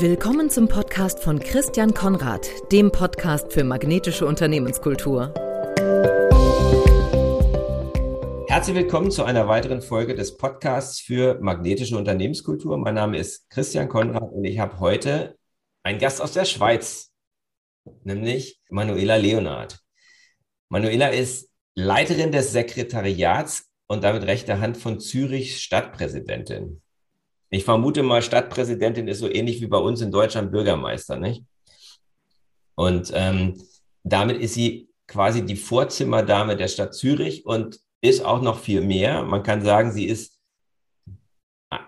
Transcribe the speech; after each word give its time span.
Willkommen 0.00 0.48
zum 0.48 0.68
Podcast 0.68 1.18
von 1.24 1.40
Christian 1.40 1.92
Konrad, 1.92 2.48
dem 2.70 2.92
Podcast 2.92 3.52
für 3.52 3.64
magnetische 3.64 4.26
Unternehmenskultur. 4.26 5.34
Herzlich 8.46 8.76
willkommen 8.76 9.10
zu 9.10 9.24
einer 9.24 9.48
weiteren 9.48 9.82
Folge 9.82 10.14
des 10.14 10.36
Podcasts 10.36 11.00
für 11.00 11.40
magnetische 11.40 11.98
Unternehmenskultur. 11.98 12.78
Mein 12.78 12.94
Name 12.94 13.18
ist 13.18 13.50
Christian 13.50 13.88
Konrad 13.88 14.30
und 14.30 14.44
ich 14.44 14.60
habe 14.60 14.78
heute 14.78 15.36
einen 15.82 15.98
Gast 15.98 16.22
aus 16.22 16.32
der 16.32 16.44
Schweiz, 16.44 17.10
nämlich 18.04 18.60
Manuela 18.70 19.16
Leonard. 19.16 19.80
Manuela 20.68 21.08
ist 21.08 21.50
Leiterin 21.74 22.30
des 22.30 22.52
Sekretariats 22.52 23.68
und 23.88 24.04
damit 24.04 24.22
rechte 24.28 24.60
Hand 24.60 24.76
von 24.76 25.00
Zürich 25.00 25.60
Stadtpräsidentin. 25.60 26.82
Ich 27.50 27.64
vermute 27.64 28.02
mal, 28.02 28.22
Stadtpräsidentin 28.22 29.08
ist 29.08 29.20
so 29.20 29.28
ähnlich 29.28 29.60
wie 29.60 29.66
bei 29.66 29.78
uns 29.78 30.00
in 30.00 30.12
Deutschland 30.12 30.50
Bürgermeister, 30.50 31.16
nicht? 31.16 31.44
Und 32.74 33.10
ähm, 33.14 33.60
damit 34.04 34.38
ist 34.38 34.54
sie 34.54 34.88
quasi 35.06 35.44
die 35.44 35.56
Vorzimmerdame 35.56 36.56
der 36.56 36.68
Stadt 36.68 36.94
Zürich 36.94 37.44
und 37.46 37.80
ist 38.00 38.24
auch 38.24 38.42
noch 38.42 38.60
viel 38.60 38.82
mehr. 38.82 39.22
Man 39.22 39.42
kann 39.42 39.62
sagen, 39.62 39.92
sie 39.92 40.04
ist 40.04 40.38
äh, 41.70 41.78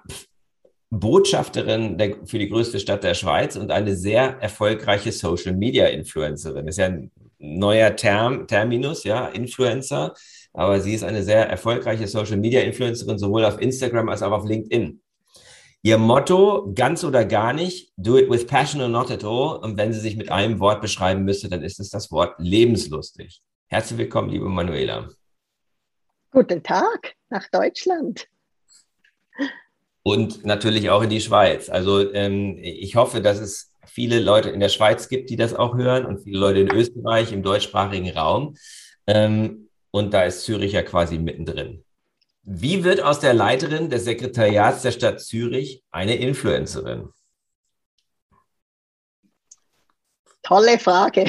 Botschafterin 0.91 1.97
der, 1.99 2.27
für 2.27 2.39
die 2.39 2.49
größte 2.49 2.81
Stadt 2.81 3.05
der 3.05 3.15
Schweiz 3.15 3.55
und 3.55 3.71
eine 3.71 3.95
sehr 3.95 4.39
erfolgreiche 4.41 5.13
Social 5.13 5.55
Media 5.55 5.87
Influencerin. 5.87 6.67
Ist 6.67 6.79
ja 6.79 6.87
ein 6.87 7.13
neuer 7.39 7.95
Term, 7.95 8.47
Terminus, 8.49 9.05
ja, 9.05 9.29
Influencer. 9.29 10.15
Aber 10.53 10.81
sie 10.81 10.95
ist 10.95 11.05
eine 11.05 11.23
sehr 11.23 11.49
erfolgreiche 11.49 12.09
Social 12.09 12.39
Media 12.39 12.63
Influencerin, 12.63 13.19
sowohl 13.19 13.45
auf 13.45 13.61
Instagram 13.61 14.09
als 14.09 14.23
auch 14.23 14.33
auf 14.33 14.45
LinkedIn. 14.45 15.01
Ihr 15.83 15.97
Motto, 15.97 16.71
ganz 16.75 17.05
oder 17.05 17.25
gar 17.25 17.55
nicht, 17.55 17.91
do 17.97 18.19
it 18.19 18.29
with 18.29 18.47
passion 18.47 18.83
or 18.83 18.89
not 18.89 19.11
at 19.11 19.25
all. 19.25 19.57
Und 19.63 19.79
wenn 19.79 19.95
sie 19.95 20.01
sich 20.01 20.15
mit 20.15 20.31
einem 20.31 20.61
Wort 20.61 20.83
beschreiben 20.83 21.25
müsste, 21.25 21.49
dann 21.49 21.63
ist 21.63 21.81
es 21.81 21.89
das 21.89 22.11
Wort 22.11 22.35
lebenslustig. 22.37 23.41
Herzlich 23.67 23.99
willkommen, 23.99 24.29
liebe 24.29 24.45
Manuela. 24.45 25.09
Guten 26.33 26.63
Tag 26.63 27.15
nach 27.31 27.49
Deutschland. 27.51 28.29
Und 30.03 30.45
natürlich 30.45 30.91
auch 30.91 31.01
in 31.01 31.09
die 31.09 31.23
Schweiz. 31.23 31.71
Also 31.71 32.13
ähm, 32.13 32.59
ich 32.61 32.97
hoffe, 32.97 33.23
dass 33.23 33.39
es 33.39 33.73
viele 33.87 34.21
Leute 34.21 34.51
in 34.51 34.61
der 34.61 34.69
Schweiz 34.69 35.09
gibt, 35.09 35.31
die 35.31 35.37
das 35.37 35.55
auch 35.55 35.75
hören 35.75 36.05
und 36.05 36.23
viele 36.23 36.41
Leute 36.41 36.61
in 36.61 36.71
Österreich, 36.71 37.33
im 37.33 37.43
deutschsprachigen 37.43 38.11
Raum. 38.11 38.55
Ähm, 39.07 39.71
und 39.91 40.13
da 40.13 40.25
ist 40.25 40.45
Zürich 40.45 40.73
ja 40.73 40.83
quasi 40.83 41.19
mittendrin. 41.19 41.85
Wie 42.53 42.83
wird 42.83 43.01
aus 43.01 43.21
der 43.21 43.33
Leiterin 43.33 43.91
des 43.91 44.03
Sekretariats 44.03 44.83
der 44.83 44.91
Stadt 44.91 45.21
Zürich 45.21 45.85
eine 45.93 46.17
Influencerin? 46.17 47.11
Tolle 50.43 50.81
Frage. 50.81 51.27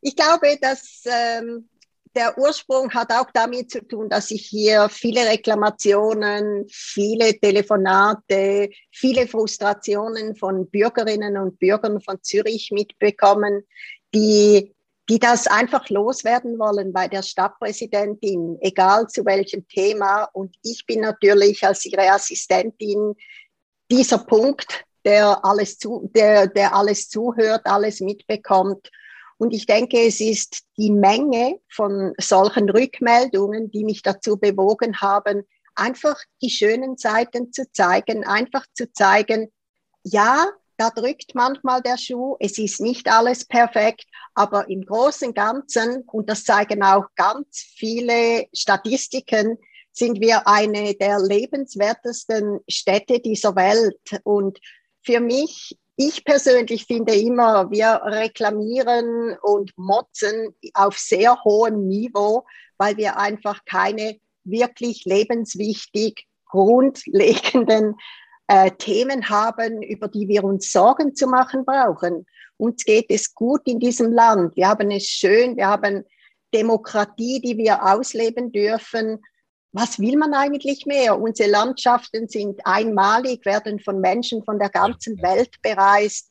ich 0.00 0.16
glaube, 0.16 0.58
dass 0.60 1.04
ähm, 1.04 1.68
der 2.16 2.36
Ursprung 2.36 2.92
hat 2.92 3.12
auch 3.12 3.30
damit 3.32 3.70
zu 3.70 3.86
tun, 3.86 4.08
dass 4.08 4.32
ich 4.32 4.44
hier 4.44 4.88
viele 4.88 5.24
Reklamationen, 5.28 6.66
viele 6.68 7.38
Telefonate, 7.38 8.70
viele 8.90 9.28
Frustrationen 9.28 10.34
von 10.34 10.68
Bürgerinnen 10.68 11.38
und 11.38 11.60
Bürgern 11.60 12.00
von 12.00 12.20
Zürich 12.22 12.72
mitbekommen, 12.72 13.62
die 14.12 14.73
die 15.08 15.18
das 15.18 15.46
einfach 15.46 15.88
loswerden 15.90 16.58
wollen 16.58 16.92
bei 16.92 17.08
der 17.08 17.22
Stadtpräsidentin, 17.22 18.58
egal 18.60 19.06
zu 19.08 19.24
welchem 19.24 19.68
Thema. 19.68 20.24
Und 20.32 20.56
ich 20.62 20.86
bin 20.86 21.00
natürlich 21.00 21.64
als 21.66 21.84
ihre 21.84 22.10
Assistentin 22.10 23.14
dieser 23.90 24.18
Punkt, 24.18 24.84
der 25.04 25.44
alles, 25.44 25.78
zu, 25.78 26.10
der, 26.14 26.46
der 26.46 26.74
alles 26.74 27.10
zuhört, 27.10 27.66
alles 27.66 28.00
mitbekommt. 28.00 28.90
Und 29.36 29.52
ich 29.52 29.66
denke, 29.66 30.06
es 30.06 30.20
ist 30.20 30.62
die 30.78 30.90
Menge 30.90 31.60
von 31.68 32.14
solchen 32.18 32.70
Rückmeldungen, 32.70 33.70
die 33.70 33.84
mich 33.84 34.00
dazu 34.00 34.38
bewogen 34.38 35.00
haben, 35.02 35.42
einfach 35.74 36.16
die 36.40 36.50
schönen 36.50 36.96
Seiten 36.96 37.52
zu 37.52 37.70
zeigen, 37.72 38.24
einfach 38.24 38.64
zu 38.72 38.90
zeigen, 38.92 39.52
ja, 40.02 40.46
da 40.76 40.90
drückt 40.90 41.34
manchmal 41.34 41.82
der 41.82 41.98
Schuh. 41.98 42.36
Es 42.40 42.58
ist 42.58 42.80
nicht 42.80 43.10
alles 43.10 43.44
perfekt, 43.44 44.04
aber 44.34 44.68
im 44.68 44.84
Großen 44.84 45.28
und 45.28 45.34
Ganzen, 45.34 46.02
und 46.06 46.28
das 46.28 46.44
zeigen 46.44 46.82
auch 46.82 47.06
ganz 47.16 47.64
viele 47.76 48.46
Statistiken, 48.52 49.58
sind 49.92 50.20
wir 50.20 50.46
eine 50.48 50.94
der 50.94 51.20
lebenswertesten 51.20 52.60
Städte 52.68 53.20
dieser 53.20 53.54
Welt. 53.54 54.20
Und 54.24 54.58
für 55.02 55.20
mich, 55.20 55.78
ich 55.96 56.24
persönlich 56.24 56.86
finde 56.86 57.14
immer, 57.14 57.70
wir 57.70 58.00
reklamieren 58.02 59.38
und 59.40 59.72
motzen 59.76 60.54
auf 60.74 60.98
sehr 60.98 61.44
hohem 61.44 61.86
Niveau, 61.86 62.44
weil 62.76 62.96
wir 62.96 63.18
einfach 63.18 63.64
keine 63.64 64.18
wirklich 64.42 65.04
lebenswichtig 65.04 66.26
grundlegenden 66.46 67.96
äh, 68.46 68.70
Themen 68.72 69.28
haben, 69.28 69.82
über 69.82 70.08
die 70.08 70.28
wir 70.28 70.44
uns 70.44 70.70
Sorgen 70.70 71.14
zu 71.14 71.26
machen 71.26 71.64
brauchen. 71.64 72.26
Uns 72.56 72.84
geht 72.84 73.06
es 73.08 73.34
gut 73.34 73.62
in 73.66 73.80
diesem 73.80 74.12
Land. 74.12 74.56
Wir 74.56 74.68
haben 74.68 74.90
es 74.90 75.04
schön. 75.04 75.56
Wir 75.56 75.68
haben 75.68 76.04
Demokratie, 76.52 77.40
die 77.40 77.56
wir 77.56 77.84
ausleben 77.84 78.52
dürfen. 78.52 79.20
Was 79.72 79.98
will 79.98 80.16
man 80.16 80.34
eigentlich 80.34 80.86
mehr? 80.86 81.20
Unsere 81.20 81.50
Landschaften 81.50 82.28
sind 82.28 82.60
einmalig, 82.64 83.44
werden 83.44 83.80
von 83.80 84.00
Menschen 84.00 84.44
von 84.44 84.58
der 84.58 84.68
ganzen 84.68 85.20
Welt 85.20 85.56
bereist. 85.62 86.30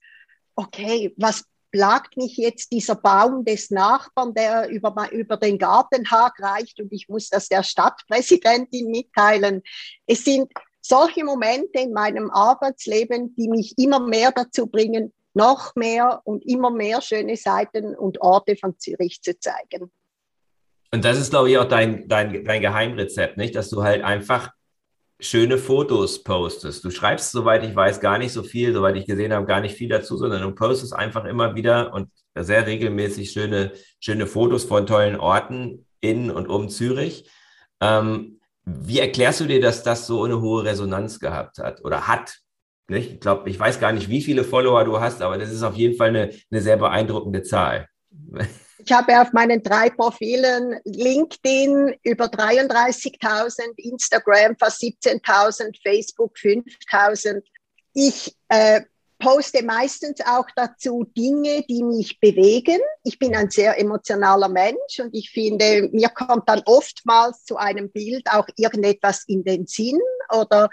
Okay, 0.56 1.14
was 1.18 1.44
plagt 1.74 2.16
mich 2.16 2.38
jetzt 2.38 2.72
dieser 2.72 2.96
Baum 2.96 3.44
des 3.44 3.72
Nachbarn, 3.72 4.34
der 4.34 4.70
über, 4.70 5.12
über 5.12 5.38
den 5.38 5.58
Gartenhag 5.58 6.34
reicht 6.40 6.80
und 6.80 6.94
ich 6.94 7.10
muss 7.10 7.30
das 7.30 7.50
der 7.50 7.64
Stadtpräsidentin 7.64 8.92
mitteilen. 8.92 9.64
Es 10.06 10.24
sind 10.24 10.52
solche 10.84 11.24
Momente 11.24 11.80
in 11.80 11.94
meinem 11.94 12.30
Arbeitsleben, 12.30 13.36
die 13.36 13.48
mich 13.48 13.74
immer 13.78 14.00
mehr 14.00 14.32
dazu 14.32 14.68
bringen, 14.68 15.14
noch 15.34 15.76
mehr 15.76 16.22
und 16.26 16.46
immer 16.46 16.70
mehr 16.70 17.02
schöne 17.02 17.36
Seiten 17.38 17.96
und 17.96 18.22
Orte 18.22 18.56
von 18.56 18.78
Zürich 18.78 19.22
zu 19.22 19.40
zeigen. 19.40 19.92
Und 20.92 21.06
das 21.06 21.18
ist, 21.18 21.32
glaube 21.32 21.50
ich, 21.50 21.58
auch 21.58 21.68
dein, 21.68 22.08
dein, 22.08 22.44
dein 22.44 22.62
Geheimrezept, 22.62 23.38
nicht? 23.38 23.56
Dass 23.56 23.70
du 23.70 23.82
halt 23.82 24.04
einfach 24.04 24.52
schöne 25.20 25.58
Fotos 25.58 26.24
postest. 26.24 26.84
Du 26.84 26.92
schreibst, 26.92 27.32
soweit 27.32 27.64
ich 27.64 27.76
weiß, 27.76 28.00
gar 28.00 28.18
nicht 28.18 28.34
so 28.34 28.44
viel, 28.44 28.74
soweit 28.74 28.96
ich 28.98 29.06
gesehen 29.06 29.34
habe, 29.34 29.46
gar 29.46 29.62
nicht 29.62 29.76
viel 29.76 29.90
dazu, 29.90 30.18
sondern 30.18 30.42
du 30.42 30.52
postest 30.52 30.94
einfach 30.94 31.26
immer 31.26 31.56
wieder 31.56 31.94
und 31.94 32.10
sehr 32.36 32.68
regelmäßig 32.68 33.32
schöne, 33.32 33.72
schöne 34.00 34.28
Fotos 34.28 34.66
von 34.66 34.86
tollen 34.86 35.16
Orten 35.16 35.88
in 36.02 36.30
und 36.30 36.48
um 36.48 36.70
Zürich. 36.70 37.30
Ähm, 37.80 38.40
wie 38.66 39.00
erklärst 39.00 39.42
du 39.42 39.46
dir, 39.46 39.62
dass 39.62 39.84
das 39.84 40.08
so 40.08 40.24
eine 40.24 40.42
hohe 40.42 40.64
Resonanz 40.64 41.20
gehabt 41.20 41.58
hat 41.58 41.84
oder 41.84 42.08
hat? 42.08 42.38
Ich 42.90 43.20
glaube, 43.20 43.50
ich 43.50 43.60
weiß 43.60 43.80
gar 43.80 43.92
nicht, 43.92 44.10
wie 44.10 44.22
viele 44.22 44.44
Follower 44.44 44.84
du 44.84 45.00
hast, 45.00 45.22
aber 45.22 45.38
das 45.38 45.52
ist 45.52 45.64
auf 45.64 45.76
jeden 45.76 45.96
Fall 45.96 46.10
eine, 46.10 46.32
eine 46.52 46.62
sehr 46.62 46.78
beeindruckende 46.78 47.44
Zahl. 47.44 47.88
Ich 48.86 48.92
habe 48.92 49.22
auf 49.22 49.32
meinen 49.32 49.64
drei 49.64 49.90
Profilen 49.90 50.78
LinkedIn 50.84 51.96
über 52.04 52.26
33.000, 52.26 53.62
Instagram 53.78 54.58
fast 54.58 54.82
17.000, 54.82 55.80
Facebook 55.82 56.36
5.000. 56.36 57.42
Ich 57.94 58.36
äh, 58.50 58.82
poste 59.24 59.64
meistens 59.64 60.20
auch 60.26 60.48
dazu 60.56 61.06
Dinge, 61.16 61.64
die 61.70 61.82
mich 61.82 62.20
bewegen. 62.20 62.80
Ich 63.04 63.18
bin 63.18 63.36
ein 63.36 63.50
sehr 63.50 63.80
emotionaler 63.80 64.50
Mensch 64.50 65.00
und 65.00 65.16
ich 65.16 65.30
finde, 65.30 65.90
mir 65.94 66.10
kommt 66.10 66.50
dann 66.50 66.62
oftmals 66.66 67.46
zu 67.46 67.56
einem 67.56 67.90
Bild 67.90 68.28
auch 68.30 68.48
irgendetwas 68.58 69.24
in 69.28 69.46
den 69.46 69.66
Sinn 69.66 70.00
oder 70.30 70.70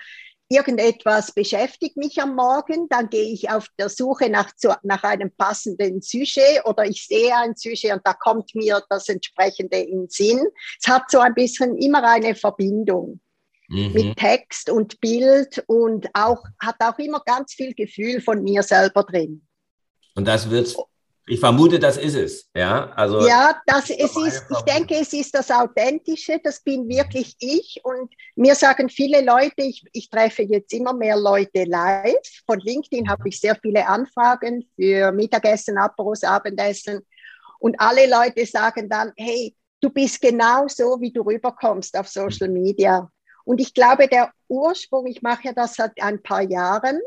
irgendetwas 0.49 1.31
beschäftigt 1.33 1.97
mich 1.97 2.21
am 2.21 2.35
Morgen, 2.35 2.89
dann 2.89 3.09
gehe 3.09 3.33
ich 3.33 3.49
auf 3.51 3.69
der 3.79 3.89
Suche 3.89 4.29
nach, 4.29 4.51
nach 4.83 5.05
einem 5.05 5.31
passenden 5.31 6.03
Sujet 6.03 6.65
oder 6.65 6.85
ich 6.85 7.07
sehe 7.07 7.33
ein 7.37 7.55
Sujet 7.55 7.93
und 7.93 8.05
da 8.05 8.15
kommt 8.15 8.53
mir 8.57 8.83
das 8.91 9.09
entsprechende 9.09 9.77
in 9.77 10.09
Sinn. 10.09 10.45
Es 10.83 10.89
hat 10.89 11.09
so 11.09 11.21
ein 11.21 11.35
bisschen 11.35 11.79
immer 11.79 12.03
eine 12.03 12.35
Verbindung 12.35 13.21
mhm. 13.71 13.93
mit 13.93 14.17
Text 14.17 14.69
und 14.69 15.01
Bild 15.01 15.63
und 15.67 16.09
auch, 16.13 16.45
hat 16.61 16.77
auch 16.81 16.99
immer 16.99 17.23
ganz 17.25 17.55
viel 17.55 17.73
Gefühl 17.75 18.21
von 18.21 18.43
mir 18.43 18.63
selber 18.63 19.05
drin. 19.05 19.47
Und 20.15 20.27
das 20.27 20.51
wird, 20.51 20.77
ich 21.27 21.39
vermute, 21.39 21.79
das 21.79 21.97
ist 21.97 22.17
es, 22.17 22.51
ja? 22.55 22.91
Also, 22.91 23.27
ja, 23.27 23.61
das, 23.65 23.89
es 23.91 24.17
ist, 24.17 24.45
ich 24.51 24.61
denke, 24.63 24.97
es 24.97 25.13
ist 25.13 25.33
das 25.33 25.51
Authentische, 25.51 26.41
das 26.43 26.61
bin 26.61 26.89
wirklich 26.89 27.37
ich 27.39 27.81
und 27.85 28.13
mir 28.35 28.55
sagen 28.57 28.89
viele 28.89 29.25
Leute, 29.25 29.63
ich, 29.63 29.85
ich 29.93 30.11
treffe 30.11 30.43
jetzt 30.43 30.73
immer 30.73 30.93
mehr 30.93 31.17
Leute 31.17 31.65
live. 31.65 32.17
Von 32.47 32.59
LinkedIn 32.59 33.09
habe 33.09 33.29
ich 33.29 33.39
sehr 33.39 33.57
viele 33.63 33.87
Anfragen 33.87 34.69
für 34.75 35.13
Mittagessen, 35.13 35.79
Aperos, 35.79 36.25
Abendessen 36.25 37.01
und 37.61 37.79
alle 37.79 38.11
Leute 38.11 38.45
sagen 38.45 38.89
dann, 38.89 39.13
hey, 39.17 39.55
du 39.81 39.91
bist 39.91 40.21
genau 40.21 40.67
so, 40.67 41.01
wie 41.01 41.13
du 41.13 41.23
rüberkommst 41.23 41.97
auf 41.97 42.09
Social 42.09 42.49
Media. 42.49 43.09
Und 43.45 43.61
ich 43.61 43.75
glaube, 43.75 44.09
der 44.09 44.33
Ursprung, 44.49 45.07
ich 45.07 45.23
mache 45.23 45.49
ja 45.49 45.53
das 45.53 45.75
seit 45.75 46.01
ein 46.03 46.23
paar 46.23 46.43
Jahren 46.43 47.01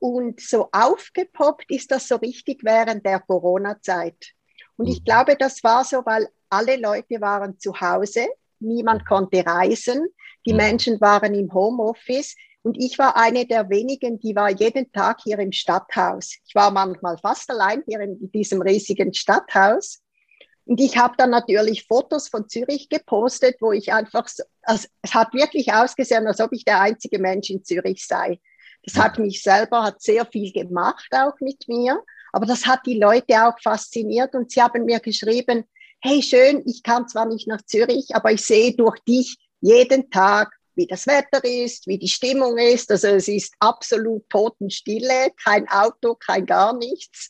und 0.00 0.40
so 0.40 0.68
aufgepoppt 0.72 1.70
ist 1.70 1.90
das 1.90 2.08
so 2.08 2.16
richtig 2.16 2.64
während 2.64 3.04
der 3.04 3.20
Corona-Zeit. 3.20 4.32
Und 4.76 4.86
ich 4.86 5.00
mhm. 5.00 5.04
glaube, 5.04 5.36
das 5.36 5.62
war 5.62 5.84
so, 5.84 5.98
weil 6.04 6.28
alle 6.48 6.76
Leute 6.76 7.20
waren 7.20 7.58
zu 7.58 7.78
Hause, 7.80 8.26
niemand 8.60 9.06
konnte 9.06 9.44
reisen, 9.44 10.08
die 10.46 10.52
mhm. 10.52 10.56
Menschen 10.56 11.00
waren 11.00 11.34
im 11.34 11.52
Homeoffice. 11.52 12.34
Und 12.62 12.76
ich 12.78 12.98
war 12.98 13.16
eine 13.16 13.46
der 13.46 13.68
wenigen, 13.70 14.18
die 14.20 14.34
war 14.34 14.50
jeden 14.50 14.90
Tag 14.92 15.20
hier 15.22 15.38
im 15.38 15.52
Stadthaus. 15.52 16.36
Ich 16.46 16.54
war 16.54 16.70
manchmal 16.70 17.16
fast 17.18 17.50
allein 17.50 17.82
hier 17.86 18.00
in 18.00 18.30
diesem 18.32 18.60
riesigen 18.60 19.14
Stadthaus. 19.14 20.02
Und 20.70 20.80
ich 20.80 20.96
habe 20.96 21.14
dann 21.18 21.30
natürlich 21.30 21.84
Fotos 21.88 22.28
von 22.28 22.48
Zürich 22.48 22.88
gepostet, 22.88 23.56
wo 23.58 23.72
ich 23.72 23.92
einfach, 23.92 24.28
so, 24.28 24.44
also 24.62 24.86
es 25.02 25.14
hat 25.14 25.34
wirklich 25.34 25.72
ausgesehen, 25.72 26.28
als 26.28 26.40
ob 26.40 26.52
ich 26.52 26.64
der 26.64 26.80
einzige 26.80 27.18
Mensch 27.18 27.50
in 27.50 27.64
Zürich 27.64 28.06
sei. 28.06 28.38
Das 28.84 28.94
hat 28.94 29.18
mich 29.18 29.42
selber, 29.42 29.82
hat 29.82 30.00
sehr 30.00 30.24
viel 30.26 30.52
gemacht 30.52 31.08
auch 31.10 31.34
mit 31.40 31.66
mir, 31.66 32.00
aber 32.32 32.46
das 32.46 32.66
hat 32.66 32.86
die 32.86 33.00
Leute 33.00 33.44
auch 33.44 33.60
fasziniert 33.60 34.36
und 34.36 34.52
sie 34.52 34.62
haben 34.62 34.84
mir 34.84 35.00
geschrieben, 35.00 35.64
hey 36.02 36.22
schön, 36.22 36.62
ich 36.64 36.84
kann 36.84 37.08
zwar 37.08 37.26
nicht 37.26 37.48
nach 37.48 37.62
Zürich, 37.62 38.14
aber 38.14 38.30
ich 38.30 38.42
sehe 38.42 38.72
durch 38.76 39.00
dich 39.00 39.38
jeden 39.60 40.08
Tag, 40.08 40.52
wie 40.76 40.86
das 40.86 41.08
Wetter 41.08 41.44
ist, 41.44 41.88
wie 41.88 41.98
die 41.98 42.06
Stimmung 42.06 42.58
ist. 42.58 42.92
Also 42.92 43.08
es 43.08 43.26
ist 43.26 43.54
absolut 43.58 44.30
Totenstille, 44.30 45.32
kein 45.42 45.68
Auto, 45.68 46.14
kein 46.14 46.46
gar 46.46 46.76
nichts. 46.76 47.28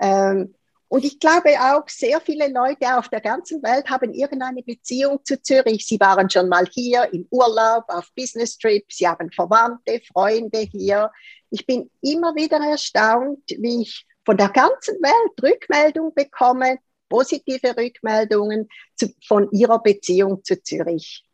Ähm, 0.00 0.56
und 0.94 1.04
ich 1.04 1.18
glaube 1.18 1.50
auch, 1.58 1.88
sehr 1.88 2.20
viele 2.20 2.46
Leute 2.46 2.96
auf 2.96 3.08
der 3.08 3.20
ganzen 3.20 3.60
Welt 3.64 3.90
haben 3.90 4.14
irgendeine 4.14 4.62
Beziehung 4.62 5.18
zu 5.24 5.42
Zürich. 5.42 5.84
Sie 5.88 5.98
waren 5.98 6.30
schon 6.30 6.48
mal 6.48 6.68
hier 6.70 7.12
im 7.12 7.26
Urlaub, 7.32 7.82
auf 7.88 8.12
Business 8.14 8.56
Trip, 8.56 8.84
sie 8.92 9.08
haben 9.08 9.32
Verwandte, 9.32 10.00
Freunde 10.12 10.58
hier. 10.58 11.10
Ich 11.50 11.66
bin 11.66 11.90
immer 12.00 12.36
wieder 12.36 12.58
erstaunt, 12.58 13.42
wie 13.58 13.82
ich 13.82 14.06
von 14.24 14.36
der 14.36 14.50
ganzen 14.50 14.94
Welt 15.02 15.42
Rückmeldung 15.42 16.14
bekomme, 16.14 16.78
positive 17.08 17.76
Rückmeldungen 17.76 18.68
zu, 18.94 19.12
von 19.26 19.50
ihrer 19.50 19.82
Beziehung 19.82 20.44
zu 20.44 20.62
Zürich. 20.62 21.24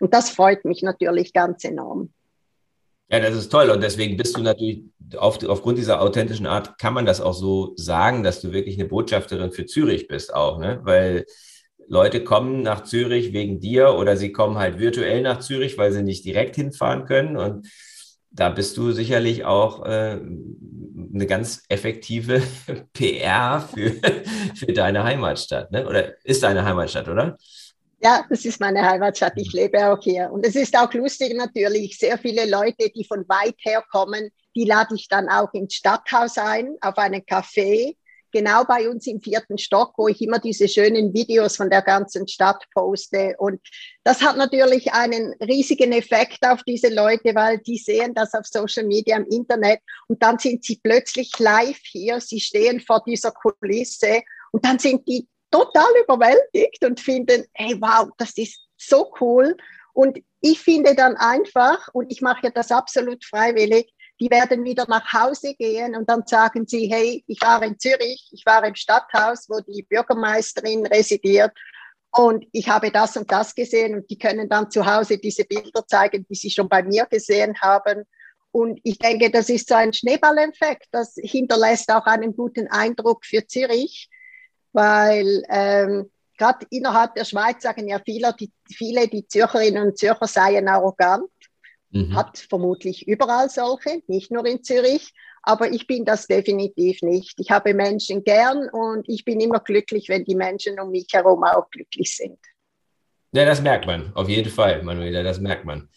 Und 0.00 0.12
das 0.12 0.30
freut 0.30 0.64
mich 0.64 0.82
natürlich 0.82 1.32
ganz 1.32 1.62
enorm. 1.62 2.12
Ja, 3.10 3.20
das 3.20 3.34
ist 3.34 3.50
toll. 3.50 3.70
Und 3.70 3.82
deswegen 3.82 4.16
bist 4.16 4.36
du 4.36 4.42
natürlich, 4.42 4.84
auf, 5.16 5.42
aufgrund 5.44 5.78
dieser 5.78 6.00
authentischen 6.00 6.46
Art, 6.46 6.78
kann 6.78 6.94
man 6.94 7.06
das 7.06 7.20
auch 7.20 7.34
so 7.34 7.74
sagen, 7.76 8.22
dass 8.22 8.40
du 8.40 8.52
wirklich 8.52 8.76
eine 8.78 8.88
Botschafterin 8.88 9.52
für 9.52 9.66
Zürich 9.66 10.08
bist 10.08 10.34
auch, 10.34 10.58
ne? 10.58 10.80
Weil 10.84 11.26
Leute 11.86 12.24
kommen 12.24 12.62
nach 12.62 12.84
Zürich 12.84 13.32
wegen 13.32 13.60
dir 13.60 13.90
oder 13.94 14.16
sie 14.16 14.32
kommen 14.32 14.56
halt 14.58 14.78
virtuell 14.78 15.20
nach 15.22 15.40
Zürich, 15.40 15.76
weil 15.76 15.92
sie 15.92 16.02
nicht 16.02 16.24
direkt 16.24 16.56
hinfahren 16.56 17.04
können. 17.04 17.36
Und 17.36 17.68
da 18.30 18.48
bist 18.48 18.76
du 18.78 18.90
sicherlich 18.92 19.44
auch 19.44 19.84
äh, 19.84 20.18
eine 20.18 21.26
ganz 21.26 21.62
effektive 21.68 22.42
PR 22.94 23.60
für, 23.60 23.92
für 24.56 24.72
deine 24.72 25.04
Heimatstadt, 25.04 25.70
ne? 25.72 25.86
Oder 25.86 26.14
ist 26.24 26.42
deine 26.42 26.64
Heimatstadt, 26.64 27.08
oder? 27.08 27.36
Ja, 28.04 28.22
das 28.28 28.44
ist 28.44 28.60
meine 28.60 28.82
Heimatstadt. 28.82 29.32
Ich 29.36 29.54
lebe 29.54 29.88
auch 29.88 29.98
hier. 30.02 30.30
Und 30.30 30.46
es 30.46 30.56
ist 30.56 30.76
auch 30.76 30.92
lustig 30.92 31.34
natürlich. 31.34 31.96
Sehr 31.98 32.18
viele 32.18 32.44
Leute, 32.44 32.90
die 32.94 33.04
von 33.04 33.26
weit 33.30 33.56
her 33.60 33.82
kommen, 33.90 34.28
die 34.54 34.66
lade 34.66 34.94
ich 34.94 35.08
dann 35.08 35.30
auch 35.30 35.54
ins 35.54 35.76
Stadthaus 35.76 36.36
ein, 36.36 36.76
auf 36.82 36.98
einen 36.98 37.22
Café, 37.22 37.96
genau 38.30 38.64
bei 38.64 38.90
uns 38.90 39.06
im 39.06 39.22
vierten 39.22 39.56
Stock, 39.56 39.94
wo 39.96 40.08
ich 40.08 40.20
immer 40.20 40.38
diese 40.38 40.68
schönen 40.68 41.14
Videos 41.14 41.56
von 41.56 41.70
der 41.70 41.80
ganzen 41.80 42.28
Stadt 42.28 42.62
poste. 42.74 43.36
Und 43.38 43.58
das 44.02 44.20
hat 44.20 44.36
natürlich 44.36 44.92
einen 44.92 45.32
riesigen 45.40 45.92
Effekt 45.92 46.46
auf 46.46 46.62
diese 46.64 46.92
Leute, 46.94 47.34
weil 47.34 47.56
die 47.60 47.78
sehen 47.78 48.12
das 48.12 48.34
auf 48.34 48.44
Social 48.44 48.84
Media 48.86 49.16
im 49.16 49.26
Internet 49.28 49.80
und 50.08 50.22
dann 50.22 50.38
sind 50.38 50.62
sie 50.62 50.78
plötzlich 50.82 51.32
live 51.38 51.80
hier. 51.84 52.20
Sie 52.20 52.40
stehen 52.40 52.80
vor 52.80 53.02
dieser 53.06 53.30
Kulisse 53.30 54.20
und 54.52 54.62
dann 54.66 54.78
sind 54.78 55.08
die 55.08 55.26
total 55.54 55.86
überwältigt 56.02 56.84
und 56.84 56.98
finden, 56.98 57.44
hey, 57.54 57.76
wow, 57.80 58.08
das 58.18 58.36
ist 58.36 58.58
so 58.76 59.12
cool. 59.20 59.56
Und 59.92 60.18
ich 60.40 60.58
finde 60.60 60.96
dann 60.96 61.16
einfach, 61.16 61.88
und 61.92 62.10
ich 62.10 62.20
mache 62.20 62.50
das 62.50 62.72
absolut 62.72 63.24
freiwillig, 63.24 63.94
die 64.20 64.30
werden 64.30 64.64
wieder 64.64 64.84
nach 64.88 65.12
Hause 65.12 65.54
gehen 65.54 65.94
und 65.94 66.10
dann 66.10 66.24
sagen 66.26 66.66
sie, 66.66 66.86
hey, 66.92 67.24
ich 67.28 67.40
war 67.40 67.62
in 67.62 67.78
Zürich, 67.78 68.28
ich 68.32 68.44
war 68.44 68.64
im 68.64 68.74
Stadthaus, 68.74 69.48
wo 69.48 69.60
die 69.60 69.84
Bürgermeisterin 69.88 70.86
residiert 70.86 71.52
und 72.10 72.46
ich 72.50 72.68
habe 72.68 72.90
das 72.90 73.16
und 73.16 73.30
das 73.30 73.54
gesehen 73.54 73.94
und 73.94 74.10
die 74.10 74.18
können 74.18 74.48
dann 74.48 74.70
zu 74.70 74.84
Hause 74.84 75.18
diese 75.18 75.44
Bilder 75.44 75.86
zeigen, 75.86 76.26
die 76.28 76.34
sie 76.34 76.50
schon 76.50 76.68
bei 76.68 76.82
mir 76.82 77.06
gesehen 77.06 77.60
haben. 77.60 78.04
Und 78.50 78.80
ich 78.84 78.98
denke, 78.98 79.30
das 79.30 79.48
ist 79.48 79.68
so 79.68 79.74
ein 79.74 79.92
Schneeballeffekt, 79.92 80.86
das 80.92 81.14
hinterlässt 81.16 81.90
auch 81.90 82.06
einen 82.06 82.36
guten 82.36 82.68
Eindruck 82.68 83.24
für 83.24 83.46
Zürich 83.46 84.08
weil 84.74 85.42
ähm, 85.48 86.10
gerade 86.36 86.66
innerhalb 86.70 87.14
der 87.14 87.24
Schweiz 87.24 87.62
sagen 87.62 87.88
ja 87.88 88.00
viele 88.04 88.34
die, 88.38 88.50
viele, 88.68 89.08
die 89.08 89.26
Zürcherinnen 89.26 89.86
und 89.86 89.98
Zürcher 89.98 90.26
seien 90.26 90.68
arrogant. 90.68 91.30
Mhm. 91.90 92.14
Hat 92.14 92.38
vermutlich 92.38 93.06
überall 93.06 93.48
solche, 93.48 94.02
nicht 94.08 94.30
nur 94.30 94.44
in 94.44 94.62
Zürich. 94.62 95.12
Aber 95.42 95.70
ich 95.70 95.86
bin 95.86 96.04
das 96.04 96.26
definitiv 96.26 97.02
nicht. 97.02 97.38
Ich 97.38 97.50
habe 97.50 97.74
Menschen 97.74 98.24
gern 98.24 98.68
und 98.70 99.08
ich 99.08 99.24
bin 99.24 99.40
immer 99.40 99.60
glücklich, 99.60 100.08
wenn 100.08 100.24
die 100.24 100.34
Menschen 100.34 100.80
um 100.80 100.90
mich 100.90 101.06
herum 101.12 101.44
auch 101.44 101.70
glücklich 101.70 102.16
sind. 102.16 102.38
Ja, 103.32 103.44
das 103.44 103.60
merkt 103.60 103.86
man, 103.86 104.12
auf 104.14 104.28
jeden 104.28 104.50
Fall, 104.50 104.82
Manuela, 104.82 105.22
das 105.22 105.40
merkt 105.40 105.64
man. 105.64 105.88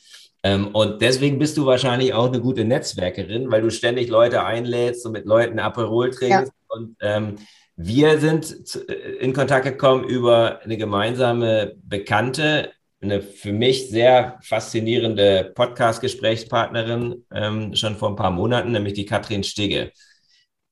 Ähm, 0.43 0.67
und 0.73 1.01
deswegen 1.01 1.39
bist 1.39 1.57
du 1.57 1.65
wahrscheinlich 1.65 2.13
auch 2.13 2.27
eine 2.27 2.41
gute 2.41 2.65
Netzwerkerin, 2.65 3.49
weil 3.49 3.61
du 3.61 3.69
ständig 3.69 4.09
Leute 4.09 4.43
einlädst 4.43 5.05
und 5.05 5.13
mit 5.13 5.25
Leuten 5.25 5.59
Aperol 5.59 6.11
trinkst. 6.11 6.51
Ja. 6.51 6.75
Und 6.75 6.95
ähm, 6.99 7.35
wir 7.77 8.19
sind 8.19 8.75
äh, 8.89 8.93
in 9.19 9.33
Kontakt 9.33 9.65
gekommen 9.65 10.03
über 10.03 10.61
eine 10.63 10.77
gemeinsame 10.77 11.75
Bekannte, 11.77 12.73
eine 12.99 13.21
für 13.21 13.53
mich 13.53 13.89
sehr 13.89 14.39
faszinierende 14.41 15.51
Podcast-Gesprächspartnerin 15.55 17.25
ähm, 17.31 17.75
schon 17.75 17.95
vor 17.95 18.09
ein 18.09 18.15
paar 18.15 18.31
Monaten, 18.31 18.71
nämlich 18.71 18.93
die 18.93 19.05
Katrin 19.05 19.43
Stigge. 19.43 19.91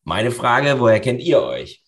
Meine 0.03 0.31
Frage, 0.31 0.79
woher 0.79 0.99
kennt 0.99 1.21
ihr 1.21 1.41
euch? 1.43 1.83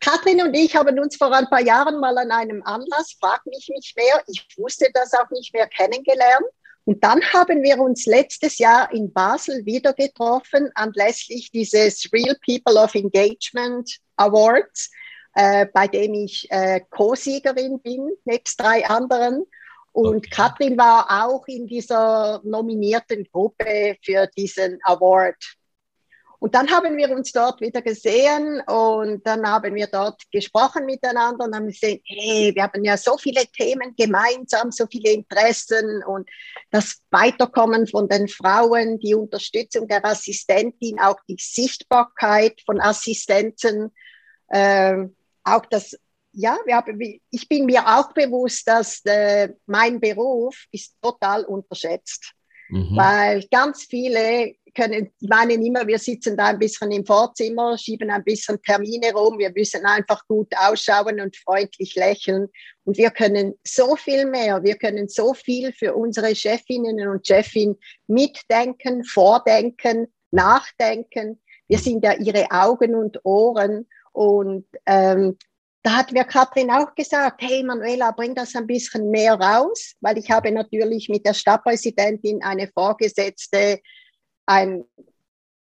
Katrin 0.00 0.42
und 0.42 0.54
ich 0.54 0.74
haben 0.74 0.98
uns 0.98 1.16
vor 1.16 1.32
ein 1.32 1.46
paar 1.46 1.62
Jahren 1.62 2.00
mal 2.00 2.16
an 2.18 2.32
einem 2.32 2.62
Anlass, 2.64 3.16
frag 3.20 3.46
mich 3.46 3.68
nicht 3.68 3.96
mehr, 3.96 4.20
ich 4.26 4.44
wusste 4.56 4.88
das 4.92 5.12
auch 5.14 5.30
nicht 5.30 5.54
mehr, 5.54 5.68
kennengelernt. 5.68 6.46
Und 6.90 7.04
dann 7.04 7.22
haben 7.32 7.62
wir 7.62 7.78
uns 7.78 8.04
letztes 8.06 8.58
Jahr 8.58 8.92
in 8.92 9.12
Basel 9.12 9.64
wieder 9.64 9.92
getroffen, 9.92 10.72
anlässlich 10.74 11.52
dieses 11.52 12.10
Real 12.12 12.36
People 12.44 12.82
of 12.82 12.96
Engagement 12.96 13.98
Awards, 14.16 14.90
äh, 15.36 15.66
bei 15.72 15.86
dem 15.86 16.14
ich 16.14 16.48
äh, 16.50 16.80
Co-Siegerin 16.90 17.78
bin, 17.78 18.10
nebst 18.24 18.60
drei 18.60 18.84
anderen. 18.88 19.46
Und 19.92 20.16
okay. 20.16 20.30
Katrin 20.30 20.76
war 20.76 21.24
auch 21.24 21.46
in 21.46 21.68
dieser 21.68 22.40
nominierten 22.42 23.22
Gruppe 23.30 23.96
für 24.04 24.26
diesen 24.36 24.80
Award. 24.82 25.36
Und 26.40 26.54
dann 26.54 26.70
haben 26.70 26.96
wir 26.96 27.10
uns 27.10 27.32
dort 27.32 27.60
wieder 27.60 27.82
gesehen 27.82 28.62
und 28.62 29.26
dann 29.26 29.46
haben 29.46 29.74
wir 29.74 29.86
dort 29.88 30.22
gesprochen 30.32 30.86
miteinander 30.86 31.44
und 31.44 31.54
haben 31.54 31.66
gesehen, 31.66 32.00
hey, 32.04 32.52
wir 32.54 32.62
haben 32.62 32.82
ja 32.82 32.96
so 32.96 33.18
viele 33.18 33.44
Themen 33.46 33.94
gemeinsam, 33.94 34.72
so 34.72 34.86
viele 34.90 35.12
Interessen 35.12 36.02
und 36.02 36.28
das 36.70 37.02
Weiterkommen 37.10 37.86
von 37.86 38.08
den 38.08 38.26
Frauen, 38.26 38.98
die 39.00 39.14
Unterstützung 39.14 39.86
der 39.86 40.02
Assistentin, 40.02 40.98
auch 40.98 41.18
die 41.28 41.36
Sichtbarkeit 41.38 42.58
von 42.64 42.80
Assistenten, 42.80 43.92
äh, 44.48 44.96
auch 45.44 45.66
das 45.66 45.94
ja, 46.32 46.56
wir 46.64 46.76
haben, 46.76 47.00
ich 47.30 47.48
bin 47.48 47.66
mir 47.66 47.84
auch 47.86 48.12
bewusst, 48.12 48.66
dass 48.68 49.04
äh, 49.04 49.48
mein 49.66 49.98
Beruf 49.98 50.64
ist 50.70 50.94
total 51.02 51.44
unterschätzt. 51.44 52.34
Mhm. 52.70 52.96
Weil 52.96 53.44
ganz 53.50 53.84
viele 53.84 54.54
können, 54.74 55.10
meinen 55.20 55.64
immer, 55.64 55.86
wir 55.86 55.98
sitzen 55.98 56.36
da 56.36 56.46
ein 56.46 56.58
bisschen 56.58 56.90
im 56.90 57.04
Vorzimmer, 57.04 57.76
schieben 57.78 58.10
ein 58.10 58.24
bisschen 58.24 58.60
Termine 58.62 59.12
rum, 59.12 59.38
wir 59.38 59.50
müssen 59.54 59.84
einfach 59.84 60.26
gut 60.26 60.52
ausschauen 60.56 61.20
und 61.20 61.36
freundlich 61.36 61.94
lächeln. 61.94 62.48
Und 62.84 62.96
wir 62.96 63.10
können 63.10 63.54
so 63.66 63.96
viel 63.96 64.26
mehr, 64.26 64.62
wir 64.62 64.76
können 64.76 65.08
so 65.08 65.34
viel 65.34 65.72
für 65.72 65.94
unsere 65.94 66.34
Chefinnen 66.34 67.08
und 67.08 67.26
Chefin 67.26 67.76
mitdenken, 68.06 69.04
vordenken, 69.04 70.08
nachdenken. 70.30 71.40
Wir 71.68 71.78
sind 71.78 72.04
ja 72.04 72.14
ihre 72.14 72.50
Augen 72.50 72.94
und 72.94 73.24
Ohren. 73.24 73.86
Und 74.12 74.66
ähm, 74.86 75.36
da 75.82 75.96
hat 75.96 76.12
mir 76.12 76.24
Katrin 76.24 76.70
auch 76.70 76.94
gesagt, 76.94 77.40
hey 77.42 77.62
Manuela, 77.62 78.10
bring 78.10 78.34
das 78.34 78.54
ein 78.54 78.66
bisschen 78.66 79.10
mehr 79.10 79.34
raus, 79.34 79.94
weil 80.00 80.18
ich 80.18 80.30
habe 80.30 80.52
natürlich 80.52 81.08
mit 81.08 81.24
der 81.24 81.32
Stadtpräsidentin 81.32 82.42
eine 82.42 82.68
Vorgesetzte, 82.68 83.80
ein 84.50 84.84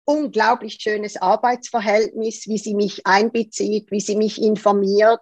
unglaublich 0.04 0.78
schönes 0.80 1.16
Arbeitsverhältnis, 1.20 2.48
wie 2.48 2.58
sie 2.58 2.74
mich 2.74 3.06
einbezieht, 3.06 3.90
wie 3.90 4.00
sie 4.00 4.16
mich 4.16 4.40
informiert. 4.40 5.20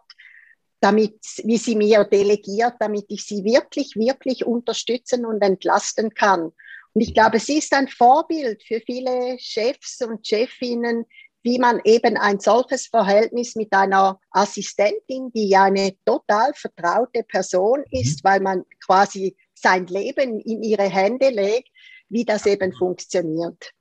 damit, 0.83 1.21
wie 1.45 1.59
sie 1.59 1.77
mir 1.77 2.05
delegiert, 2.05 2.73
damit 2.81 3.05
ich 3.09 3.27
sie 3.27 3.45
wirklich, 3.45 3.97
wirklich 3.97 4.47
unterstützen 4.47 5.27
und 5.27 5.43
entlasten 5.43 6.15
kann. 6.15 6.53
Und 6.95 7.01
ich 7.03 7.13
glaube, 7.13 7.39
sie 7.39 7.59
ist 7.59 7.75
ein 7.75 7.87
Vorbild 7.87 8.63
für 8.63 8.81
viele 8.81 9.39
Chefs 9.39 10.01
und 10.01 10.27
Chefinnen, 10.27 11.05
wie 11.43 11.59
man 11.59 11.83
eben 11.85 12.17
ein 12.17 12.41
solches 12.41 12.87
Verhältnis 12.87 13.57
mit 13.57 13.71
einer 13.75 14.19
Assistentin, 14.31 15.31
die 15.33 15.51
ja 15.51 15.65
eine 15.65 15.95
total 16.07 16.55
vertraute 16.55 17.25
Person 17.25 17.81
mhm. 17.81 18.01
ist, 18.01 18.25
weil 18.25 18.41
man 18.41 18.65
quasi 18.83 19.37
sein 19.55 19.87
Leben 19.87 20.41
in 20.41 20.63
ihre 20.63 20.89
Hände 20.89 21.29
legt, 21.29 21.69
wie 22.11 22.25
das 22.25 22.45
eben 22.47 22.73
funktioniert. 22.73 23.73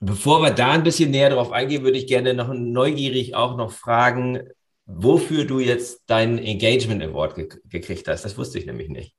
Bevor 0.00 0.42
wir 0.42 0.50
da 0.50 0.72
ein 0.72 0.82
bisschen 0.82 1.10
näher 1.12 1.30
drauf 1.30 1.52
eingehen, 1.52 1.82
würde 1.82 1.96
ich 1.96 2.06
gerne 2.06 2.34
noch 2.34 2.52
neugierig 2.52 3.34
auch 3.34 3.56
noch 3.56 3.72
fragen, 3.72 4.50
wofür 4.86 5.44
du 5.44 5.60
jetzt 5.60 6.02
deinen 6.06 6.38
Engagement 6.38 7.02
Award 7.02 7.36
ge 7.36 7.48
gekriegt 7.70 8.06
hast. 8.08 8.24
Das 8.24 8.36
wusste 8.36 8.58
ich 8.58 8.66
nämlich 8.66 8.88
nicht. 8.88 9.14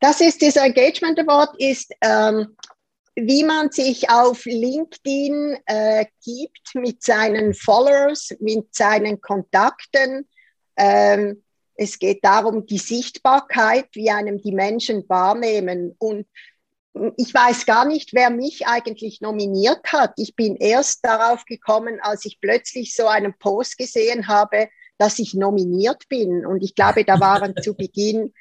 Das 0.00 0.20
ist 0.20 0.40
dieser 0.40 0.64
Engagement 0.64 1.18
Award, 1.18 1.54
ist 1.58 1.92
ähm, 2.00 2.56
wie 3.14 3.44
man 3.44 3.70
sich 3.70 4.10
auf 4.10 4.44
LinkedIn 4.44 5.56
äh, 5.64 6.04
gibt 6.22 6.74
mit 6.74 7.02
seinen 7.02 7.54
Followers, 7.54 8.34
mit 8.40 8.74
seinen 8.74 9.20
Kontakten. 9.20 10.28
Ähm, 10.76 11.42
es 11.76 11.98
geht 11.98 12.24
darum, 12.24 12.66
die 12.66 12.78
Sichtbarkeit, 12.78 13.86
wie 13.92 14.10
einem 14.10 14.40
die 14.40 14.52
Menschen 14.52 15.08
wahrnehmen. 15.08 15.94
Und 15.98 16.26
ich 17.16 17.32
weiß 17.32 17.66
gar 17.66 17.84
nicht, 17.84 18.14
wer 18.14 18.30
mich 18.30 18.66
eigentlich 18.66 19.20
nominiert 19.20 19.92
hat. 19.92 20.14
Ich 20.16 20.34
bin 20.34 20.56
erst 20.56 21.04
darauf 21.04 21.44
gekommen, 21.44 21.98
als 22.00 22.24
ich 22.24 22.40
plötzlich 22.40 22.94
so 22.94 23.06
einen 23.06 23.34
Post 23.38 23.76
gesehen 23.76 24.28
habe, 24.28 24.68
dass 24.98 25.18
ich 25.18 25.34
nominiert 25.34 26.08
bin. 26.08 26.46
Und 26.46 26.62
ich 26.62 26.74
glaube, 26.74 27.04
da 27.04 27.20
waren 27.20 27.54
zu 27.62 27.74
Beginn 27.74 28.32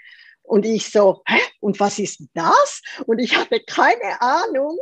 und 0.42 0.66
ich 0.66 0.90
so, 0.90 1.22
hä? 1.28 1.40
Und 1.60 1.80
was 1.80 2.00
ist 2.00 2.22
das? 2.34 2.82
Und 3.06 3.20
ich 3.20 3.36
hatte 3.36 3.60
keine 3.68 4.22
Ahnung. 4.22 4.78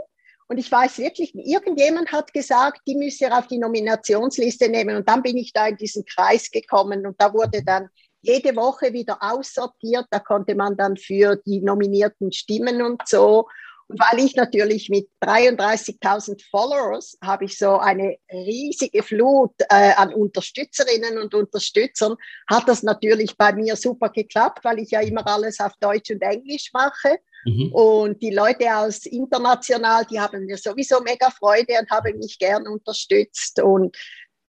Und 0.47 0.57
ich 0.57 0.71
weiß 0.71 0.99
wirklich, 0.99 1.33
irgendjemand 1.33 2.11
hat 2.11 2.33
gesagt, 2.33 2.81
die 2.85 2.95
müsse 2.95 3.25
er 3.25 3.39
auf 3.39 3.47
die 3.47 3.57
Nominationsliste 3.57 4.69
nehmen. 4.69 4.97
Und 4.97 5.09
dann 5.09 5.23
bin 5.23 5.37
ich 5.37 5.53
da 5.53 5.67
in 5.67 5.77
diesen 5.77 6.05
Kreis 6.05 6.51
gekommen 6.51 7.07
und 7.07 7.19
da 7.19 7.33
wurde 7.33 7.63
dann 7.63 7.89
jede 8.23 8.55
Woche 8.55 8.93
wieder 8.93 9.17
aussortiert. 9.21 10.07
Da 10.09 10.19
konnte 10.19 10.55
man 10.55 10.75
dann 10.75 10.97
für 10.97 11.35
die 11.45 11.61
Nominierten 11.61 12.31
stimmen 12.31 12.81
und 12.81 13.07
so. 13.07 13.47
Und 13.87 13.99
weil 13.99 14.25
ich 14.25 14.35
natürlich 14.35 14.89
mit 14.89 15.09
33.000 15.21 16.41
Followers 16.49 17.17
habe 17.21 17.45
ich 17.45 17.57
so 17.57 17.77
eine 17.77 18.15
riesige 18.31 19.03
Flut 19.03 19.51
äh, 19.69 19.93
an 19.95 20.13
Unterstützerinnen 20.13 21.17
und 21.17 21.35
Unterstützern, 21.35 22.15
hat 22.47 22.67
das 22.67 22.81
natürlich 22.81 23.35
bei 23.37 23.51
mir 23.53 23.75
super 23.75 24.09
geklappt, 24.09 24.63
weil 24.63 24.79
ich 24.79 24.91
ja 24.91 25.01
immer 25.01 25.27
alles 25.27 25.59
auf 25.59 25.73
Deutsch 25.79 26.11
und 26.11 26.21
Englisch 26.21 26.71
mache. 26.73 27.17
Mhm. 27.45 27.73
Und 27.73 28.21
die 28.21 28.33
Leute 28.33 28.73
aus 28.73 29.05
international, 29.05 30.05
die 30.09 30.19
haben 30.19 30.45
mir 30.45 30.57
sowieso 30.57 31.01
mega 31.01 31.29
Freude 31.29 31.73
und 31.79 31.89
haben 31.89 32.17
mich 32.17 32.39
gern 32.39 32.65
unterstützt. 32.67 33.61
Und 33.61 33.97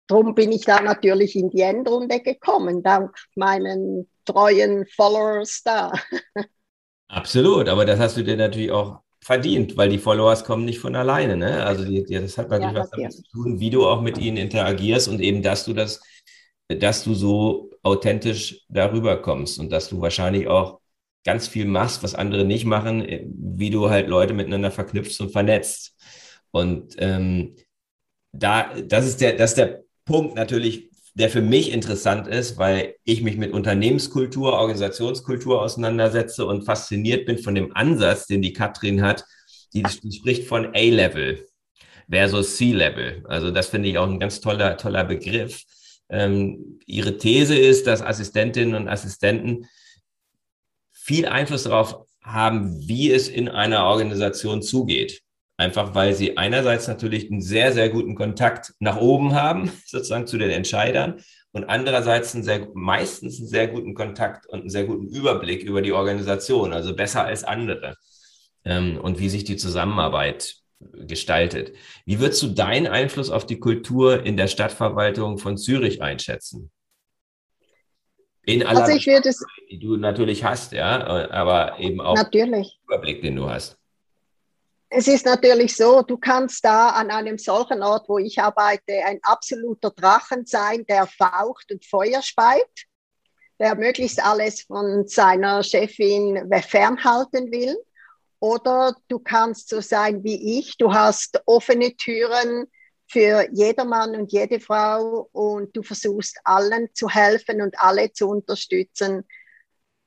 darum 0.07 0.35
bin 0.35 0.53
ich 0.53 0.65
da 0.65 0.81
natürlich 0.81 1.37
in 1.37 1.51
die 1.51 1.61
Endrunde 1.61 2.21
gekommen, 2.21 2.83
dank 2.83 3.17
meinen 3.35 4.09
treuen 4.25 4.87
Followers 4.87 5.63
da. 5.65 5.93
Absolut, 7.09 7.69
aber 7.69 7.85
das 7.85 7.99
hast 7.99 8.17
du 8.17 8.25
dir 8.25 8.37
natürlich 8.37 8.71
auch 8.71 9.01
verdient, 9.23 9.77
weil 9.77 9.89
die 9.89 9.99
Followers 9.99 10.45
kommen 10.45 10.65
nicht 10.65 10.81
von 10.81 10.97
alleine. 10.97 11.37
Ne? 11.37 11.65
Also 11.65 11.85
die, 11.85 12.03
die, 12.05 12.15
das 12.15 12.39
hat 12.39 12.49
natürlich 12.49 12.75
ja, 12.75 12.81
was 12.81 12.91
damit 12.91 13.13
zu 13.13 13.23
tun, 13.25 13.61
wie 13.61 13.71
du 13.71 13.87
auch 13.87 14.01
mit 14.01 14.19
ihnen 14.19 14.37
interagierst 14.37 15.09
und 15.09 15.21
eben, 15.21 15.43
dass 15.43 15.65
du 15.65 15.75
das, 15.75 16.01
dass 16.69 17.05
du 17.05 17.15
so 17.15 17.71
authentisch 17.83 18.65
darüber 18.69 19.21
kommst 19.21 19.59
und 19.61 19.71
dass 19.71 19.89
du 19.89 20.01
wahrscheinlich 20.01 20.49
auch 20.49 20.81
ganz 21.25 21.47
viel 21.47 21.67
machst, 21.67 22.03
was 22.03 22.15
andere 22.15 22.45
nicht 22.45 22.65
machen, 22.65 23.07
wie 23.37 23.71
du 23.71 23.91
halt 23.91 24.09
Leute 24.09 24.35
miteinander 24.35 24.71
verknüpfst 24.71 25.21
und 25.21 25.31
vernetzt. 25.31 25.95
Und 26.51 26.97
ähm, 26.99 27.57
da, 28.33 28.73
das 28.83 29.07
ist 29.07 29.21
der, 29.21 29.35
das 29.35 29.51
ist 29.51 29.59
der 29.59 29.82
Punkt 30.05 30.35
natürlich, 30.35 30.91
der 31.15 31.29
für 31.29 31.43
mich 31.43 31.73
interessant 31.73 32.27
ist, 32.27 32.59
weil 32.59 32.95
ich 33.05 33.23
mich 33.23 33.37
mit 33.37 33.53
Unternehmenskultur, 33.53 34.55
Organisationskultur 34.55 35.61
auseinandersetze 35.61 36.47
und 36.47 36.65
fasziniert 36.65 37.27
bin 37.27 37.39
von 37.39 37.55
dem 37.55 37.75
Ansatz, 37.77 38.27
den 38.27 38.43
die 38.43 38.53
Katrin 38.53 39.03
hat. 39.03 39.25
Die, 39.75 39.83
die 39.83 40.13
spricht 40.13 40.47
von 40.47 40.75
A-Level 40.75 41.47
versus 42.11 42.57
C-Level. 42.57 43.25
Also 43.27 43.51
das 43.51 43.69
finde 43.69 43.89
ich 43.89 43.99
auch 43.99 44.09
ein 44.09 44.21
ganz 44.21 44.41
toller, 44.41 44.77
toller 44.77 45.05
Begriff. 45.05 45.63
Ähm, 46.09 46.79
ihre 46.87 47.17
These 47.17 47.57
ist, 47.57 47.87
dass 47.87 48.03
Assistentinnen 48.03 48.75
und 48.75 48.89
Assistenten 48.89 49.67
viel 50.93 51.27
Einfluss 51.27 51.65
darauf 51.65 52.07
haben, 52.23 52.79
wie 52.87 53.11
es 53.11 53.29
in 53.29 53.49
einer 53.49 53.85
Organisation 53.85 54.63
zugeht. 54.63 55.22
Einfach 55.57 55.95
weil 55.95 56.15
sie 56.15 56.37
einerseits 56.37 56.89
natürlich 56.89 57.31
einen 57.31 57.43
sehr, 57.43 57.73
sehr 57.73 57.91
guten 57.91 58.15
Kontakt 58.15 58.75
nach 58.81 58.97
oben 58.97 59.35
haben, 59.35 59.71
sozusagen 59.87 60.27
zu 60.27 60.39
den 60.39 60.51
Entscheidern, 60.51 61.23
und 61.55 61.65
andererseits 61.65 62.35
einen 62.35 62.45
sehr, 62.45 62.69
meistens 62.73 63.39
einen 63.39 63.49
sehr 63.49 63.69
guten 63.69 63.95
Kontakt 63.95 64.47
und 64.47 64.61
einen 64.61 64.71
sehr 64.71 64.85
guten 64.85 65.07
Überblick 65.09 65.63
über 65.63 65.83
die 65.83 65.93
Organisation, 65.93 66.73
also 66.73 66.97
besser 66.97 67.25
als 67.25 67.45
andere. 67.45 67.97
Ähm, 68.65 68.99
und 68.99 69.19
wie 69.19 69.29
sich 69.29 69.45
die 69.45 69.57
Zusammenarbeit 69.57 70.63
gestaltet. 71.07 71.73
Wie 72.07 72.21
würdest 72.21 72.43
du 72.43 72.49
deinen 72.49 72.87
Einfluss 72.87 73.31
auf 73.31 73.47
die 73.47 73.61
Kultur 73.61 74.25
in 74.25 74.37
der 74.37 74.49
Stadtverwaltung 74.49 75.39
von 75.39 75.57
Zürich 75.57 76.03
einschätzen? 76.03 76.71
In 78.45 78.65
aller 78.65 78.83
also 78.83 78.97
ich 78.97 79.07
würde 79.07 79.29
es, 79.29 79.45
die 79.71 79.79
du 79.79 79.97
natürlich 79.97 80.43
hast, 80.43 80.73
ja, 80.73 81.07
aber 81.31 81.79
eben 81.79 82.01
auch 82.01 82.17
natürlich. 82.17 82.81
Überblick, 82.85 83.23
den 83.23 83.37
du 83.37 83.49
hast. 83.49 83.79
Es 84.95 85.09
ist 85.09 85.25
natürlich 85.25 85.75
so, 85.75 86.03
du 86.03 86.19
kannst 86.19 86.67
da 86.67 86.91
an 86.91 87.11
einem 87.11 87.39
solchen 87.39 87.83
Ort, 87.83 88.11
wo 88.11 88.19
ich 88.19 88.39
arbeite, 88.39 88.93
ein 89.07 89.21
absoluter 89.23 89.91
Drachen 89.91 90.45
sein, 90.45 90.85
der 90.87 91.07
faucht 91.07 91.73
und 91.73 91.87
Feuer 91.87 92.21
speit, 92.21 92.69
der 93.59 93.75
möglichst 93.75 94.23
alles 94.23 94.65
von 94.65 95.09
seiner 95.09 95.63
Chefin 95.63 96.47
fernhalten 96.61 97.51
will. 97.51 97.75
Oder 98.39 98.95
du 99.09 99.19
kannst 99.19 99.71
so 99.71 99.81
sein 99.81 100.25
wie 100.25 100.59
ich, 100.59 100.77
du 100.77 100.93
hast 100.93 101.41
offene 101.47 101.97
Türen 101.97 102.67
für 103.07 103.49
jedermann 103.51 104.15
und 104.15 104.31
jede 104.31 104.61
Frau 104.61 105.27
und 105.33 105.75
du 105.75 105.83
versuchst 105.83 106.39
allen 106.45 106.91
zu 106.93 107.09
helfen 107.09 107.63
und 107.63 107.81
alle 107.81 108.13
zu 108.13 108.29
unterstützen 108.29 109.25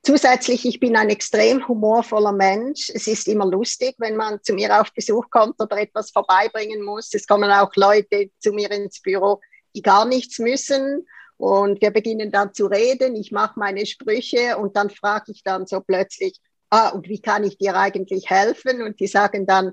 Zusätzlich, 0.05 0.67
ich 0.67 0.79
bin 0.79 0.95
ein 0.95 1.09
extrem 1.09 1.67
humorvoller 1.67 2.31
Mensch. 2.31 2.91
Es 2.93 3.07
ist 3.07 3.27
immer 3.27 3.47
lustig, 3.47 3.95
wenn 3.97 4.15
man 4.15 4.39
zu 4.43 4.53
mir 4.53 4.79
auf 4.79 4.93
Besuch 4.93 5.31
kommt 5.31 5.59
oder 5.59 5.77
etwas 5.79 6.11
vorbeibringen 6.11 6.83
muss. 6.83 7.11
Es 7.15 7.25
kommen 7.25 7.49
auch 7.49 7.75
Leute 7.75 8.29
zu 8.37 8.51
mir 8.51 8.69
ins 8.69 9.01
Büro, 9.01 9.41
die 9.73 9.81
gar 9.81 10.05
nichts 10.05 10.37
müssen. 10.37 11.07
Und 11.37 11.81
wir 11.81 11.89
beginnen 11.89 12.31
dann 12.31 12.53
zu 12.53 12.67
reden. 12.67 13.15
Ich 13.15 13.31
mache 13.31 13.59
meine 13.59 13.83
Sprüche 13.87 14.59
und 14.59 14.75
dann 14.75 14.91
frage 14.91 15.31
ich 15.31 15.41
dann 15.41 15.65
so 15.65 15.81
plötzlich, 15.81 16.39
ah, 16.69 16.89
und 16.89 17.09
wie 17.09 17.19
kann 17.19 17.43
ich 17.43 17.57
dir 17.57 17.75
eigentlich 17.75 18.29
helfen? 18.29 18.83
Und 18.83 18.99
die 18.99 19.07
sagen 19.07 19.47
dann, 19.47 19.71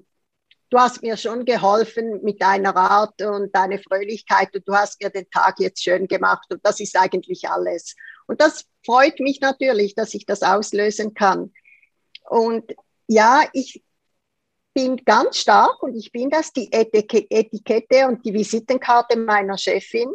du 0.70 0.78
hast 0.78 1.02
mir 1.02 1.18
schon 1.18 1.44
geholfen 1.44 2.22
mit 2.22 2.40
deiner 2.40 2.74
Art 2.74 3.20
und 3.20 3.54
deiner 3.54 3.78
Fröhlichkeit 3.78 4.48
und 4.54 4.66
du 4.66 4.72
hast 4.72 4.98
mir 5.02 5.10
den 5.10 5.28
Tag 5.28 5.60
jetzt 5.60 5.82
schön 5.82 6.08
gemacht 6.08 6.46
und 6.50 6.64
das 6.64 6.80
ist 6.80 6.96
eigentlich 6.96 7.46
alles. 7.50 7.94
Und 8.26 8.40
das 8.40 8.64
freut 8.84 9.20
mich 9.20 9.40
natürlich, 9.40 9.94
dass 9.94 10.14
ich 10.14 10.26
das 10.26 10.42
auslösen 10.42 11.14
kann. 11.14 11.52
Und 12.28 12.74
ja, 13.06 13.42
ich 13.52 13.82
bin 14.74 14.96
ganz 15.04 15.36
stark 15.38 15.82
und 15.82 15.94
ich 15.94 16.12
bin 16.12 16.30
das, 16.30 16.52
die 16.52 16.72
Etikette 16.72 18.06
und 18.06 18.24
die 18.24 18.32
Visitenkarte 18.32 19.18
meiner 19.18 19.58
Chefin. 19.58 20.10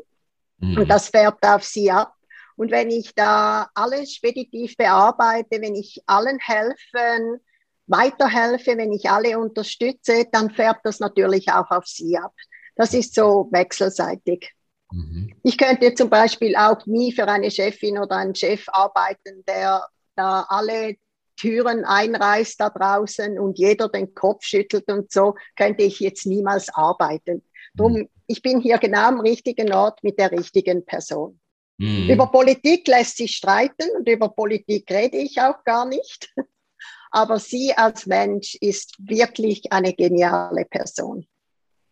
Mhm. 0.58 0.80
Und 0.80 0.88
das 0.90 1.10
färbt 1.10 1.46
auf 1.46 1.64
sie 1.64 1.92
ab. 1.92 2.14
Und 2.56 2.72
wenn 2.72 2.90
ich 2.90 3.14
da 3.14 3.70
alles 3.76 4.16
speditiv 4.16 4.76
bearbeite, 4.78 5.62
wenn 5.62 5.76
ich 5.76 6.02
allen 6.08 6.40
helfen, 6.40 7.40
weiterhelfe, 7.86 8.78
wenn 8.78 8.92
ich 8.92 9.10
alle 9.10 9.38
unterstütze, 9.38 10.26
dann 10.32 10.50
färbt 10.50 10.86
das 10.86 11.00
natürlich 11.00 11.52
auch 11.52 11.70
auf 11.70 11.86
sie 11.86 12.18
ab. 12.18 12.34
Das 12.76 12.94
ist 12.94 13.14
so 13.14 13.48
wechselseitig. 13.52 14.54
Mhm. 14.92 15.34
Ich 15.44 15.58
könnte 15.58 15.94
zum 15.94 16.10
Beispiel 16.10 16.56
auch 16.56 16.86
nie 16.86 17.12
für 17.12 17.28
eine 17.28 17.52
Chefin 17.52 17.98
oder 17.98 18.18
einen 18.18 18.36
Chef 18.36 18.66
arbeiten, 18.68 19.44
der 19.48 19.86
da 20.16 20.46
alle 20.50 20.96
Türen 21.36 21.86
einreißt 21.86 22.60
da 22.60 22.70
draußen 22.70 23.40
und 23.40 23.60
jeder 23.60 23.90
den 23.90 24.14
Kopf 24.14 24.44
schüttelt 24.44 24.90
und 24.90 25.12
so, 25.12 25.36
könnte 25.56 25.84
ich 25.84 26.00
jetzt 26.00 26.26
niemals 26.26 26.70
arbeiten. 26.74 27.44
Drum, 27.76 27.94
mhm. 27.94 28.10
ich 28.26 28.42
bin 28.42 28.60
hier 28.60 28.80
genau 28.80 29.08
am 29.08 29.20
richtigen 29.20 29.72
Ort 29.72 30.04
mit 30.04 30.20
der 30.20 30.32
richtigen 30.32 30.84
Person. 30.84 31.40
Mhm. 31.78 32.10
Über 32.10 32.28
Politik 32.28 32.88
lässt 32.88 33.18
sich 33.18 33.36
streiten 33.36 33.88
und 33.96 34.10
über 34.10 34.30
Politik 34.30 34.90
rede 34.90 35.18
ich 35.18 35.40
auch 35.40 35.64
gar 35.64 35.86
nicht. 35.86 36.34
Aber 37.12 37.40
sie 37.40 37.74
als 37.74 38.06
Mensch 38.06 38.56
ist 38.60 38.96
wirklich 39.00 39.72
eine 39.72 39.94
geniale 39.94 40.66
Person. 40.66 41.26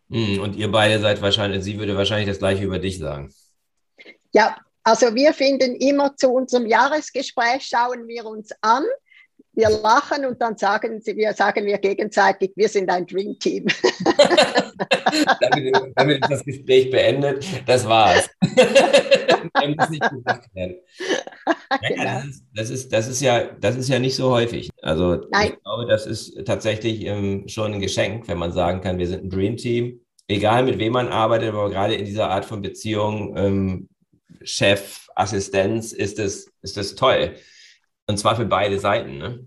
Hm, 0.09 0.39
und 0.39 0.55
ihr 0.55 0.71
beide 0.71 0.99
seid 0.99 1.21
wahrscheinlich, 1.21 1.63
sie 1.63 1.79
würde 1.79 1.97
wahrscheinlich 1.97 2.27
das 2.27 2.39
gleiche 2.39 2.63
über 2.63 2.79
dich 2.79 2.97
sagen. 2.99 3.33
Ja, 4.33 4.57
Also 4.83 5.15
wir 5.15 5.33
finden 5.33 5.75
immer 5.75 6.15
zu 6.15 6.29
unserem 6.29 6.67
Jahresgespräch, 6.67 7.65
schauen 7.65 8.07
wir 8.07 8.25
uns 8.25 8.51
an, 8.61 8.83
wir 9.55 9.69
lachen 9.69 10.25
und 10.25 10.41
dann 10.41 10.57
sagen, 10.57 11.01
wir, 11.03 11.33
sagen 11.33 11.65
wir 11.65 11.77
gegenseitig, 11.77 12.51
wir 12.55 12.69
sind 12.69 12.89
ein 12.89 13.05
Dream 13.05 13.37
Team. 13.39 13.65
damit, 15.41 15.75
damit 15.95 16.21
ist 16.21 16.31
das 16.31 16.43
Gespräch 16.43 16.91
beendet. 16.91 17.45
Das 17.65 17.87
war's. 17.87 18.29
muss 19.77 19.89
nicht 19.89 20.09
gesagt 20.09 20.53
werden. 20.55 20.75
Genau. 21.87 22.03
Das, 22.03 22.25
ist, 22.25 22.43
das, 22.53 22.69
ist, 22.69 22.93
das, 22.93 23.07
ist, 23.07 23.21
ja, 23.21 23.43
das 23.59 23.75
ist 23.75 23.89
ja 23.89 23.99
nicht 23.99 24.15
so 24.15 24.31
häufig. 24.31 24.69
Also 24.81 25.25
Nein. 25.31 25.53
ich 25.53 25.63
glaube, 25.63 25.85
das 25.87 26.05
ist 26.05 26.45
tatsächlich 26.45 27.05
ähm, 27.05 27.47
schon 27.47 27.73
ein 27.73 27.79
Geschenk, 27.79 28.27
wenn 28.27 28.37
man 28.37 28.51
sagen 28.51 28.81
kann, 28.81 28.97
wir 28.97 29.07
sind 29.07 29.23
ein 29.23 29.29
Dream 29.29 29.57
Team. 29.57 30.01
Egal 30.27 30.63
mit 30.63 30.79
wem 30.79 30.93
man 30.93 31.07
arbeitet, 31.07 31.49
aber 31.49 31.69
gerade 31.69 31.95
in 31.95 32.05
dieser 32.05 32.29
Art 32.29 32.45
von 32.45 32.61
Beziehung, 32.61 33.37
ähm, 33.37 33.89
Chef, 34.41 35.07
Assistenz, 35.15 35.91
ist 35.91 36.19
es, 36.19 36.51
ist 36.61 36.77
es 36.77 36.95
toll. 36.95 37.35
Und 38.07 38.17
zwar 38.17 38.35
für 38.35 38.45
beide 38.45 38.79
Seiten. 38.79 39.17
Ne? 39.17 39.45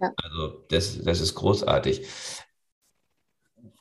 Ja. 0.00 0.12
Also 0.22 0.64
das, 0.68 1.02
das 1.02 1.20
ist 1.20 1.34
großartig. 1.34 2.06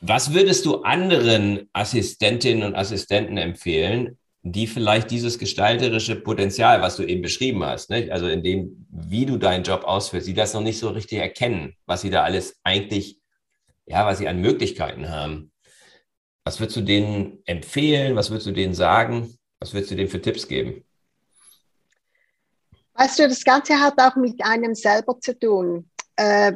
Was 0.01 0.33
würdest 0.33 0.65
du 0.65 0.83
anderen 0.83 1.69
Assistentinnen 1.73 2.63
und 2.63 2.75
Assistenten 2.75 3.37
empfehlen, 3.37 4.17
die 4.43 4.67
vielleicht 4.67 5.09
dieses 5.09 5.39
gestalterische 5.39 6.15
Potenzial, 6.15 6.81
was 6.81 6.97
du 6.97 7.03
eben 7.03 7.23
beschrieben 7.23 7.65
hast, 7.65 7.89
ne? 7.89 8.09
also 8.11 8.27
in 8.27 8.43
dem, 8.43 8.85
wie 8.89 9.25
du 9.25 9.37
deinen 9.37 9.63
Job 9.63 9.83
ausführst, 9.83 10.27
die 10.27 10.35
das 10.35 10.53
noch 10.53 10.61
nicht 10.61 10.77
so 10.77 10.89
richtig 10.89 11.17
erkennen, 11.17 11.73
was 11.87 12.01
sie 12.01 12.11
da 12.11 12.23
alles 12.23 12.59
eigentlich, 12.63 13.19
ja, 13.87 14.05
was 14.05 14.19
sie 14.19 14.27
an 14.27 14.41
Möglichkeiten 14.41 15.09
haben. 15.09 15.51
Was 16.43 16.59
würdest 16.59 16.77
du 16.77 16.81
denen 16.81 17.39
empfehlen? 17.45 18.15
Was 18.15 18.29
würdest 18.29 18.45
du 18.45 18.51
denen 18.51 18.75
sagen? 18.75 19.35
Was 19.59 19.73
würdest 19.73 19.89
du 19.89 19.95
denen 19.95 20.09
für 20.09 20.21
Tipps 20.21 20.47
geben? 20.47 20.83
Weißt 22.95 23.19
du, 23.19 23.27
das 23.27 23.43
Ganze 23.43 23.79
hat 23.79 23.99
auch 23.99 24.15
mit 24.15 24.43
einem 24.43 24.73
selber 24.73 25.19
zu 25.19 25.37
tun. 25.37 25.89
Äh, 26.15 26.53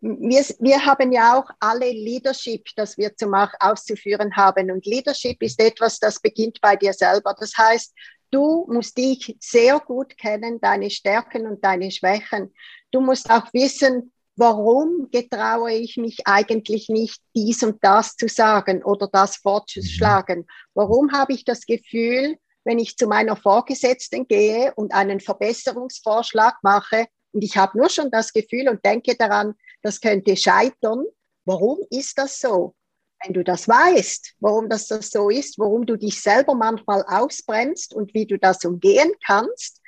wir, 0.00 0.44
wir 0.58 0.84
haben 0.84 1.12
ja 1.12 1.38
auch 1.38 1.48
alle 1.60 1.90
Leadership, 1.90 2.66
das 2.74 2.98
wir 2.98 3.14
zu 3.16 3.26
machen, 3.28 3.56
auszuführen 3.60 4.34
haben. 4.34 4.70
Und 4.70 4.86
Leadership 4.86 5.42
ist 5.42 5.60
etwas, 5.60 5.98
das 5.98 6.20
beginnt 6.20 6.60
bei 6.60 6.74
dir 6.74 6.92
selber. 6.92 7.34
Das 7.38 7.56
heißt, 7.56 7.94
du 8.30 8.66
musst 8.68 8.96
dich 8.96 9.36
sehr 9.40 9.78
gut 9.78 10.16
kennen, 10.16 10.60
deine 10.60 10.90
Stärken 10.90 11.46
und 11.46 11.64
deine 11.64 11.90
Schwächen. 11.90 12.52
Du 12.90 13.00
musst 13.00 13.30
auch 13.30 13.52
wissen, 13.52 14.12
warum 14.36 15.08
getraue 15.12 15.72
ich 15.72 15.96
mich 15.98 16.26
eigentlich 16.26 16.88
nicht, 16.88 17.20
dies 17.36 17.62
und 17.62 17.84
das 17.84 18.16
zu 18.16 18.26
sagen 18.26 18.82
oder 18.82 19.06
das 19.06 19.36
vorzuschlagen? 19.36 20.46
Warum 20.74 21.12
habe 21.12 21.34
ich 21.34 21.44
das 21.44 21.66
Gefühl, 21.66 22.38
wenn 22.70 22.78
ich 22.78 22.96
zu 22.96 23.08
meiner 23.08 23.34
Vorgesetzten 23.34 24.28
gehe 24.28 24.72
und 24.76 24.94
einen 24.94 25.18
Verbesserungsvorschlag 25.18 26.54
mache 26.62 27.06
und 27.32 27.42
ich 27.42 27.56
habe 27.56 27.76
nur 27.76 27.90
schon 27.90 28.12
das 28.12 28.32
Gefühl 28.32 28.68
und 28.68 28.84
denke 28.84 29.16
daran, 29.16 29.54
das 29.82 30.00
könnte 30.00 30.36
scheitern. 30.36 31.04
Warum 31.44 31.80
ist 31.90 32.16
das 32.16 32.38
so? 32.38 32.76
Wenn 33.24 33.34
du 33.34 33.42
das 33.42 33.66
weißt, 33.66 34.34
warum 34.38 34.68
das, 34.68 34.86
so 34.86 35.30
ist, 35.30 35.58
warum 35.58 35.84
du 35.84 35.96
dich 35.96 36.22
selber 36.22 36.54
manchmal 36.54 37.04
ausbremst 37.08 37.92
und 37.92 38.14
wie 38.14 38.26
du 38.26 38.38
das 38.38 38.64
umgehen 38.64 39.10
kannst, 39.26 39.80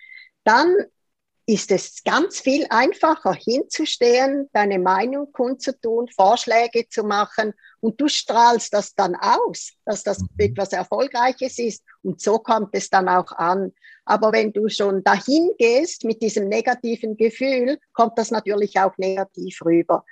dann 0.43 0.75
ist 1.46 1.72
es 1.72 2.04
ganz 2.04 2.40
viel 2.40 2.66
einfacher 2.70 3.34
hinzustehen, 3.34 4.49
deine 4.52 4.78
Meinung 4.78 5.32
kundzutun, 5.32 6.08
Vorschläge 6.08 6.88
zu 6.88 7.02
machen 7.02 7.52
und 7.80 8.00
du 8.00 8.08
strahlst 8.08 8.72
das 8.72 8.94
dann 8.94 9.16
aus, 9.16 9.72
dass 9.84 10.04
das 10.04 10.20
mhm. 10.20 10.28
etwas 10.38 10.72
Erfolgreiches 10.72 11.58
ist 11.58 11.82
und 12.02 12.20
so 12.20 12.38
kommt 12.38 12.70
es 12.72 12.90
dann 12.90 13.08
auch 13.08 13.32
an. 13.32 13.72
Aber 14.04 14.32
wenn 14.32 14.52
du 14.52 14.68
schon 14.68 15.02
dahin 15.02 15.50
gehst 15.58 16.04
mit 16.04 16.22
diesem 16.22 16.49
negativen 16.49 17.16
Gefühl, 17.16 17.78
kommt 17.92 18.18
das 18.18 18.30
natürlich 18.30 18.78
auch 18.78 18.96
negativ 18.99 19.61
rüber. 19.64 20.04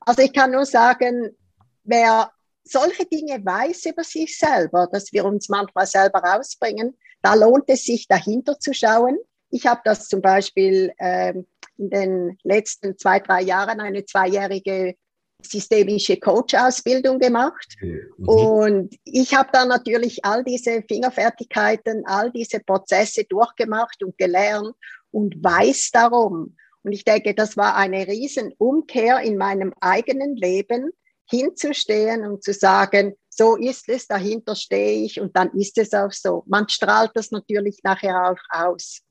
Also 0.00 0.22
ich 0.22 0.32
kann 0.32 0.52
nur 0.52 0.64
sagen, 0.64 1.36
wer 1.84 2.30
solche 2.64 3.04
Dinge 3.06 3.44
weiß 3.44 3.86
über 3.86 4.04
sich 4.04 4.38
selber, 4.38 4.88
dass 4.90 5.12
wir 5.12 5.24
uns 5.24 5.48
manchmal 5.48 5.86
selber 5.86 6.20
rausbringen, 6.20 6.96
da 7.22 7.34
lohnt 7.34 7.64
es 7.68 7.84
sich 7.84 8.06
dahinter 8.06 8.58
zu 8.58 8.72
schauen 8.72 9.18
ich 9.50 9.66
habe 9.66 9.80
das 9.84 10.08
zum 10.08 10.20
Beispiel 10.20 10.92
ähm, 10.98 11.46
in 11.76 11.90
den 11.90 12.38
letzten 12.42 12.98
zwei, 12.98 13.20
drei 13.20 13.42
Jahren 13.42 13.80
eine 13.80 14.04
zweijährige 14.04 14.94
systemische 15.42 16.18
Coach-Ausbildung 16.18 17.18
gemacht. 17.18 17.76
Mhm. 17.80 18.28
Und 18.28 18.96
ich 19.04 19.34
habe 19.34 19.50
da 19.52 19.64
natürlich 19.64 20.24
all 20.24 20.42
diese 20.42 20.82
Fingerfertigkeiten, 20.82 22.04
all 22.06 22.32
diese 22.32 22.60
Prozesse 22.60 23.24
durchgemacht 23.24 24.02
und 24.02 24.18
gelernt 24.18 24.74
und 25.12 25.36
weiß 25.42 25.90
darum. 25.92 26.56
Und 26.82 26.92
ich 26.92 27.04
denke, 27.04 27.34
das 27.34 27.56
war 27.56 27.76
eine 27.76 28.06
Riesenumkehr 28.06 29.20
in 29.20 29.36
meinem 29.36 29.72
eigenen 29.80 30.36
Leben, 30.36 30.90
hinzustehen 31.30 32.24
und 32.26 32.42
zu 32.42 32.52
sagen, 32.52 33.14
so 33.28 33.56
ist 33.56 33.88
es, 33.88 34.06
dahinter 34.06 34.56
stehe 34.56 35.04
ich 35.04 35.20
und 35.20 35.36
dann 35.36 35.52
ist 35.52 35.78
es 35.78 35.92
auch 35.92 36.10
so. 36.10 36.42
Man 36.46 36.68
strahlt 36.68 37.12
das 37.14 37.30
natürlich 37.30 37.80
nachher 37.84 38.30
auch 38.30 38.38
aus. 38.50 39.02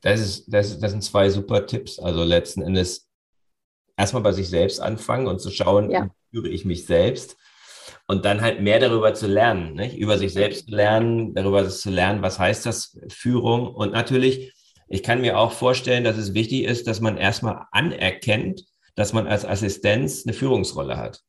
Das, 0.00 0.20
ist, 0.20 0.52
das, 0.52 0.78
das 0.78 0.92
sind 0.92 1.02
zwei 1.02 1.28
super 1.30 1.66
Tipps. 1.66 1.98
Also 1.98 2.22
letzten 2.22 2.62
Endes 2.62 3.08
erstmal 3.96 4.22
bei 4.22 4.32
sich 4.32 4.48
selbst 4.48 4.80
anfangen 4.80 5.26
und 5.26 5.40
zu 5.40 5.50
schauen, 5.50 5.90
ja. 5.90 6.04
wie 6.04 6.36
führe 6.36 6.48
ich 6.48 6.64
mich 6.64 6.86
selbst 6.86 7.36
und 8.06 8.24
dann 8.24 8.40
halt 8.40 8.60
mehr 8.60 8.80
darüber 8.80 9.14
zu 9.14 9.26
lernen, 9.26 9.74
nicht? 9.74 9.96
über 9.96 10.18
sich 10.18 10.32
selbst 10.32 10.68
zu 10.68 10.74
lernen, 10.74 11.34
darüber 11.34 11.68
zu 11.68 11.90
lernen, 11.90 12.22
was 12.22 12.38
heißt 12.38 12.64
das 12.64 12.98
Führung 13.08 13.74
und 13.74 13.92
natürlich, 13.92 14.54
ich 14.88 15.02
kann 15.02 15.20
mir 15.20 15.38
auch 15.38 15.52
vorstellen, 15.52 16.04
dass 16.04 16.16
es 16.16 16.32
wichtig 16.32 16.64
ist, 16.64 16.86
dass 16.86 17.00
man 17.00 17.18
erstmal 17.18 17.66
anerkennt, 17.72 18.64
dass 18.94 19.12
man 19.12 19.26
als 19.26 19.44
Assistenz 19.44 20.24
eine 20.24 20.32
Führungsrolle 20.32 20.96
hat. 20.96 21.20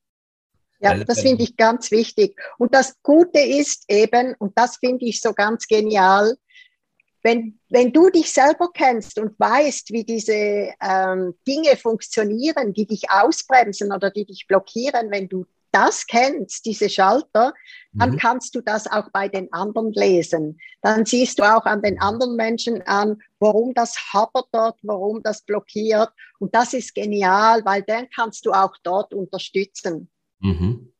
Ja, 0.82 0.95
das 0.95 1.19
finde 1.19 1.43
ich 1.43 1.58
ganz 1.58 1.91
wichtig. 1.91 2.39
Und 2.58 2.73
das 2.73 2.95
Gute 3.03 3.39
ist 3.39 3.84
eben, 3.89 4.34
und 4.39 4.58
das 4.58 4.77
finde 4.77 5.05
ich 5.05 5.19
so 5.19 5.34
ganz 5.34 5.67
genial, 5.67 6.38
wenn, 7.21 7.60
wenn 7.69 7.91
du 7.91 8.10
dich 8.10 8.32
selber 8.32 8.69
kennst 8.73 9.19
und 9.19 9.39
weißt, 9.39 9.91
wie 9.91 10.03
diese 10.03 10.34
ähm, 10.82 11.36
Dinge 11.47 11.75
funktionieren, 11.75 12.73
die 12.73 12.88
dich 12.88 13.10
ausbremsen 13.10 13.91
oder 13.91 14.10
die 14.10 14.25
dich 14.25 14.47
blockieren, 14.47 15.12
wenn 15.12 15.27
du 15.27 15.45
das 15.71 16.08
kennst, 16.08 16.65
diese 16.65 16.89
Schalter, 16.89 17.53
dann 17.93 18.12
mhm. 18.12 18.17
kannst 18.17 18.55
du 18.55 18.62
das 18.62 18.88
auch 18.88 19.10
bei 19.12 19.27
den 19.27 19.51
anderen 19.53 19.91
lesen. 19.91 20.60
Dann 20.82 21.05
siehst 21.05 21.39
du 21.39 21.43
auch 21.43 21.65
an 21.65 21.82
den 21.82 22.01
anderen 22.01 22.36
Menschen 22.36 22.82
an, 22.84 23.21
warum 23.39 23.73
das 23.73 23.95
hapert 24.13 24.47
dort, 24.51 24.79
warum 24.82 25.21
das 25.21 25.43
blockiert. 25.43 26.10
Und 26.39 26.55
das 26.55 26.73
ist 26.73 26.95
genial, 26.95 27.63
weil 27.65 27.84
dann 27.84 28.10
kannst 28.10 28.45
du 28.45 28.51
auch 28.51 28.75
dort 28.84 29.13
unterstützen. 29.13 30.10
Mhm. 30.39 30.91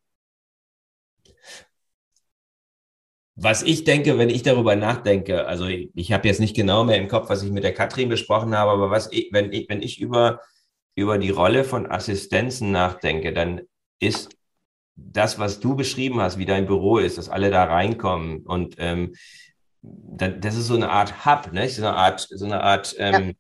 Was 3.42 3.64
ich 3.64 3.86
denke, 3.86 4.18
wenn 4.18 4.30
ich 4.30 4.44
darüber 4.44 4.76
nachdenke, 4.76 5.48
also 5.48 5.66
ich, 5.66 5.90
ich 5.96 6.12
habe 6.12 6.28
jetzt 6.28 6.42
nicht 6.42 6.56
genau 6.56 6.84
mehr 6.84 6.98
im 6.98 7.08
Kopf, 7.08 7.30
was 7.30 7.42
ich 7.42 7.52
mit 7.52 7.64
der 7.64 7.74
Katrin 7.74 8.10
besprochen 8.10 8.56
habe, 8.56 8.72
aber 8.72 8.92
was 8.92 9.12
ich, 9.12 9.30
wenn 9.32 9.54
ich, 9.54 9.70
wenn 9.70 9.82
ich 9.82 10.02
über, 10.02 10.42
über 10.96 11.18
die 11.18 11.30
Rolle 11.30 11.64
von 11.64 11.90
Assistenzen 11.90 12.72
nachdenke, 12.72 13.32
dann 13.32 13.62
ist 14.00 14.36
das, 14.98 15.40
was 15.40 15.62
du 15.62 15.76
beschrieben 15.76 16.20
hast, 16.20 16.38
wie 16.38 16.46
dein 16.46 16.66
Büro 16.66 16.98
ist, 16.98 17.18
dass 17.18 17.30
alle 17.30 17.50
da 17.50 17.64
reinkommen 17.64 18.46
und 18.46 18.76
ähm, 18.78 19.16
das 19.82 20.58
ist 20.58 20.68
so 20.68 20.76
eine 20.76 20.90
Art 20.90 21.26
Hub, 21.26 21.54
ne? 21.54 21.70
so 21.70 21.86
eine 21.86 21.96
Art, 21.96 22.28
so 22.30 22.46
eine 22.46 22.62
Art 22.62 22.94
ähm, 23.00 23.36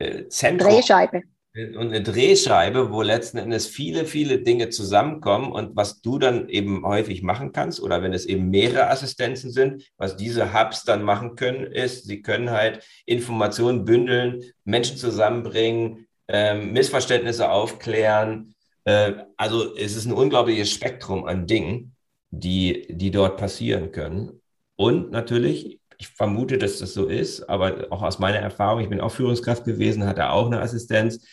ja. 0.00 0.06
Äh, 0.06 0.28
Zentrum. 0.28 0.70
Drehscheibe 0.70 1.22
und 1.58 1.88
eine 1.88 2.02
Drehscheibe, 2.02 2.92
wo 2.92 3.02
letzten 3.02 3.38
Endes 3.38 3.66
viele, 3.66 4.04
viele 4.04 4.38
Dinge 4.38 4.68
zusammenkommen 4.68 5.50
und 5.50 5.74
was 5.74 6.00
du 6.00 6.18
dann 6.18 6.48
eben 6.48 6.84
häufig 6.84 7.22
machen 7.22 7.52
kannst 7.52 7.80
oder 7.80 8.02
wenn 8.02 8.12
es 8.12 8.26
eben 8.26 8.50
mehrere 8.50 8.88
Assistenzen 8.88 9.50
sind, 9.50 9.82
was 9.96 10.16
diese 10.16 10.52
Hubs 10.52 10.84
dann 10.84 11.02
machen 11.02 11.34
können, 11.34 11.66
ist, 11.66 12.06
sie 12.06 12.22
können 12.22 12.50
halt 12.50 12.84
Informationen 13.06 13.84
bündeln, 13.84 14.44
Menschen 14.64 14.96
zusammenbringen, 14.96 16.06
äh, 16.28 16.54
Missverständnisse 16.54 17.50
aufklären. 17.50 18.54
Äh, 18.84 19.14
also 19.36 19.74
es 19.74 19.96
ist 19.96 20.06
ein 20.06 20.12
unglaubliches 20.12 20.70
Spektrum 20.70 21.24
an 21.24 21.46
Dingen, 21.46 21.96
die, 22.30 22.86
die 22.90 23.10
dort 23.10 23.36
passieren 23.36 23.90
können. 23.90 24.40
Und 24.76 25.10
natürlich, 25.10 25.80
ich 25.96 26.08
vermute, 26.08 26.56
dass 26.58 26.78
das 26.78 26.94
so 26.94 27.06
ist, 27.06 27.48
aber 27.48 27.88
auch 27.90 28.02
aus 28.02 28.20
meiner 28.20 28.38
Erfahrung, 28.38 28.80
ich 28.80 28.88
bin 28.88 29.00
auch 29.00 29.10
Führungskraft 29.10 29.64
gewesen, 29.64 30.06
hatte 30.06 30.30
auch 30.30 30.46
eine 30.46 30.60
Assistenz 30.60 31.26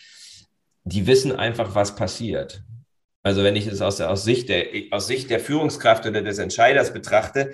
die 0.85 1.07
wissen 1.07 1.31
einfach, 1.31 1.75
was 1.75 1.95
passiert. 1.95 2.63
Also 3.23 3.43
wenn 3.43 3.55
ich 3.55 3.65
es 3.65 3.81
aus, 3.81 3.99
aus, 4.01 4.23
Sicht 4.23 4.49
der, 4.49 4.67
aus 4.91 5.07
Sicht 5.07 5.31
der 5.31 5.39
Führungskraft 5.39 6.05
oder 6.05 6.21
des 6.21 6.37
Entscheiders 6.37 6.93
betrachte, 6.93 7.53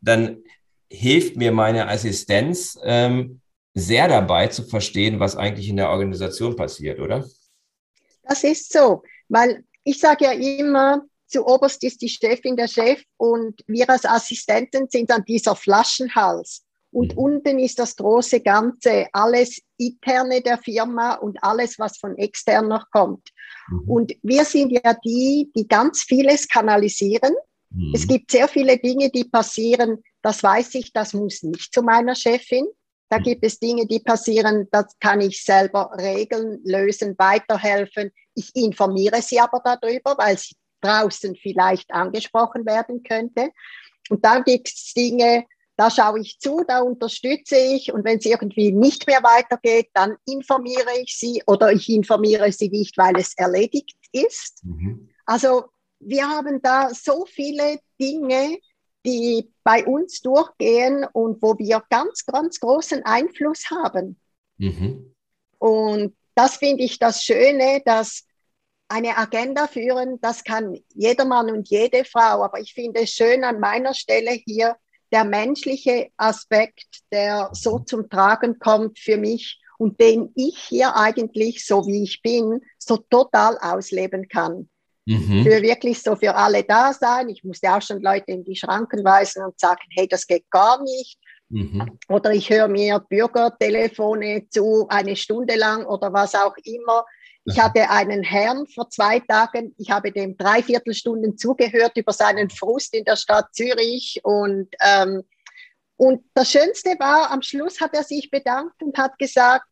dann 0.00 0.44
hilft 0.90 1.36
mir 1.36 1.50
meine 1.50 1.88
Assistenz 1.88 2.78
ähm, 2.84 3.40
sehr 3.74 4.08
dabei 4.08 4.46
zu 4.46 4.62
verstehen, 4.62 5.18
was 5.20 5.36
eigentlich 5.36 5.68
in 5.68 5.76
der 5.76 5.90
Organisation 5.90 6.56
passiert, 6.56 7.00
oder? 7.00 7.28
Das 8.22 8.44
ist 8.44 8.72
so, 8.72 9.02
weil 9.28 9.64
ich 9.82 9.98
sage 9.98 10.26
ja 10.26 10.32
immer, 10.32 11.02
zu 11.26 11.46
oberst 11.46 11.82
ist 11.84 12.00
die 12.00 12.08
Chefin 12.08 12.56
der 12.56 12.68
Chef 12.68 13.02
und 13.16 13.62
wir 13.66 13.90
als 13.90 14.04
Assistenten 14.04 14.88
sind 14.88 15.10
dann 15.10 15.24
dieser 15.24 15.56
Flaschenhals. 15.56 16.64
Und 16.90 17.14
mhm. 17.14 17.18
unten 17.18 17.58
ist 17.58 17.78
das 17.78 17.96
große 17.96 18.40
Ganze, 18.40 19.06
alles 19.12 19.60
interne 19.76 20.40
der 20.40 20.58
Firma 20.58 21.14
und 21.14 21.42
alles, 21.42 21.78
was 21.78 21.98
von 21.98 22.16
extern 22.16 22.68
noch 22.68 22.90
kommt. 22.90 23.28
Mhm. 23.68 23.90
Und 23.90 24.12
wir 24.22 24.44
sind 24.44 24.70
ja 24.72 24.94
die, 25.04 25.50
die 25.54 25.68
ganz 25.68 26.02
vieles 26.02 26.48
kanalisieren. 26.48 27.34
Mhm. 27.70 27.92
Es 27.94 28.06
gibt 28.06 28.30
sehr 28.30 28.48
viele 28.48 28.78
Dinge, 28.78 29.10
die 29.10 29.24
passieren. 29.24 30.02
Das 30.22 30.42
weiß 30.42 30.74
ich, 30.76 30.92
das 30.92 31.12
muss 31.12 31.42
nicht 31.42 31.72
zu 31.72 31.82
meiner 31.82 32.14
Chefin. 32.14 32.66
Da 33.10 33.18
mhm. 33.18 33.22
gibt 33.22 33.44
es 33.44 33.58
Dinge, 33.58 33.86
die 33.86 34.00
passieren, 34.00 34.68
das 34.70 34.98
kann 35.00 35.20
ich 35.20 35.42
selber 35.42 35.90
regeln, 35.98 36.60
lösen, 36.64 37.14
weiterhelfen. 37.18 38.10
Ich 38.34 38.54
informiere 38.54 39.20
sie 39.22 39.40
aber 39.40 39.60
darüber, 39.62 40.16
weil 40.16 40.38
sie 40.38 40.54
draußen 40.80 41.36
vielleicht 41.36 41.90
angesprochen 41.92 42.64
werden 42.64 43.02
könnte. 43.02 43.50
Und 44.10 44.24
dann 44.24 44.44
gibt 44.44 44.68
es 44.68 44.92
Dinge, 44.94 45.44
da 45.78 45.90
schaue 45.90 46.20
ich 46.20 46.40
zu, 46.40 46.64
da 46.66 46.80
unterstütze 46.80 47.56
ich 47.56 47.92
und 47.92 48.04
wenn 48.04 48.18
es 48.18 48.26
irgendwie 48.26 48.72
nicht 48.72 49.06
mehr 49.06 49.22
weitergeht, 49.22 49.90
dann 49.94 50.16
informiere 50.26 50.98
ich 51.00 51.16
sie 51.16 51.40
oder 51.46 51.72
ich 51.72 51.88
informiere 51.88 52.50
sie 52.50 52.68
nicht, 52.68 52.98
weil 52.98 53.16
es 53.16 53.34
erledigt 53.36 53.96
ist. 54.10 54.64
Mhm. 54.64 55.08
Also 55.24 55.66
wir 56.00 56.28
haben 56.28 56.60
da 56.62 56.90
so 56.92 57.26
viele 57.26 57.78
Dinge, 58.00 58.58
die 59.06 59.52
bei 59.62 59.86
uns 59.86 60.20
durchgehen 60.20 61.06
und 61.12 61.40
wo 61.40 61.56
wir 61.56 61.84
ganz, 61.90 62.26
ganz 62.26 62.58
großen 62.58 63.04
Einfluss 63.04 63.70
haben. 63.70 64.20
Mhm. 64.56 65.14
Und 65.58 66.16
das 66.34 66.56
finde 66.56 66.82
ich 66.82 66.98
das 66.98 67.22
Schöne, 67.22 67.82
dass 67.84 68.24
eine 68.88 69.16
Agenda 69.16 69.68
führen, 69.68 70.20
das 70.20 70.42
kann 70.42 70.76
jeder 70.92 71.24
Mann 71.24 71.52
und 71.52 71.68
jede 71.68 72.04
Frau. 72.04 72.42
Aber 72.42 72.58
ich 72.58 72.74
finde 72.74 73.02
es 73.02 73.10
schön 73.10 73.44
an 73.44 73.60
meiner 73.60 73.94
Stelle 73.94 74.32
hier, 74.32 74.76
der 75.12 75.24
menschliche 75.24 76.08
Aspekt, 76.16 77.00
der 77.12 77.50
so 77.52 77.78
zum 77.78 78.08
Tragen 78.08 78.58
kommt 78.58 78.98
für 78.98 79.16
mich 79.16 79.60
und 79.78 80.00
den 80.00 80.30
ich 80.34 80.58
hier 80.58 80.96
eigentlich, 80.96 81.64
so 81.64 81.86
wie 81.86 82.02
ich 82.02 82.20
bin, 82.22 82.60
so 82.78 82.96
total 82.96 83.56
ausleben 83.60 84.28
kann. 84.28 84.68
Mhm. 85.06 85.42
Für 85.44 85.62
wirklich 85.62 86.02
so 86.02 86.16
für 86.16 86.34
alle 86.34 86.64
da 86.64 86.92
sein. 86.92 87.30
Ich 87.30 87.42
musste 87.42 87.72
auch 87.72 87.80
schon 87.80 88.02
Leute 88.02 88.32
in 88.32 88.44
die 88.44 88.56
Schranken 88.56 89.02
weisen 89.04 89.42
und 89.42 89.58
sagen, 89.58 89.80
hey, 89.96 90.06
das 90.06 90.26
geht 90.26 90.50
gar 90.50 90.82
nicht. 90.82 91.18
Mhm. 91.48 91.98
Oder 92.08 92.32
ich 92.32 92.50
höre 92.50 92.68
mir 92.68 92.98
Bürgertelefone 92.98 94.48
zu, 94.50 94.86
eine 94.90 95.16
Stunde 95.16 95.54
lang 95.56 95.86
oder 95.86 96.12
was 96.12 96.34
auch 96.34 96.54
immer. 96.62 97.06
Ich 97.52 97.60
hatte 97.60 97.90
einen 97.90 98.22
Herrn 98.22 98.66
vor 98.66 98.90
zwei 98.90 99.20
Tagen, 99.20 99.74
ich 99.78 99.90
habe 99.90 100.12
dem 100.12 100.36
dreiviertel 100.36 100.94
Stunden 100.94 101.36
zugehört 101.36 101.96
über 101.96 102.12
seinen 102.12 102.50
Frust 102.50 102.94
in 102.94 103.04
der 103.04 103.16
Stadt 103.16 103.54
Zürich. 103.54 104.20
Und, 104.22 104.68
ähm, 104.84 105.22
und 105.96 106.24
das 106.34 106.50
Schönste 106.50 106.90
war, 106.98 107.30
am 107.30 107.42
Schluss 107.42 107.80
hat 107.80 107.94
er 107.94 108.04
sich 108.04 108.30
bedankt 108.30 108.82
und 108.82 108.96
hat 108.98 109.18
gesagt, 109.18 109.66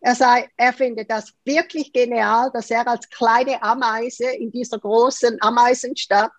er 0.00 0.14
sei, 0.14 0.48
er 0.56 0.72
finde 0.72 1.04
das 1.04 1.32
wirklich 1.44 1.92
genial, 1.92 2.50
dass 2.52 2.70
er 2.70 2.86
als 2.86 3.08
kleine 3.10 3.62
Ameise 3.62 4.30
in 4.30 4.52
dieser 4.52 4.78
großen 4.78 5.38
Ameisenstadt 5.40 6.30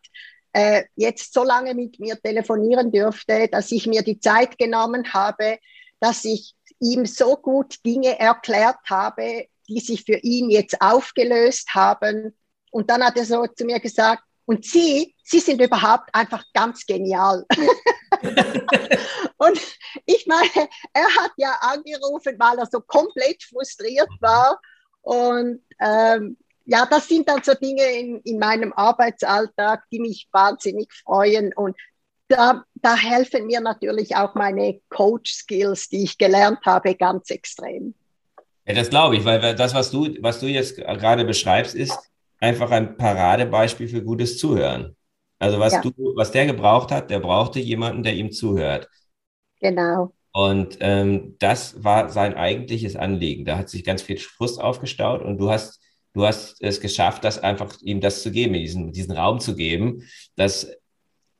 äh, 0.53 0.83
jetzt 0.95 1.33
so 1.33 1.43
lange 1.43 1.75
mit 1.75 1.99
mir 1.99 2.19
telefonieren 2.19 2.91
dürfte, 2.91 3.47
dass 3.49 3.71
ich 3.71 3.85
mir 3.85 4.01
die 4.01 4.19
Zeit 4.19 4.57
genommen 4.57 5.13
habe, 5.13 5.59
dass 5.99 6.23
ich 6.25 6.55
ihm 6.79 7.05
so 7.05 7.35
gut 7.35 7.75
Dinge 7.85 8.17
erklärt 8.17 8.79
habe, 8.89 9.47
die 9.69 9.79
sich 9.79 10.03
für 10.03 10.17
ihn 10.17 10.49
jetzt 10.49 10.81
aufgelöst 10.81 11.69
haben. 11.73 12.35
Und 12.71 12.89
dann 12.89 13.03
hat 13.03 13.17
er 13.17 13.25
so 13.25 13.45
zu 13.47 13.65
mir 13.65 13.79
gesagt, 13.79 14.23
und 14.45 14.65
Sie, 14.65 15.15
Sie 15.23 15.39
sind 15.39 15.61
überhaupt 15.61 16.09
einfach 16.11 16.43
ganz 16.53 16.83
genial. 16.85 17.45
und 19.37 19.59
ich 20.07 20.25
meine, 20.25 20.67
er 20.91 21.07
hat 21.21 21.31
ja 21.37 21.51
angerufen, 21.61 22.35
weil 22.39 22.57
er 22.57 22.65
so 22.65 22.81
komplett 22.81 23.43
frustriert 23.43 24.09
war. 24.19 24.59
Und 25.01 25.61
ähm, 25.79 26.35
ja, 26.65 26.87
das 26.87 27.07
sind 27.07 27.29
dann 27.29 27.43
so 27.43 27.53
Dinge 27.53 27.83
in, 27.83 28.21
in 28.21 28.39
meinem 28.39 28.73
Arbeitsalltag, 28.73 29.83
die 29.91 29.99
mich 29.99 30.27
wahnsinnig 30.31 30.91
freuen. 30.93 31.53
Und 31.53 31.77
da, 32.27 32.63
da 32.73 32.95
helfen 32.95 33.45
mir 33.45 33.61
natürlich 33.61 34.15
auch 34.15 34.33
meine 34.33 34.81
Coach-Skills, 34.89 35.89
die 35.89 36.03
ich 36.03 36.17
gelernt 36.17 36.59
habe, 36.65 36.95
ganz 36.95 37.29
extrem. 37.29 37.93
Ja, 38.69 38.75
das 38.75 38.91
glaube 38.91 39.17
ich, 39.17 39.25
weil 39.25 39.55
das, 39.55 39.73
was 39.73 39.89
du, 39.89 40.15
was 40.21 40.39
du 40.39 40.45
jetzt 40.45 40.77
gerade 40.77 41.25
beschreibst, 41.25 41.73
ist 41.73 41.97
einfach 42.39 42.69
ein 42.69 42.97
Paradebeispiel 42.97 43.87
für 43.87 44.03
gutes 44.03 44.37
Zuhören. 44.37 44.95
Also 45.39 45.59
was 45.59 45.73
ja. 45.73 45.81
du, 45.81 45.91
was 46.15 46.31
der 46.31 46.45
gebraucht 46.45 46.91
hat, 46.91 47.09
der 47.09 47.19
brauchte 47.19 47.59
jemanden, 47.59 48.03
der 48.03 48.13
ihm 48.13 48.31
zuhört. 48.31 48.87
Genau. 49.59 50.13
Und 50.33 50.77
ähm, 50.81 51.35
das 51.39 51.83
war 51.83 52.09
sein 52.09 52.35
eigentliches 52.35 52.95
Anliegen. 52.95 53.43
Da 53.43 53.57
hat 53.57 53.69
sich 53.69 53.83
ganz 53.83 54.03
viel 54.03 54.17
Frust 54.17 54.61
aufgestaut 54.61 55.23
und 55.23 55.39
du 55.39 55.49
hast, 55.49 55.81
du 56.13 56.27
hast 56.27 56.61
es 56.61 56.79
geschafft, 56.79 57.23
das 57.23 57.39
einfach 57.39 57.75
ihm 57.81 58.01
das 58.01 58.21
zu 58.21 58.31
geben, 58.31 58.53
diesen, 58.53 58.91
diesen 58.91 59.13
Raum 59.13 59.39
zu 59.39 59.55
geben, 59.55 60.03
dass 60.35 60.67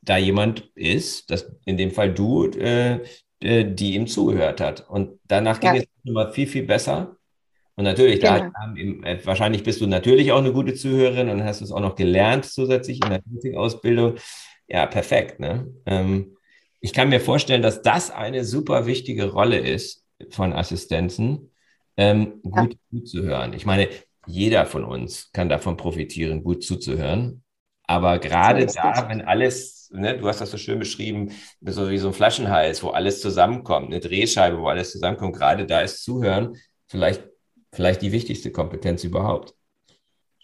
da 0.02 0.16
jemand 0.16 0.68
ist, 0.74 1.30
dass 1.30 1.48
in 1.64 1.76
dem 1.76 1.92
Fall 1.92 2.12
du, 2.12 2.46
äh, 2.48 2.98
die 3.40 3.94
ihm 3.94 4.08
zugehört 4.08 4.60
hat. 4.60 4.88
Und 4.88 5.20
danach 5.28 5.60
ging 5.60 5.74
ja. 5.76 5.82
es 5.82 5.86
immer 6.02 6.32
viel, 6.32 6.48
viel 6.48 6.64
besser. 6.64 7.16
Und 7.76 7.84
natürlich, 7.84 8.20
genau. 8.20 8.38
da 8.38 8.74
im, 8.76 9.02
äh, 9.04 9.18
wahrscheinlich 9.24 9.62
bist 9.62 9.80
du 9.80 9.86
natürlich 9.86 10.32
auch 10.32 10.38
eine 10.38 10.52
gute 10.52 10.74
Zuhörerin 10.74 11.28
und 11.28 11.44
hast 11.44 11.60
es 11.60 11.72
auch 11.72 11.80
noch 11.80 11.94
gelernt 11.94 12.44
zusätzlich 12.44 13.02
in 13.02 13.10
der 13.10 13.22
Coaching-Ausbildung. 13.22 14.16
Ja, 14.68 14.86
perfekt. 14.86 15.40
Ne? 15.40 15.66
Ähm, 15.86 16.36
ich 16.80 16.92
kann 16.92 17.08
mir 17.08 17.20
vorstellen, 17.20 17.62
dass 17.62 17.82
das 17.82 18.10
eine 18.10 18.44
super 18.44 18.86
wichtige 18.86 19.30
Rolle 19.30 19.58
ist 19.58 20.04
von 20.30 20.52
Assistenzen, 20.52 21.50
ähm, 21.96 22.40
gut, 22.42 22.72
ja. 22.74 22.78
gut 22.90 23.08
zu 23.08 23.22
hören. 23.22 23.52
Ich 23.52 23.66
meine, 23.66 23.88
jeder 24.26 24.66
von 24.66 24.84
uns 24.84 25.30
kann 25.32 25.48
davon 25.48 25.76
profitieren, 25.76 26.42
gut 26.42 26.62
zuzuhören. 26.62 27.42
Aber 27.86 28.18
gerade 28.18 28.66
da, 28.66 29.08
wenn 29.08 29.22
alles, 29.22 29.90
ne, 29.92 30.16
du 30.16 30.28
hast 30.28 30.40
das 30.40 30.50
so 30.50 30.56
schön 30.56 30.78
beschrieben, 30.78 31.32
so 31.60 31.90
wie 31.90 31.98
so 31.98 32.08
ein 32.08 32.14
Flaschenhals, 32.14 32.82
wo 32.82 32.90
alles 32.90 33.20
zusammenkommt, 33.20 33.88
eine 33.88 33.98
Drehscheibe, 33.98 34.60
wo 34.60 34.68
alles 34.68 34.92
zusammenkommt, 34.92 35.34
gerade 35.34 35.66
da 35.66 35.80
ist 35.80 36.04
Zuhören 36.04 36.56
vielleicht 36.86 37.29
vielleicht 37.72 38.02
die 38.02 38.12
wichtigste 38.12 38.50
Kompetenz 38.50 39.04
überhaupt. 39.04 39.54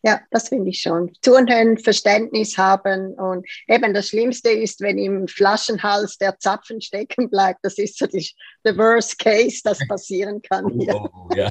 Ja, 0.03 0.21
das 0.31 0.51
finde 0.51 0.71
ich 0.71 0.81
schon. 0.81 1.11
Zuhören, 1.21 1.79
Verständnis 1.79 2.57
haben 2.57 3.15
und 3.15 3.45
eben 3.67 3.93
das 3.93 4.09
Schlimmste 4.09 4.51
ist, 4.51 4.81
wenn 4.81 4.99
im 4.99 5.27
Flaschenhals 5.27 6.19
der 6.19 6.39
Zapfen 6.39 6.81
stecken 6.81 7.29
bleibt. 7.29 7.59
Das 7.63 7.77
ist 7.77 7.99
so 7.99 8.07
die, 8.07 8.31
the 8.63 8.77
worst 8.77 9.19
case, 9.19 9.63
das 9.65 9.79
passieren 9.89 10.41
kann. 10.43 10.65
Oh, 10.67 11.09
oh, 11.13 11.29
ja. 11.35 11.51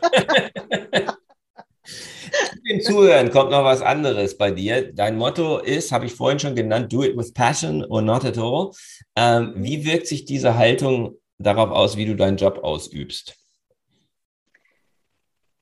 Dem 2.68 2.82
Zuhören 2.82 3.30
kommt 3.30 3.52
noch 3.52 3.64
was 3.64 3.82
anderes 3.82 4.38
bei 4.38 4.52
dir. 4.52 4.94
Dein 4.94 5.18
Motto 5.18 5.60
ist, 5.60 5.92
habe 5.92 6.06
ich 6.06 6.14
vorhin 6.14 6.40
schon 6.40 6.56
genannt, 6.56 6.94
do 6.94 7.04
it 7.04 7.18
with 7.18 7.34
passion 7.34 7.84
or 7.86 8.02
not 8.02 8.24
at 8.24 8.38
all. 8.38 8.72
Ähm, 9.18 9.54
wie 9.58 9.84
wirkt 9.86 10.08
sich 10.08 10.24
diese 10.26 10.58
Haltung 10.58 11.18
darauf 11.38 11.72
aus, 11.72 11.98
wie 11.98 12.06
du 12.06 12.16
deinen 12.16 12.38
Job 12.38 12.60
ausübst? 12.64 13.36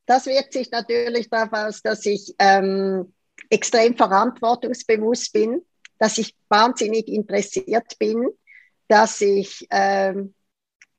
Das 0.05 0.25
wirkt 0.25 0.53
sich 0.53 0.69
natürlich 0.71 1.29
darauf 1.29 1.53
aus, 1.53 1.81
dass 1.81 2.05
ich 2.05 2.35
ähm, 2.39 3.13
extrem 3.49 3.95
verantwortungsbewusst 3.95 5.31
bin, 5.33 5.61
dass 5.99 6.17
ich 6.17 6.35
wahnsinnig 6.49 7.07
interessiert 7.07 7.97
bin, 7.99 8.27
dass 8.87 9.21
ich 9.21 9.65
ähm, 9.71 10.33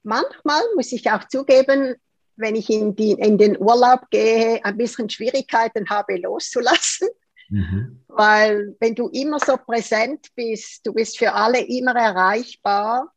manchmal, 0.03 0.62
muss 0.75 0.93
ich 0.93 1.11
auch 1.11 1.29
zugeben, 1.29 1.97
wenn 2.37 2.57
ich 2.57 2.71
in, 2.71 2.97
die, 2.97 3.12
in 3.12 3.38
den 3.38 3.59
Urlaub 3.61 4.09
gehe, 4.11 4.64
ein 4.64 4.77
bisschen 4.77 5.09
Schwierigkeiten 5.09 5.88
habe 5.88 6.17
loszulassen. 6.17 7.09
Mhm. 7.49 8.01
Weil 8.09 8.75
wenn 8.81 8.95
du 8.95 9.09
immer 9.09 9.38
so 9.38 9.57
präsent 9.57 10.29
bist, 10.35 10.87
du 10.87 10.93
bist 10.93 11.19
für 11.19 11.33
alle 11.33 11.61
immer 11.61 11.95
erreichbar, 11.95 13.12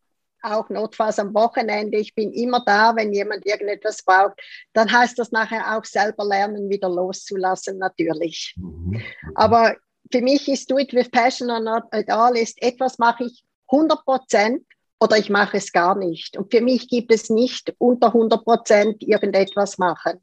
auch 0.55 0.69
notfalls 0.69 1.19
am 1.19 1.33
Wochenende. 1.33 1.97
Ich 1.97 2.15
bin 2.15 2.31
immer 2.31 2.63
da, 2.65 2.95
wenn 2.95 3.13
jemand 3.13 3.45
irgendetwas 3.45 4.03
braucht. 4.03 4.39
Dann 4.73 4.91
heißt 4.91 5.17
das 5.19 5.31
nachher 5.31 5.77
auch 5.77 5.85
selber 5.85 6.25
lernen, 6.25 6.69
wieder 6.69 6.89
loszulassen, 6.89 7.77
natürlich. 7.77 8.55
Mhm. 8.57 9.01
Aber 9.35 9.75
für 10.11 10.21
mich 10.21 10.47
ist 10.47 10.69
Do 10.71 10.77
It 10.77 10.93
With 10.93 11.11
Passion 11.11 11.49
or 11.49 11.59
Not 11.59 11.83
at 11.91 12.09
All 12.09 12.37
ist, 12.37 12.61
etwas 12.61 12.97
mache 12.97 13.25
ich 13.25 13.43
100 13.71 14.03
Prozent 14.05 14.63
oder 14.99 15.17
ich 15.17 15.29
mache 15.29 15.57
es 15.57 15.71
gar 15.71 15.95
nicht. 15.95 16.37
Und 16.37 16.51
für 16.51 16.61
mich 16.61 16.89
gibt 16.89 17.11
es 17.11 17.29
nicht 17.29 17.73
unter 17.77 18.07
100 18.07 18.43
Prozent 18.43 19.03
irgendetwas 19.03 19.77
machen. 19.77 20.19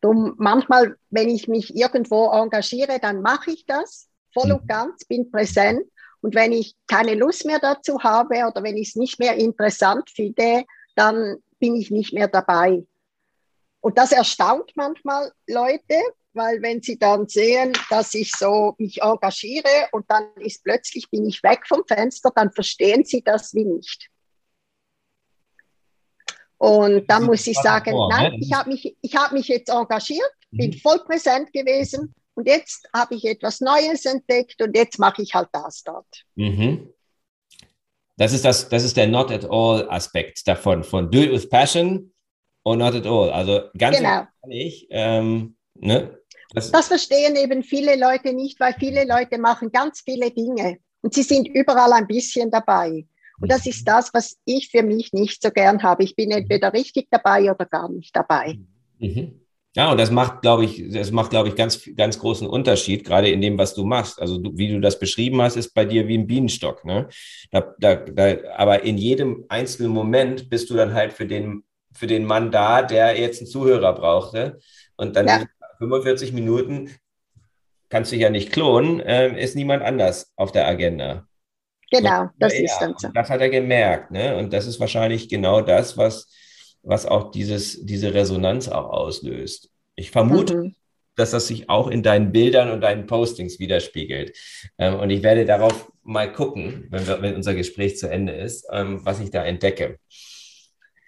Darum 0.00 0.34
manchmal, 0.38 0.96
wenn 1.10 1.28
ich 1.28 1.46
mich 1.46 1.76
irgendwo 1.76 2.30
engagiere, 2.30 2.98
dann 3.00 3.20
mache 3.20 3.50
ich 3.50 3.66
das 3.66 4.08
voll 4.32 4.52
und 4.52 4.62
mhm. 4.62 4.68
ganz, 4.68 5.04
bin 5.04 5.30
präsent. 5.30 5.82
Und 6.22 6.34
wenn 6.34 6.52
ich 6.52 6.74
keine 6.86 7.14
Lust 7.14 7.46
mehr 7.46 7.58
dazu 7.58 8.02
habe 8.02 8.46
oder 8.46 8.62
wenn 8.62 8.76
ich 8.76 8.90
es 8.90 8.96
nicht 8.96 9.18
mehr 9.18 9.36
interessant 9.36 10.10
finde, 10.10 10.64
dann 10.94 11.36
bin 11.58 11.76
ich 11.76 11.90
nicht 11.90 12.12
mehr 12.12 12.28
dabei. 12.28 12.84
Und 13.80 13.96
das 13.96 14.12
erstaunt 14.12 14.72
manchmal 14.74 15.32
Leute, 15.46 15.98
weil 16.32 16.60
wenn 16.62 16.82
Sie 16.82 16.98
dann 16.98 17.28
sehen, 17.28 17.72
dass 17.88 18.14
ich 18.14 18.32
so 18.32 18.74
mich 18.78 19.02
engagiere 19.02 19.88
und 19.92 20.10
dann 20.10 20.30
ist 20.36 20.62
plötzlich 20.62 21.10
bin 21.10 21.26
ich 21.26 21.42
weg 21.42 21.66
vom 21.66 21.82
Fenster, 21.86 22.30
dann 22.34 22.52
verstehen 22.52 23.04
Sie 23.04 23.22
das 23.22 23.54
wie 23.54 23.64
nicht. 23.64 24.08
Und 26.58 27.10
dann 27.10 27.24
muss 27.24 27.46
ich 27.46 27.56
sagen, 27.56 27.96
nein, 28.10 28.32
ne? 28.32 28.38
ich 28.38 28.52
habe 28.52 28.68
mich, 28.68 28.94
ich 29.00 29.16
habe 29.16 29.34
mich 29.34 29.48
jetzt 29.48 29.70
engagiert, 29.70 30.30
bin 30.50 30.70
mhm. 30.70 30.78
voll 30.78 31.02
präsent 31.04 31.50
gewesen 31.54 32.14
und 32.40 32.48
jetzt 32.48 32.88
habe 32.94 33.14
ich 33.14 33.24
etwas 33.26 33.60
Neues 33.60 34.06
entdeckt 34.06 34.62
und 34.62 34.74
jetzt 34.74 34.98
mache 34.98 35.20
ich 35.20 35.34
halt 35.34 35.48
das 35.52 35.82
dort. 35.82 36.24
Mhm. 36.36 36.88
Das 38.16 38.32
ist 38.32 38.46
das, 38.46 38.68
das 38.70 38.82
ist 38.82 38.96
der 38.96 39.08
Not 39.08 39.30
at 39.30 39.44
all 39.50 39.88
Aspekt 39.90 40.48
davon, 40.48 40.82
von 40.82 41.10
Do 41.10 41.18
it 41.18 41.32
with 41.32 41.50
Passion 41.50 42.12
or 42.64 42.76
Not 42.76 42.94
at 42.94 43.06
all. 43.06 43.30
Also 43.30 43.60
ganz 43.76 43.98
genau. 43.98 44.26
ehrlich, 44.42 44.86
ähm, 44.90 45.56
ne? 45.74 46.18
Das, 46.54 46.72
das 46.72 46.88
verstehen 46.88 47.36
eben 47.36 47.62
viele 47.62 47.94
Leute 47.96 48.32
nicht, 48.32 48.58
weil 48.58 48.74
viele 48.78 49.04
Leute 49.04 49.38
machen 49.38 49.70
ganz 49.70 50.00
viele 50.00 50.30
Dinge 50.30 50.78
und 51.02 51.12
sie 51.12 51.22
sind 51.22 51.46
überall 51.46 51.92
ein 51.92 52.06
bisschen 52.06 52.50
dabei. 52.50 53.06
Und 53.38 53.52
das 53.52 53.66
ist 53.66 53.86
das, 53.86 54.12
was 54.14 54.38
ich 54.46 54.70
für 54.70 54.82
mich 54.82 55.12
nicht 55.12 55.42
so 55.42 55.50
gern 55.50 55.82
habe. 55.82 56.04
Ich 56.04 56.16
bin 56.16 56.30
entweder 56.30 56.72
richtig 56.72 57.08
dabei 57.10 57.50
oder 57.50 57.66
gar 57.66 57.90
nicht 57.90 58.16
dabei. 58.16 58.58
Mhm. 58.98 59.39
Ja, 59.76 59.92
und 59.92 60.00
das 60.00 60.10
macht, 60.10 60.42
glaube 60.42 60.64
ich, 60.64 60.90
das 60.90 61.12
macht, 61.12 61.30
glaube 61.30 61.48
ich, 61.48 61.54
ganz, 61.54 61.88
ganz 61.96 62.18
großen 62.18 62.48
Unterschied, 62.48 63.04
gerade 63.04 63.30
in 63.30 63.40
dem, 63.40 63.56
was 63.56 63.74
du 63.74 63.84
machst. 63.84 64.20
Also 64.20 64.38
du, 64.38 64.50
wie 64.56 64.68
du 64.68 64.80
das 64.80 64.98
beschrieben 64.98 65.40
hast, 65.40 65.56
ist 65.56 65.74
bei 65.74 65.84
dir 65.84 66.08
wie 66.08 66.18
ein 66.18 66.26
Bienenstock. 66.26 66.84
Ne? 66.84 67.08
Da, 67.52 67.74
da, 67.78 67.94
da, 67.94 68.36
aber 68.56 68.82
in 68.82 68.98
jedem 68.98 69.44
einzelnen 69.48 69.92
Moment 69.92 70.50
bist 70.50 70.70
du 70.70 70.74
dann 70.74 70.92
halt 70.92 71.12
für 71.12 71.26
den, 71.26 71.62
für 71.92 72.08
den 72.08 72.24
Mann 72.24 72.50
da, 72.50 72.82
der 72.82 73.18
jetzt 73.18 73.40
einen 73.40 73.46
Zuhörer 73.46 73.92
brauchte. 73.92 74.58
Und 74.96 75.14
dann 75.14 75.28
ja. 75.28 75.44
45 75.78 76.32
Minuten 76.32 76.90
kannst 77.90 78.10
du 78.10 78.16
ja 78.16 78.28
nicht 78.28 78.50
klonen, 78.50 78.98
äh, 78.98 79.40
ist 79.40 79.54
niemand 79.54 79.84
anders 79.84 80.32
auf 80.34 80.50
der 80.50 80.66
Agenda. 80.66 81.28
Genau, 81.92 82.28
das 82.38 82.54
ja, 82.54 82.64
ist 82.64 82.78
dann 82.80 82.94
so. 82.96 83.08
Das 83.08 83.30
hat 83.30 83.40
er 83.40 83.50
gemerkt, 83.50 84.10
ne? 84.10 84.36
Und 84.36 84.52
das 84.52 84.66
ist 84.66 84.78
wahrscheinlich 84.78 85.28
genau 85.28 85.60
das, 85.60 85.96
was, 85.96 86.28
was 86.82 87.06
auch 87.06 87.30
dieses, 87.30 87.84
diese 87.84 88.14
Resonanz 88.14 88.68
auch 88.68 88.90
auslöst. 88.90 89.70
Ich 89.94 90.10
vermute, 90.10 90.56
mhm. 90.56 90.74
dass 91.16 91.32
das 91.32 91.46
sich 91.46 91.68
auch 91.68 91.88
in 91.88 92.02
deinen 92.02 92.32
Bildern 92.32 92.70
und 92.70 92.80
deinen 92.80 93.06
Postings 93.06 93.58
widerspiegelt. 93.58 94.36
Ähm, 94.78 94.98
und 94.98 95.10
ich 95.10 95.22
werde 95.22 95.44
darauf 95.44 95.92
mal 96.02 96.32
gucken, 96.32 96.86
wenn, 96.90 97.06
wir, 97.06 97.22
wenn 97.22 97.34
unser 97.34 97.54
Gespräch 97.54 97.98
zu 97.98 98.10
Ende 98.10 98.32
ist, 98.32 98.66
ähm, 98.72 99.00
was 99.04 99.20
ich 99.20 99.30
da 99.30 99.44
entdecke. 99.44 99.98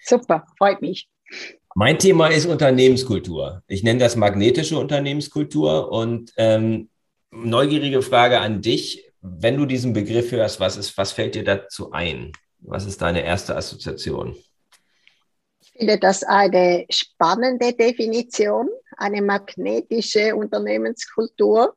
Super, 0.04 0.44
freut 0.58 0.82
mich. 0.82 1.08
Mein 1.74 1.98
Thema 1.98 2.28
ist 2.28 2.44
Unternehmenskultur. 2.44 3.62
Ich 3.66 3.82
nenne 3.82 4.00
das 4.00 4.16
magnetische 4.16 4.78
Unternehmenskultur 4.78 5.90
und 5.90 6.32
ähm, 6.36 6.90
neugierige 7.30 8.02
Frage 8.02 8.40
an 8.40 8.60
dich. 8.60 9.10
Wenn 9.22 9.56
du 9.56 9.64
diesen 9.64 9.92
Begriff 9.94 10.32
hörst, 10.32 10.60
was, 10.60 10.76
ist, 10.76 10.98
was 10.98 11.12
fällt 11.12 11.34
dir 11.34 11.44
dazu 11.44 11.92
ein? 11.92 12.32
Was 12.58 12.84
ist 12.84 13.00
deine 13.00 13.24
erste 13.24 13.56
Assoziation? 13.56 14.36
Ich 15.72 15.80
finde 15.80 15.98
das 15.98 16.22
eine 16.22 16.86
spannende 16.90 17.72
Definition, 17.72 18.68
eine 18.96 19.22
magnetische 19.22 20.36
Unternehmenskultur. 20.36 21.76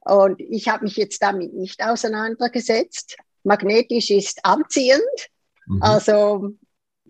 Und 0.00 0.40
ich 0.40 0.68
habe 0.68 0.84
mich 0.84 0.96
jetzt 0.96 1.22
damit 1.22 1.52
nicht 1.52 1.82
auseinandergesetzt. 1.82 3.16
Magnetisch 3.44 4.10
ist 4.10 4.44
anziehend. 4.44 5.02
Mhm. 5.66 5.82
Also 5.82 6.50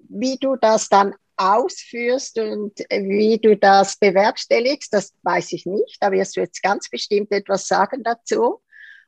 wie 0.09 0.37
du 0.39 0.57
das 0.57 0.89
dann 0.89 1.15
ausführst 1.37 2.39
und 2.39 2.79
wie 2.91 3.39
du 3.39 3.57
das 3.57 3.97
bewerkstelligst, 3.97 4.93
das 4.93 5.12
weiß 5.23 5.53
ich 5.53 5.67
nicht. 5.67 5.99
Da 6.01 6.11
wirst 6.11 6.37
du 6.37 6.41
jetzt 6.41 6.62
ganz 6.62 6.89
bestimmt 6.89 7.31
etwas 7.31 7.69
sagen 7.69 8.03
dazu. 8.03 8.62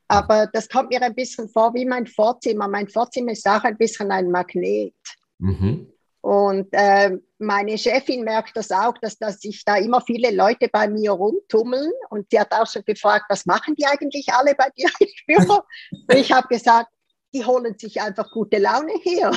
Aber 0.08 0.46
das 0.52 0.68
kommt 0.68 0.90
mir 0.90 1.02
ein 1.02 1.14
bisschen 1.14 1.48
vor 1.48 1.74
wie 1.74 1.84
mein 1.84 2.06
Vorzimmer. 2.06 2.68
Mein 2.68 2.88
Vorzimmer 2.88 3.32
ist 3.32 3.46
auch 3.46 3.64
ein 3.64 3.76
bisschen 3.76 4.10
ein 4.10 4.30
Magnet. 4.30 4.94
Mhm. 5.38 5.92
Und 6.28 6.68
äh, 6.72 7.16
meine 7.38 7.78
Chefin 7.78 8.22
merkt 8.22 8.54
das 8.54 8.70
auch, 8.70 8.92
dass, 9.00 9.16
dass 9.16 9.40
sich 9.40 9.64
da 9.64 9.76
immer 9.76 10.02
viele 10.02 10.30
Leute 10.30 10.68
bei 10.70 10.86
mir 10.86 11.12
rumtummeln. 11.12 11.90
Und 12.10 12.26
sie 12.30 12.38
hat 12.38 12.52
auch 12.52 12.66
schon 12.66 12.84
gefragt, 12.84 13.24
was 13.30 13.46
machen 13.46 13.74
die 13.76 13.86
eigentlich 13.86 14.28
alle 14.30 14.54
bei 14.54 14.68
dir 14.76 14.90
im 15.00 15.08
Büro? 15.26 15.62
Und 15.90 16.14
ich 16.14 16.30
habe 16.30 16.46
gesagt, 16.48 16.90
die 17.32 17.42
holen 17.46 17.78
sich 17.78 18.02
einfach 18.02 18.30
gute 18.30 18.58
Laune 18.58 18.92
her. 19.00 19.32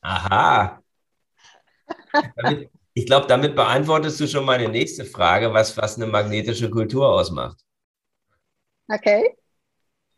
Aha. 0.00 0.82
Ich 2.94 3.04
glaube, 3.04 3.26
damit 3.26 3.54
beantwortest 3.54 4.18
du 4.20 4.26
schon 4.26 4.46
meine 4.46 4.70
nächste 4.70 5.04
Frage, 5.04 5.52
was, 5.52 5.76
was 5.76 5.96
eine 5.96 6.06
magnetische 6.06 6.70
Kultur 6.70 7.06
ausmacht. 7.06 7.60
Okay. 8.90 9.36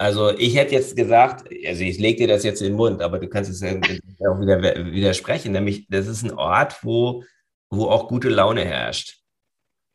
Also 0.00 0.30
ich 0.30 0.56
hätte 0.56 0.74
jetzt 0.74 0.96
gesagt, 0.96 1.50
also 1.66 1.82
ich 1.82 1.98
lege 1.98 2.20
dir 2.20 2.28
das 2.28 2.42
jetzt 2.42 2.62
in 2.62 2.68
den 2.68 2.76
Mund, 2.76 3.02
aber 3.02 3.18
du 3.18 3.28
kannst 3.28 3.50
es 3.50 3.60
ja 3.60 3.74
auch 3.74 4.40
wieder 4.40 4.62
widersprechen, 4.62 5.52
nämlich 5.52 5.86
das 5.90 6.06
ist 6.06 6.22
ein 6.22 6.32
Ort, 6.32 6.82
wo, 6.82 7.22
wo 7.68 7.84
auch 7.84 8.08
gute 8.08 8.30
Laune 8.30 8.64
herrscht. 8.64 9.18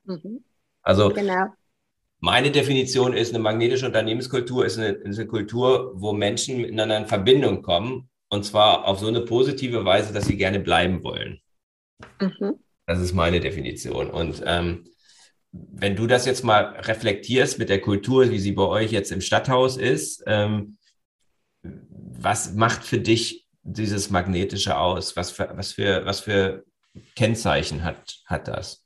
Mhm. 0.04 0.44
Also 0.84 1.10
genau. 1.10 1.48
meine 2.20 2.52
Definition 2.52 3.14
ist, 3.14 3.34
eine 3.34 3.42
magnetische 3.42 3.88
Unternehmenskultur 3.88 4.64
ist 4.64 4.78
eine, 4.78 4.90
ist 4.90 5.18
eine 5.18 5.28
Kultur, 5.28 5.94
wo 5.96 6.14
Menschen 6.14 6.62
miteinander 6.62 7.00
in 7.00 7.08
Verbindung 7.08 7.64
kommen 7.64 8.08
und 8.30 8.46
zwar 8.46 8.86
auf 8.86 9.00
so 9.00 9.08
eine 9.08 9.22
positive 9.22 9.86
Weise, 9.86 10.14
dass 10.14 10.26
sie 10.26 10.38
gerne 10.38 10.60
bleiben 10.60 11.04
wollen. 11.04 11.42
Mhm. 12.22 12.60
Das 12.86 13.00
ist 13.00 13.14
meine 13.14 13.40
Definition. 13.40 14.12
Und 14.12 14.44
ähm, 14.46 14.86
wenn 15.78 15.96
du 15.96 16.08
das 16.08 16.26
jetzt 16.26 16.44
mal 16.44 16.76
reflektierst 16.80 17.60
mit 17.60 17.70
der 17.70 17.82
Kultur, 17.82 18.30
wie 18.32 18.40
sie 18.40 18.52
bei 18.52 18.64
euch 18.64 18.92
jetzt 18.92 19.12
im 19.12 19.22
Stadthaus 19.22 19.78
ist, 19.78 20.24
ähm, 20.26 20.78
was 21.64 22.54
macht 22.54 22.84
für 22.84 23.00
dich 23.00 23.48
dieses 23.64 24.10
Magnetische 24.10 24.78
aus? 24.78 25.16
Was 25.16 25.32
für, 25.32 25.50
was 25.56 25.72
für, 25.74 26.06
was 26.06 26.20
für 26.22 26.66
Kennzeichen 27.16 27.84
hat, 27.84 28.20
hat 28.26 28.48
das? 28.48 28.84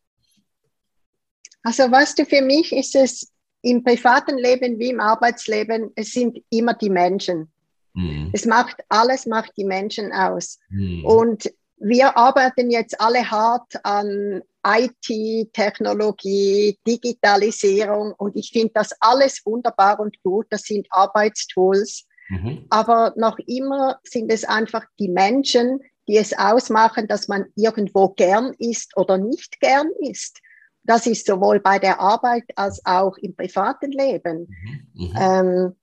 Also, 1.64 1.84
weißt 1.84 2.20
du, 2.20 2.26
für 2.26 2.42
mich 2.42 2.72
ist 2.72 2.96
es 2.96 3.32
im 3.62 3.84
privaten 3.84 4.38
Leben 4.38 4.80
wie 4.80 4.90
im 4.90 5.02
Arbeitsleben, 5.02 5.92
es 5.96 6.12
sind 6.14 6.40
immer 6.50 6.74
die 6.74 6.90
Menschen. 6.90 7.52
Mhm. 7.94 8.30
Es 8.34 8.46
macht, 8.46 8.78
alles 8.88 9.26
macht 9.26 9.52
die 9.58 9.66
Menschen 9.66 10.14
aus. 10.14 10.60
Mhm. 10.70 11.06
Und 11.06 11.52
wir 11.80 12.18
arbeiten 12.18 12.72
jetzt 12.72 13.00
alle 13.00 13.30
hart 13.30 13.74
an 13.84 14.42
IT, 14.66 15.54
Technologie, 15.54 16.78
Digitalisierung 16.86 18.14
und 18.18 18.36
ich 18.36 18.52
finde 18.52 18.72
das 18.74 18.92
alles 19.00 19.42
wunderbar 19.46 20.00
und 20.00 20.22
gut. 20.22 20.48
Das 20.50 20.64
sind 20.64 20.88
Arbeitstools. 20.90 22.06
Mhm. 22.30 22.66
Aber 22.70 23.14
noch 23.16 23.40
immer 23.40 24.00
sind 24.04 24.32
es 24.32 24.44
einfach 24.44 24.86
die 25.00 25.10
Menschen, 25.10 25.80
die 26.08 26.18
es 26.18 26.38
ausmachen, 26.38 27.08
dass 27.08 27.28
man 27.28 27.46
irgendwo 27.56 28.10
gern 28.10 28.54
ist 28.58 28.96
oder 28.98 29.18
nicht 29.18 29.60
gern 29.60 29.90
ist. 30.00 30.40
Das 30.84 31.06
ist 31.06 31.26
sowohl 31.26 31.60
bei 31.60 31.80
der 31.80 32.00
Arbeit 32.00 32.46
als 32.56 32.82
auch 32.86 33.18
im 33.18 33.36
privaten 33.36 33.92
Leben. 33.92 34.48
Mhm. 34.94 35.06
mhm. 35.06 35.14
Ähm, 35.20 35.76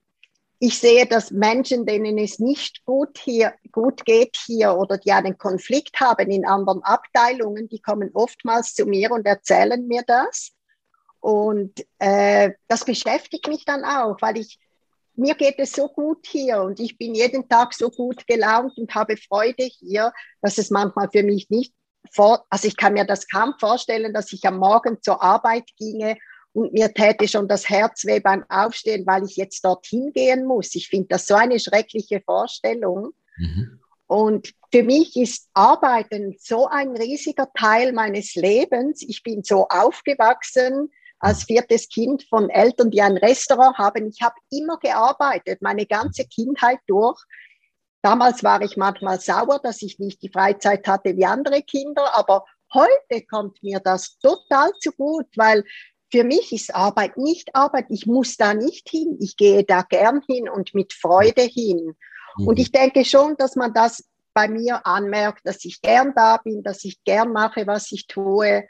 ich 0.59 0.79
sehe, 0.79 1.05
dass 1.05 1.29
Menschen, 1.31 1.85
denen 1.85 2.17
es 2.17 2.39
nicht 2.39 2.83
gut, 2.85 3.19
hier, 3.19 3.53
gut 3.71 4.05
geht 4.05 4.37
hier 4.45 4.75
oder 4.75 4.97
die 4.97 5.11
einen 5.11 5.37
Konflikt 5.37 5.99
haben 5.99 6.31
in 6.31 6.47
anderen 6.47 6.81
Abteilungen, 6.83 7.69
die 7.69 7.79
kommen 7.79 8.09
oftmals 8.13 8.73
zu 8.73 8.85
mir 8.85 9.11
und 9.11 9.25
erzählen 9.25 9.85
mir 9.87 10.03
das. 10.07 10.51
Und 11.19 11.85
äh, 11.99 12.51
das 12.67 12.85
beschäftigt 12.85 13.47
mich 13.47 13.65
dann 13.65 13.83
auch, 13.83 14.17
weil 14.21 14.37
ich, 14.37 14.59
mir 15.13 15.35
geht 15.35 15.55
es 15.57 15.71
so 15.73 15.89
gut 15.89 16.25
hier 16.27 16.61
und 16.61 16.79
ich 16.79 16.97
bin 16.97 17.13
jeden 17.13 17.47
Tag 17.49 17.73
so 17.73 17.89
gut 17.89 18.25
gelaunt 18.25 18.77
und 18.77 18.93
habe 18.95 19.17
Freude 19.17 19.63
hier, 19.63 20.11
dass 20.41 20.57
es 20.57 20.69
manchmal 20.69 21.09
für 21.11 21.23
mich 21.23 21.49
nicht 21.49 21.73
vor, 22.11 22.45
also 22.49 22.67
ich 22.67 22.77
kann 22.77 22.93
mir 22.93 23.05
das 23.05 23.27
kaum 23.27 23.53
vorstellen, 23.59 24.13
dass 24.13 24.31
ich 24.31 24.45
am 24.45 24.57
Morgen 24.57 25.01
zur 25.01 25.21
Arbeit 25.21 25.65
ginge 25.77 26.17
und 26.57 26.73
mir 26.73 26.91
täte 26.91 27.27
schon 27.27 27.47
das 27.47 27.69
Herz 27.69 28.03
weh 28.05 28.19
beim 28.19 28.43
Aufstehen, 28.49 29.05
weil 29.05 29.23
ich 29.25 29.35
jetzt 29.35 29.63
dorthin 29.63 30.11
gehen 30.11 30.43
muss. 30.43 30.73
Ich 30.73 30.87
finde 30.87 31.09
das 31.09 31.27
so 31.27 31.35
eine 31.35 31.59
schreckliche 31.59 32.19
Vorstellung. 32.21 33.11
Mhm. 33.37 33.79
Und 34.07 34.53
für 34.71 34.81
mich 34.81 35.15
ist 35.15 35.49
Arbeiten 35.53 36.35
so 36.39 36.65
ein 36.65 36.97
riesiger 36.97 37.47
Teil 37.55 37.93
meines 37.93 38.33
Lebens. 38.33 39.05
Ich 39.07 39.21
bin 39.21 39.43
so 39.43 39.67
aufgewachsen 39.67 40.89
als 41.19 41.43
viertes 41.43 41.89
Kind 41.89 42.23
von 42.27 42.49
Eltern, 42.49 42.89
die 42.89 43.03
ein 43.03 43.17
Restaurant 43.17 43.77
haben. 43.77 44.07
Ich 44.07 44.23
habe 44.23 44.35
immer 44.49 44.79
gearbeitet, 44.79 45.61
meine 45.61 45.85
ganze 45.85 46.25
Kindheit 46.25 46.79
durch. 46.87 47.21
Damals 48.01 48.43
war 48.43 48.63
ich 48.63 48.77
manchmal 48.77 49.19
sauer, 49.19 49.59
dass 49.61 49.83
ich 49.83 49.99
nicht 49.99 50.23
die 50.23 50.29
Freizeit 50.29 50.87
hatte 50.87 51.15
wie 51.17 51.25
andere 51.25 51.61
Kinder, 51.61 52.17
aber 52.17 52.45
heute 52.73 53.25
kommt 53.29 53.61
mir 53.61 53.79
das 53.79 54.17
total 54.17 54.71
zu 54.79 54.91
gut, 54.91 55.27
weil 55.35 55.63
für 56.11 56.23
mich 56.23 56.53
ist 56.53 56.73
Arbeit 56.73 57.17
nicht 57.17 57.55
Arbeit. 57.55 57.87
Ich 57.89 58.05
muss 58.05 58.37
da 58.37 58.53
nicht 58.53 58.89
hin. 58.89 59.17
Ich 59.19 59.35
gehe 59.35 59.63
da 59.63 59.81
gern 59.81 60.21
hin 60.27 60.49
und 60.49 60.73
mit 60.73 60.93
Freude 60.93 61.41
hin. 61.41 61.95
Mhm. 62.37 62.47
Und 62.47 62.59
ich 62.59 62.71
denke 62.71 63.03
schon, 63.05 63.35
dass 63.37 63.55
man 63.55 63.73
das 63.73 64.03
bei 64.33 64.47
mir 64.47 64.85
anmerkt, 64.85 65.45
dass 65.45 65.65
ich 65.65 65.81
gern 65.81 66.13
da 66.15 66.37
bin, 66.37 66.63
dass 66.63 66.83
ich 66.85 67.03
gern 67.03 67.33
mache, 67.33 67.67
was 67.67 67.91
ich 67.91 68.07
tue. 68.07 68.67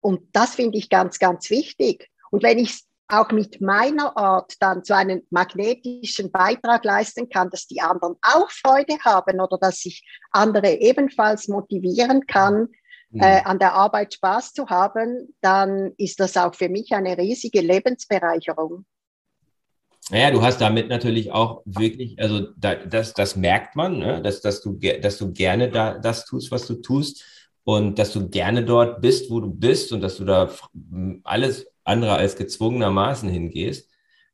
Und 0.00 0.22
das 0.32 0.54
finde 0.54 0.78
ich 0.78 0.88
ganz, 0.88 1.18
ganz 1.18 1.50
wichtig. 1.50 2.08
Und 2.30 2.42
wenn 2.42 2.58
ich 2.58 2.84
auch 3.08 3.30
mit 3.32 3.60
meiner 3.60 4.16
Art 4.16 4.54
dann 4.60 4.84
zu 4.84 4.94
einem 4.94 5.22
magnetischen 5.30 6.30
Beitrag 6.30 6.84
leisten 6.84 7.28
kann, 7.28 7.50
dass 7.50 7.66
die 7.66 7.80
anderen 7.80 8.14
auch 8.22 8.50
Freude 8.50 8.98
haben 9.04 9.40
oder 9.40 9.58
dass 9.58 9.84
ich 9.84 10.06
andere 10.30 10.74
ebenfalls 10.74 11.48
motivieren 11.48 12.26
kann, 12.26 12.68
mhm. 13.10 13.20
äh, 13.20 13.42
an 13.42 13.58
der 13.58 13.74
Arbeit 13.74 14.14
Spaß 14.14 14.52
zu 14.52 14.68
haben, 14.68 15.34
dann 15.40 15.92
ist 15.96 16.20
das 16.20 16.36
auch 16.36 16.54
für 16.54 16.68
mich 16.68 16.92
eine 16.92 17.16
riesige 17.16 17.60
Lebensbereicherung. 17.60 18.84
Naja, 20.10 20.32
du 20.32 20.42
hast 20.42 20.60
damit 20.60 20.88
natürlich 20.88 21.30
auch 21.30 21.62
wirklich, 21.64 22.18
also 22.18 22.48
da, 22.56 22.74
das, 22.74 23.14
das 23.14 23.36
merkt 23.36 23.76
man, 23.76 23.98
ne? 23.98 24.20
dass, 24.20 24.40
dass, 24.40 24.60
du, 24.60 24.72
dass 24.72 25.18
du 25.18 25.32
gerne 25.32 25.70
da, 25.70 25.98
das 25.98 26.24
tust, 26.24 26.50
was 26.50 26.66
du 26.66 26.74
tust 26.74 27.24
und 27.62 27.98
dass 27.98 28.12
du 28.12 28.28
gerne 28.28 28.64
dort 28.64 29.00
bist, 29.00 29.30
wo 29.30 29.38
du 29.40 29.50
bist 29.50 29.92
und 29.92 30.00
dass 30.00 30.16
du 30.16 30.24
da 30.24 30.50
alles 31.22 31.66
andere 31.84 32.14
als 32.14 32.34
gezwungenermaßen 32.36 33.28
hingehst. 33.28 33.88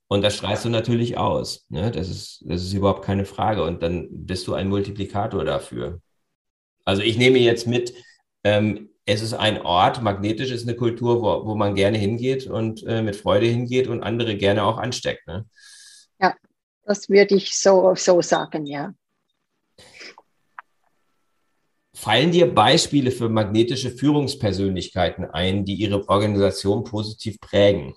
Und 0.09 0.23
das 0.23 0.37
strahlst 0.37 0.65
du 0.65 0.71
natürlich 0.71 1.19
aus. 1.19 1.67
Ne? 1.69 1.91
Das, 1.91 2.09
ist, 2.09 2.45
das 2.47 2.63
ist 2.63 2.73
überhaupt 2.73 3.05
keine 3.05 3.25
Frage. 3.25 3.65
Und 3.65 3.83
dann 3.83 4.09
bist 4.11 4.47
du 4.47 4.55
ein 4.55 4.69
Multiplikator 4.69 5.45
dafür. 5.45 6.01
Also 6.85 7.03
ich 7.03 7.19
nehme 7.19 7.39
jetzt 7.39 7.67
mit, 7.67 7.93
ähm, 8.47 8.91
es 9.07 9.23
ist 9.23 9.35
ein 9.35 9.61
Ort, 9.63 10.03
magnetisch 10.03 10.53
ist 10.53 10.69
eine 10.69 10.77
Kultur, 10.77 11.21
wo, 11.21 11.49
wo 11.49 11.55
man 11.57 11.75
gerne 11.75 11.99
hingeht 11.99 12.47
und 12.47 12.85
äh, 12.87 13.03
mit 13.03 13.17
Freude 13.17 13.47
hingeht 13.47 13.89
und 13.89 14.05
andere 14.05 14.37
gerne 14.37 14.63
auch 14.63 14.79
ansteckt. 14.79 15.27
Ne? 15.27 15.47
Ja, 16.21 16.35
das 16.85 17.09
würde 17.09 17.35
ich 17.35 17.59
so, 17.59 17.95
so 17.97 18.23
sagen, 18.23 18.67
ja. 18.67 18.95
Fallen 21.93 22.31
dir 22.31 22.55
Beispiele 22.55 23.11
für 23.11 23.29
magnetische 23.29 23.91
Führungspersönlichkeiten 23.91 25.25
ein, 25.25 25.65
die 25.65 25.75
ihre 25.75 26.09
Organisation 26.09 26.85
positiv 26.85 27.41
prägen? 27.41 27.97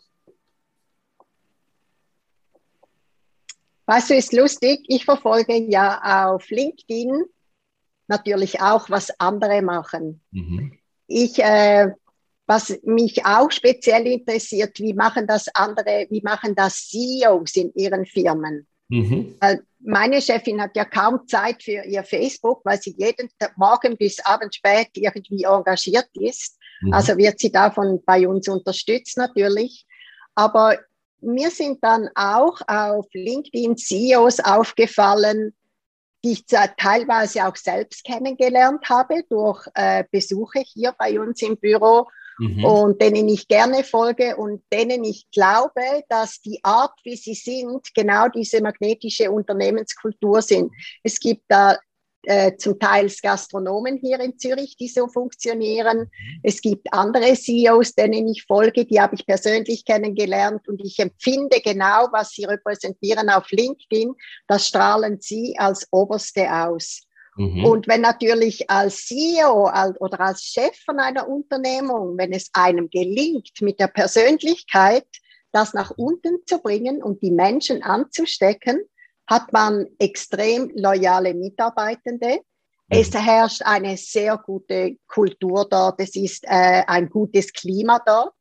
Weißt 3.86 4.10
du, 4.10 4.16
ist 4.16 4.34
lustig, 4.34 4.80
ich 4.88 5.06
verfolge 5.06 5.56
ja 5.70 6.32
auf 6.32 6.50
LinkedIn 6.50 7.26
natürlich 8.10 8.62
auch, 8.62 8.90
was 8.90 9.12
andere 9.20 9.62
machen. 9.62 10.22
Mhm. 10.32 10.78
Ich, 11.08 11.40
äh, 11.40 11.90
was 12.46 12.80
mich 12.84 13.26
auch 13.26 13.52
speziell 13.52 14.08
interessiert, 14.08 14.80
wie 14.80 14.94
machen 14.94 15.28
das 15.28 15.48
andere, 15.54 16.08
wie 16.10 16.22
machen 16.22 16.56
das 16.56 16.90
CEOs 16.90 17.56
in 17.56 17.74
ihren 17.76 18.06
Firmen? 18.06 18.68
Mhm. 18.90 19.36
Meine 19.82 20.22
Chefin 20.22 20.62
hat 20.62 20.76
ja 20.76 20.84
kaum 20.84 21.28
Zeit 21.28 21.64
für 21.64 21.86
ihr 21.86 22.04
Facebook, 22.04 22.62
weil 22.66 22.82
sie 22.82 22.96
jeden 22.98 23.30
Morgen 23.56 23.96
bis 23.98 24.20
Abend 24.26 24.54
spät 24.54 24.90
irgendwie 24.96 25.44
engagiert 25.44 26.10
ist. 26.14 26.58
Mhm. 26.82 26.94
Also 26.94 27.18
wird 27.18 27.40
sie 27.40 27.52
davon 27.52 28.02
bei 28.06 28.28
uns 28.28 28.48
unterstützt 28.50 29.18
natürlich. 29.18 29.86
Aber 30.36 30.78
mir 31.22 31.52
sind 31.52 31.84
dann 31.84 32.10
auch 32.16 32.60
auf 32.68 33.06
LinkedIn 33.14 33.78
CEOs 33.78 34.40
aufgefallen, 34.40 35.54
die 36.24 36.32
ich 36.32 36.46
teilweise 36.46 37.48
auch 37.48 37.56
selbst 37.56 38.04
kennengelernt 38.04 38.90
habe 38.90 39.24
durch 39.30 39.66
äh, 39.74 40.04
Besuche 40.12 40.60
hier 40.60 40.94
bei 40.98 41.20
uns 41.20 41.42
im 41.42 41.58
Büro 41.58 42.08
mhm. 42.40 42.66
und 42.66 43.02
denen 43.02 43.28
ich 43.28 43.48
gerne 43.48 43.84
folge 43.84 44.36
und 44.36 44.64
denen 44.72 45.04
ich 45.04 45.30
glaube, 45.32 46.04
dass 46.10 46.42
die 46.42 46.60
Art, 46.64 46.94
wie 47.04 47.16
sie 47.16 47.34
sind, 47.34 47.94
genau 47.94 48.28
diese 48.28 48.62
magnetische 48.62 49.32
Unternehmenskultur 49.32 50.42
sind. 50.42 50.72
Es 51.04 51.20
gibt 51.20 51.44
da 51.48 51.78
äh, 52.24 52.56
zum 52.58 52.80
Teil 52.80 53.10
Gastronomen 53.22 53.98
hier 53.98 54.20
in 54.20 54.38
Zürich, 54.38 54.76
die 54.78 54.88
so 54.88 55.08
funktionieren. 55.08 56.00
Mhm. 56.00 56.40
Es 56.44 56.62
gibt 56.62 56.92
andere 56.94 57.34
CEOs, 57.34 57.94
denen 57.94 58.28
ich 58.28 58.44
folge, 58.46 58.86
die 58.86 59.00
habe 59.00 59.16
ich 59.16 59.26
persönlich 59.26 59.86
kennengelernt 59.86 60.68
und 60.68 60.82
ich 60.84 61.00
empfinde 61.00 61.62
genau, 61.64 62.08
was 62.12 62.32
sie 62.32 62.46
repräsentieren 62.46 63.30
auf 63.30 63.50
LinkedIn. 63.52 64.14
Das 64.48 64.68
strahlen 64.68 65.20
sie 65.22 65.56
als 65.58 65.88
Oberste 65.92 66.52
aus. 66.52 67.04
Mhm. 67.38 67.64
Und 67.64 67.88
wenn 67.88 68.02
natürlich 68.02 68.70
als 68.70 69.06
CEO 69.06 69.72
oder 70.00 70.20
als 70.20 70.44
Chef 70.44 70.78
von 70.84 71.00
einer 71.00 71.28
Unternehmung, 71.28 72.18
wenn 72.18 72.34
es 72.34 72.50
einem 72.54 72.90
gelingt, 72.90 73.62
mit 73.62 73.80
der 73.80 73.88
Persönlichkeit 73.88 75.08
das 75.52 75.74
nach 75.74 75.92
unten 75.92 76.40
zu 76.46 76.60
bringen 76.60 77.02
und 77.02 77.22
die 77.22 77.32
Menschen 77.32 77.82
anzustecken, 77.82 78.82
hat 79.30 79.54
man 79.54 79.86
extrem 80.00 80.72
loyale 80.76 81.36
Mitarbeitende. 81.36 82.38
Mhm. 82.38 82.42
Es 82.90 83.14
herrscht 83.14 83.62
eine 83.64 83.96
sehr 83.96 84.38
gute 84.38 84.98
Kultur 85.08 85.68
dort. 85.70 86.02
Es 86.02 86.16
ist 86.16 86.44
äh, 86.46 86.84
ein 86.88 87.10
gutes 87.10 87.54
Klima 87.54 88.00
dort. 88.06 88.34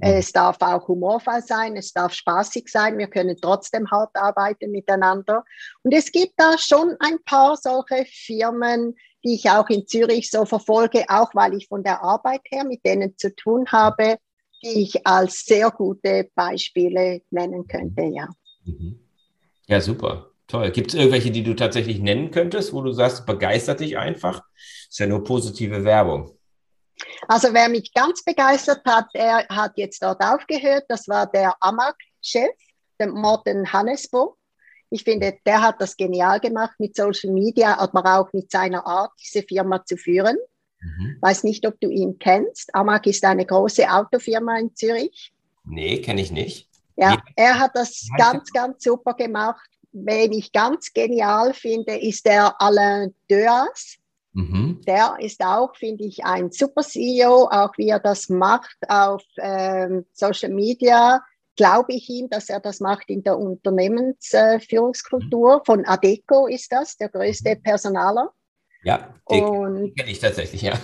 Es 0.00 0.32
darf 0.32 0.56
auch 0.60 0.88
humorvoll 0.88 1.40
sein, 1.40 1.76
es 1.76 1.92
darf 1.92 2.12
spaßig 2.12 2.68
sein, 2.68 2.98
wir 2.98 3.06
können 3.06 3.38
trotzdem 3.40 3.88
hart 3.90 4.14
arbeiten 4.16 4.70
miteinander. 4.72 5.44
Und 5.82 5.94
es 5.94 6.10
gibt 6.10 6.34
da 6.36 6.58
schon 6.58 6.96
ein 6.98 7.22
paar 7.24 7.56
solche 7.56 8.04
Firmen, 8.04 8.96
die 9.24 9.36
ich 9.36 9.48
auch 9.48 9.68
in 9.70 9.86
Zürich 9.86 10.30
so 10.30 10.44
verfolge, 10.44 11.04
auch 11.08 11.30
weil 11.34 11.54
ich 11.54 11.68
von 11.68 11.84
der 11.84 12.02
Arbeit 12.02 12.42
her 12.50 12.64
mit 12.64 12.84
denen 12.84 13.16
zu 13.16 13.34
tun 13.34 13.66
habe, 13.70 14.18
die 14.62 14.82
ich 14.82 15.06
als 15.06 15.44
sehr 15.44 15.70
gute 15.70 16.28
Beispiele 16.34 17.22
nennen 17.30 17.66
könnte, 17.66 18.02
ja. 18.02 18.28
Mhm. 18.64 19.03
Ja, 19.66 19.80
super. 19.80 20.30
Toll. 20.46 20.70
Gibt 20.72 20.88
es 20.88 20.94
irgendwelche, 20.94 21.30
die 21.30 21.42
du 21.42 21.54
tatsächlich 21.54 22.00
nennen 22.00 22.30
könntest, 22.30 22.72
wo 22.72 22.82
du 22.82 22.92
sagst, 22.92 23.24
begeistert 23.24 23.80
dich 23.80 23.96
einfach? 23.96 24.42
Ist 24.88 24.98
ja 24.98 25.06
nur 25.06 25.24
positive 25.24 25.84
Werbung. 25.84 26.38
Also 27.28 27.48
wer 27.52 27.68
mich 27.68 27.92
ganz 27.92 28.22
begeistert 28.22 28.82
hat, 28.84 29.06
er 29.14 29.46
hat 29.48 29.72
jetzt 29.76 30.02
dort 30.02 30.20
aufgehört. 30.20 30.84
Das 30.88 31.08
war 31.08 31.26
der 31.26 31.54
AMAG-Chef, 31.60 32.50
der 33.00 33.08
Morten 33.08 33.72
Hannesbo. 33.72 34.36
Ich 34.90 35.02
finde, 35.02 35.38
der 35.44 35.62
hat 35.62 35.80
das 35.80 35.96
genial 35.96 36.38
gemacht 36.40 36.74
mit 36.78 36.94
Social 36.94 37.32
Media, 37.32 37.78
aber 37.78 38.18
auch 38.18 38.32
mit 38.32 38.50
seiner 38.50 38.86
Art, 38.86 39.12
diese 39.20 39.42
Firma 39.42 39.84
zu 39.84 39.96
führen. 39.96 40.36
Mhm. 40.80 41.16
Weiß 41.20 41.42
nicht, 41.42 41.66
ob 41.66 41.80
du 41.80 41.88
ihn 41.88 42.18
kennst. 42.18 42.74
AMAG 42.74 43.06
ist 43.06 43.24
eine 43.24 43.46
große 43.46 43.90
Autofirma 43.90 44.58
in 44.58 44.74
Zürich. 44.76 45.32
Nee, 45.64 46.00
kenne 46.02 46.20
ich 46.20 46.30
nicht. 46.30 46.68
Ja, 46.96 47.22
er 47.36 47.58
hat 47.58 47.72
das 47.74 48.06
ganz, 48.16 48.50
ganz 48.52 48.84
super 48.84 49.14
gemacht. 49.14 49.68
Wen 49.92 50.32
ich 50.32 50.52
ganz 50.52 50.92
genial 50.92 51.52
finde, 51.54 51.96
ist 51.96 52.26
der 52.26 52.60
Alain 52.60 53.14
Deas. 53.30 53.96
Mhm. 54.32 54.82
Der 54.86 55.16
ist 55.20 55.42
auch, 55.44 55.74
finde 55.76 56.04
ich, 56.04 56.24
ein 56.24 56.50
super 56.50 56.82
CEO, 56.82 57.48
auch 57.50 57.72
wie 57.78 57.88
er 57.88 58.00
das 58.00 58.28
macht 58.28 58.76
auf 58.88 59.22
ähm, 59.38 60.04
Social 60.12 60.50
Media. 60.50 61.22
Glaube 61.56 61.94
ich 61.94 62.10
ihm, 62.10 62.28
dass 62.28 62.48
er 62.48 62.58
das 62.58 62.80
macht 62.80 63.08
in 63.08 63.22
der 63.22 63.38
Unternehmensführungskultur. 63.38 65.58
Äh, 65.58 65.60
Von 65.64 65.86
Adeco 65.86 66.48
ist 66.48 66.72
das, 66.72 66.96
der 66.96 67.10
größte 67.10 67.54
mhm. 67.54 67.62
Personaler. 67.62 68.32
Ja, 68.82 69.14
den 69.30 69.94
kenne 69.94 70.10
ich 70.10 70.18
tatsächlich, 70.18 70.62
ja. 70.62 70.76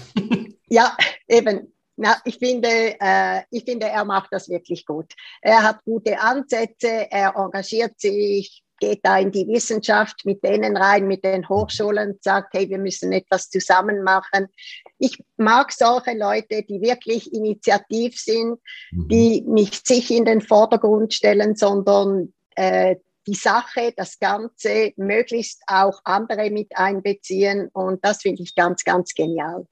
ja, 0.69 0.97
eben. 1.29 1.73
Na, 2.03 2.17
ich 2.25 2.39
finde, 2.39 2.97
äh, 2.99 3.43
ich 3.51 3.65
finde, 3.65 3.87
er 3.87 4.07
macht 4.07 4.29
das 4.33 4.49
wirklich 4.49 4.87
gut. 4.87 5.13
Er 5.43 5.63
hat 5.63 5.85
gute 5.85 6.19
Ansätze, 6.19 7.11
er 7.11 7.35
engagiert 7.37 8.01
sich, 8.01 8.65
geht 8.79 9.01
da 9.03 9.19
in 9.19 9.31
die 9.31 9.47
Wissenschaft 9.47 10.25
mit 10.25 10.43
denen 10.43 10.79
rein, 10.79 11.07
mit 11.07 11.25
den 11.25 11.47
Hochschulen, 11.47 12.19
sagt, 12.23 12.55
hey, 12.55 12.71
wir 12.71 12.79
müssen 12.79 13.13
etwas 13.13 13.51
zusammen 13.51 14.03
machen. 14.03 14.49
Ich 14.97 15.23
mag 15.37 15.73
solche 15.73 16.17
Leute, 16.17 16.63
die 16.63 16.81
wirklich 16.81 17.35
initiativ 17.35 18.19
sind, 18.19 18.59
mhm. 18.93 19.09
die 19.09 19.43
nicht 19.43 19.87
sich 19.87 20.11
in 20.11 20.25
den 20.25 20.41
Vordergrund 20.41 21.13
stellen, 21.13 21.55
sondern 21.55 22.33
äh, 22.57 22.97
die 23.27 23.35
Sache, 23.35 23.93
das 23.95 24.19
Ganze 24.19 24.95
möglichst 24.97 25.61
auch 25.67 26.01
andere 26.05 26.51
mit 26.51 26.79
einbeziehen. 26.79 27.69
Und 27.75 28.03
das 28.03 28.23
finde 28.23 28.43
ich 28.43 28.55
ganz, 28.55 28.85
ganz 28.85 29.13
genial. 29.13 29.67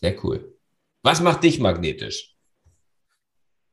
Sehr 0.00 0.14
cool. 0.22 0.57
Was 1.02 1.20
macht 1.20 1.42
dich 1.44 1.58
magnetisch? 1.58 2.34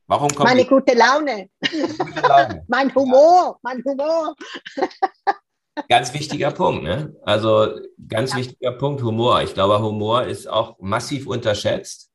Warum 0.06 0.28
kommt 0.28 0.48
Meine 0.48 0.64
gute 0.64 0.94
Laune. 0.94 1.50
Gute 1.60 2.20
Laune. 2.20 2.64
mein 2.68 2.94
Humor, 2.94 3.58
mein 3.62 3.82
Humor. 3.84 4.36
ganz 5.88 6.14
wichtiger 6.14 6.52
Punkt, 6.52 6.84
ne? 6.84 7.14
Also 7.22 7.80
ganz 8.08 8.32
ja. 8.32 8.38
wichtiger 8.38 8.72
Punkt, 8.72 9.02
Humor. 9.02 9.42
Ich 9.42 9.54
glaube, 9.54 9.80
Humor 9.80 10.24
ist 10.24 10.46
auch 10.46 10.78
massiv 10.78 11.26
unterschätzt. 11.26 12.10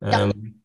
Ja. 0.00 0.22
Ähm, 0.22 0.62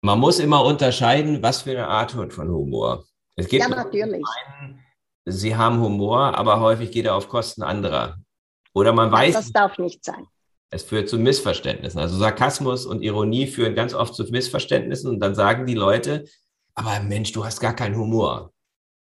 man 0.00 0.18
muss 0.18 0.38
immer 0.38 0.64
unterscheiden, 0.64 1.42
was 1.42 1.62
für 1.62 1.70
eine 1.70 1.88
Art 1.88 2.12
von 2.12 2.48
Humor. 2.48 3.04
Es 3.36 3.48
gibt 3.48 3.62
ja, 3.62 3.68
natürlich. 3.68 4.24
Einen, 4.46 4.80
sie 5.26 5.54
haben 5.54 5.80
Humor, 5.80 6.34
aber 6.34 6.60
häufig 6.60 6.90
geht 6.92 7.04
er 7.04 7.14
auf 7.14 7.28
Kosten 7.28 7.62
anderer. 7.62 8.16
Oder 8.72 8.92
man 8.92 9.12
weiß. 9.12 9.34
Das 9.34 9.52
darf 9.52 9.76
nicht 9.78 10.04
sein. 10.04 10.26
Es 10.70 10.82
führt 10.82 11.08
zu 11.08 11.18
Missverständnissen. 11.18 11.98
Also 11.98 12.16
Sarkasmus 12.16 12.84
und 12.84 13.02
Ironie 13.02 13.46
führen 13.46 13.74
ganz 13.74 13.94
oft 13.94 14.14
zu 14.14 14.24
Missverständnissen 14.24 15.10
und 15.10 15.20
dann 15.20 15.34
sagen 15.34 15.66
die 15.66 15.74
Leute, 15.74 16.26
aber 16.74 17.00
Mensch, 17.00 17.32
du 17.32 17.44
hast 17.44 17.60
gar 17.60 17.74
keinen 17.74 17.96
Humor. 17.96 18.52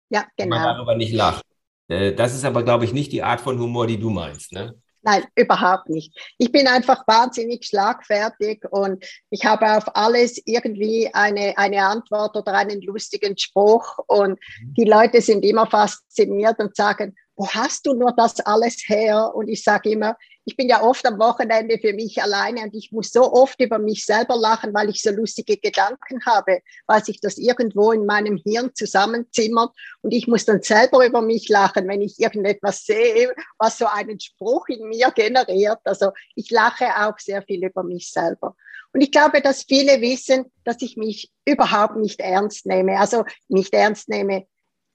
Ja, 0.08 0.26
genau. 0.36 0.56
Wenn 0.56 0.62
man 0.62 0.76
darüber 0.76 0.96
nicht 0.96 1.12
lacht. 1.12 1.44
Äh, 1.88 2.12
das 2.14 2.34
ist 2.34 2.44
aber, 2.44 2.62
glaube 2.62 2.84
ich, 2.84 2.92
nicht 2.92 3.12
die 3.12 3.22
Art 3.22 3.40
von 3.40 3.58
Humor, 3.58 3.86
die 3.86 3.98
du 3.98 4.10
meinst, 4.10 4.52
ne? 4.52 4.74
Nein, 5.04 5.24
überhaupt 5.34 5.88
nicht. 5.88 6.16
Ich 6.38 6.52
bin 6.52 6.68
einfach 6.68 7.02
wahnsinnig 7.08 7.64
schlagfertig 7.64 8.62
und 8.70 9.04
ich 9.30 9.44
habe 9.44 9.76
auf 9.76 9.96
alles 9.96 10.40
irgendwie 10.44 11.10
eine, 11.12 11.58
eine 11.58 11.84
Antwort 11.84 12.36
oder 12.36 12.54
einen 12.54 12.80
lustigen 12.82 13.36
Spruch. 13.36 13.98
Und 14.06 14.38
mhm. 14.60 14.74
die 14.74 14.84
Leute 14.84 15.20
sind 15.20 15.44
immer 15.44 15.66
fasziniert 15.66 16.60
und 16.60 16.76
sagen, 16.76 17.16
wo 17.34 17.48
hast 17.48 17.84
du 17.86 17.94
nur 17.94 18.12
das 18.12 18.38
alles 18.40 18.84
her? 18.86 19.32
Und 19.34 19.48
ich 19.48 19.64
sage 19.64 19.90
immer, 19.90 20.16
ich 20.44 20.56
bin 20.56 20.68
ja 20.68 20.82
oft 20.82 21.06
am 21.06 21.18
Wochenende 21.18 21.78
für 21.78 21.92
mich 21.92 22.22
alleine 22.22 22.62
und 22.62 22.74
ich 22.74 22.90
muss 22.92 23.10
so 23.10 23.32
oft 23.32 23.60
über 23.60 23.78
mich 23.78 24.04
selber 24.04 24.36
lachen, 24.36 24.74
weil 24.74 24.90
ich 24.90 25.02
so 25.02 25.10
lustige 25.10 25.56
Gedanken 25.56 26.24
habe, 26.26 26.60
weil 26.86 27.04
sich 27.04 27.20
das 27.20 27.38
irgendwo 27.38 27.92
in 27.92 28.06
meinem 28.06 28.36
Hirn 28.36 28.74
zusammenzimmert 28.74 29.74
und 30.02 30.12
ich 30.12 30.26
muss 30.26 30.44
dann 30.44 30.62
selber 30.62 31.06
über 31.06 31.22
mich 31.22 31.48
lachen, 31.48 31.86
wenn 31.88 32.00
ich 32.00 32.18
irgendetwas 32.18 32.84
sehe, 32.84 33.32
was 33.58 33.78
so 33.78 33.86
einen 33.86 34.18
Spruch 34.18 34.66
in 34.68 34.88
mir 34.88 35.10
generiert. 35.12 35.78
Also 35.84 36.10
ich 36.34 36.50
lache 36.50 36.86
auch 37.06 37.18
sehr 37.18 37.42
viel 37.42 37.64
über 37.64 37.82
mich 37.82 38.10
selber. 38.10 38.56
Und 38.92 39.00
ich 39.00 39.10
glaube, 39.10 39.40
dass 39.40 39.62
viele 39.62 40.00
wissen, 40.00 40.52
dass 40.64 40.82
ich 40.82 40.96
mich 40.96 41.30
überhaupt 41.46 41.96
nicht 41.96 42.20
ernst 42.20 42.66
nehme. 42.66 42.98
Also 42.98 43.24
nicht 43.48 43.72
ernst 43.72 44.08
nehme 44.08 44.46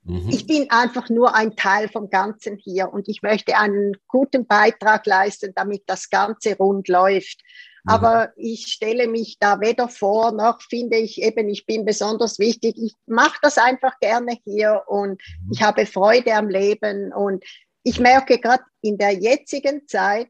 Mhm. 0.08 0.30
Ich 0.30 0.46
bin 0.46 0.70
einfach 0.70 1.10
nur 1.10 1.34
ein 1.34 1.54
Teil 1.54 1.88
vom 1.88 2.08
Ganzen 2.08 2.56
hier 2.56 2.92
und 2.92 3.08
ich 3.08 3.22
möchte 3.22 3.56
einen 3.56 3.92
guten 4.08 4.46
Beitrag 4.46 5.06
leisten, 5.06 5.52
damit 5.54 5.82
das 5.86 6.08
Ganze 6.08 6.56
rund 6.56 6.88
läuft. 6.88 7.42
Mhm. 7.84 7.90
Aber 7.90 8.32
ich 8.36 8.68
stelle 8.68 9.06
mich 9.06 9.36
da 9.38 9.60
weder 9.60 9.88
vor, 9.88 10.32
noch 10.32 10.62
finde 10.62 10.96
ich 10.96 11.20
eben, 11.22 11.48
ich 11.48 11.66
bin 11.66 11.84
besonders 11.84 12.38
wichtig. 12.38 12.76
Ich 12.78 12.94
mache 13.06 13.38
das 13.42 13.58
einfach 13.58 13.98
gerne 14.00 14.38
hier 14.44 14.82
und 14.86 15.20
mhm. 15.42 15.52
ich 15.52 15.62
habe 15.62 15.84
Freude 15.84 16.34
am 16.34 16.48
Leben. 16.48 17.12
Und 17.12 17.44
ich 17.82 18.00
merke 18.00 18.38
gerade 18.38 18.64
in 18.80 18.96
der 18.96 19.12
jetzigen 19.12 19.86
Zeit, 19.88 20.28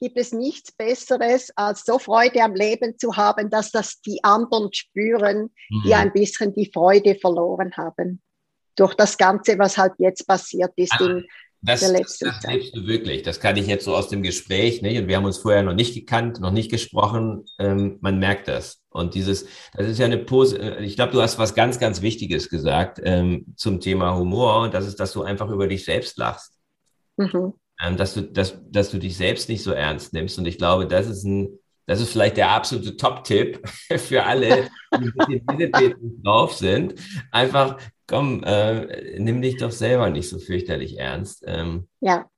gibt 0.00 0.18
es 0.18 0.32
nichts 0.32 0.72
Besseres, 0.72 1.52
als 1.56 1.84
so 1.84 1.98
Freude 1.98 2.42
am 2.42 2.54
Leben 2.54 2.98
zu 2.98 3.16
haben, 3.16 3.48
dass 3.48 3.70
das 3.70 4.00
die 4.00 4.24
anderen 4.24 4.72
spüren, 4.72 5.50
mhm. 5.68 5.82
die 5.84 5.94
ein 5.94 6.12
bisschen 6.12 6.52
die 6.52 6.70
Freude 6.72 7.14
verloren 7.14 7.76
haben 7.76 8.20
durch 8.80 8.94
das 8.94 9.18
Ganze, 9.18 9.58
was 9.58 9.76
halt 9.76 9.92
jetzt 9.98 10.26
passiert 10.26 10.72
ist 10.76 10.92
also, 10.92 11.10
in 11.10 11.26
das, 11.60 11.80
der 11.80 11.90
letzten 11.90 12.24
das, 12.26 12.40
das 12.40 12.42
Zeit. 12.42 12.74
du 12.74 12.86
wirklich. 12.86 13.22
Das 13.22 13.38
kann 13.38 13.56
ich 13.56 13.66
jetzt 13.66 13.84
so 13.84 13.94
aus 13.94 14.08
dem 14.08 14.22
Gespräch, 14.22 14.80
nicht? 14.80 14.98
und 14.98 15.08
wir 15.08 15.16
haben 15.16 15.26
uns 15.26 15.36
vorher 15.36 15.62
noch 15.62 15.74
nicht 15.74 15.94
gekannt, 15.94 16.40
noch 16.40 16.50
nicht 16.50 16.70
gesprochen. 16.70 17.44
Ähm, 17.58 17.98
man 18.00 18.18
merkt 18.18 18.48
das. 18.48 18.80
Und 18.88 19.14
dieses, 19.14 19.46
das 19.74 19.86
ist 19.86 19.98
ja 19.98 20.06
eine 20.06 20.16
Pose, 20.16 20.58
äh, 20.58 20.82
ich 20.82 20.96
glaube, 20.96 21.12
du 21.12 21.20
hast 21.20 21.38
was 21.38 21.54
ganz, 21.54 21.78
ganz 21.78 22.00
Wichtiges 22.00 22.48
gesagt 22.48 23.00
ähm, 23.04 23.52
zum 23.56 23.80
Thema 23.80 24.16
Humor, 24.16 24.62
und 24.62 24.72
das 24.72 24.86
ist, 24.86 24.98
dass 24.98 25.12
du 25.12 25.22
einfach 25.22 25.50
über 25.50 25.68
dich 25.68 25.84
selbst 25.84 26.16
lachst. 26.16 26.54
Mhm. 27.18 27.52
Ähm, 27.82 27.96
dass, 27.98 28.14
du, 28.14 28.22
dass, 28.22 28.58
dass 28.70 28.90
du 28.90 28.98
dich 28.98 29.16
selbst 29.16 29.50
nicht 29.50 29.62
so 29.62 29.72
ernst 29.72 30.14
nimmst. 30.14 30.38
Und 30.38 30.46
ich 30.46 30.56
glaube, 30.56 30.86
das 30.86 31.06
ist 31.06 31.24
ein, 31.24 31.58
das 31.86 32.00
ist 32.00 32.12
vielleicht 32.12 32.38
der 32.38 32.50
absolute 32.50 32.96
Top-Tipp 32.96 33.60
für 33.98 34.24
alle, 34.24 34.70
die 34.98 35.42
ein 35.46 35.70
bisschen 35.70 36.22
drauf 36.22 36.54
sind. 36.54 36.94
Einfach 37.30 37.76
komm, 38.10 38.42
äh, 38.42 39.18
nimm 39.20 39.40
dich 39.40 39.56
doch 39.56 39.70
selber 39.70 40.10
nicht 40.10 40.28
so 40.28 40.40
fürchterlich 40.40 40.98
ernst. 40.98 41.44
Ähm, 41.46 41.86
ja. 42.00 42.28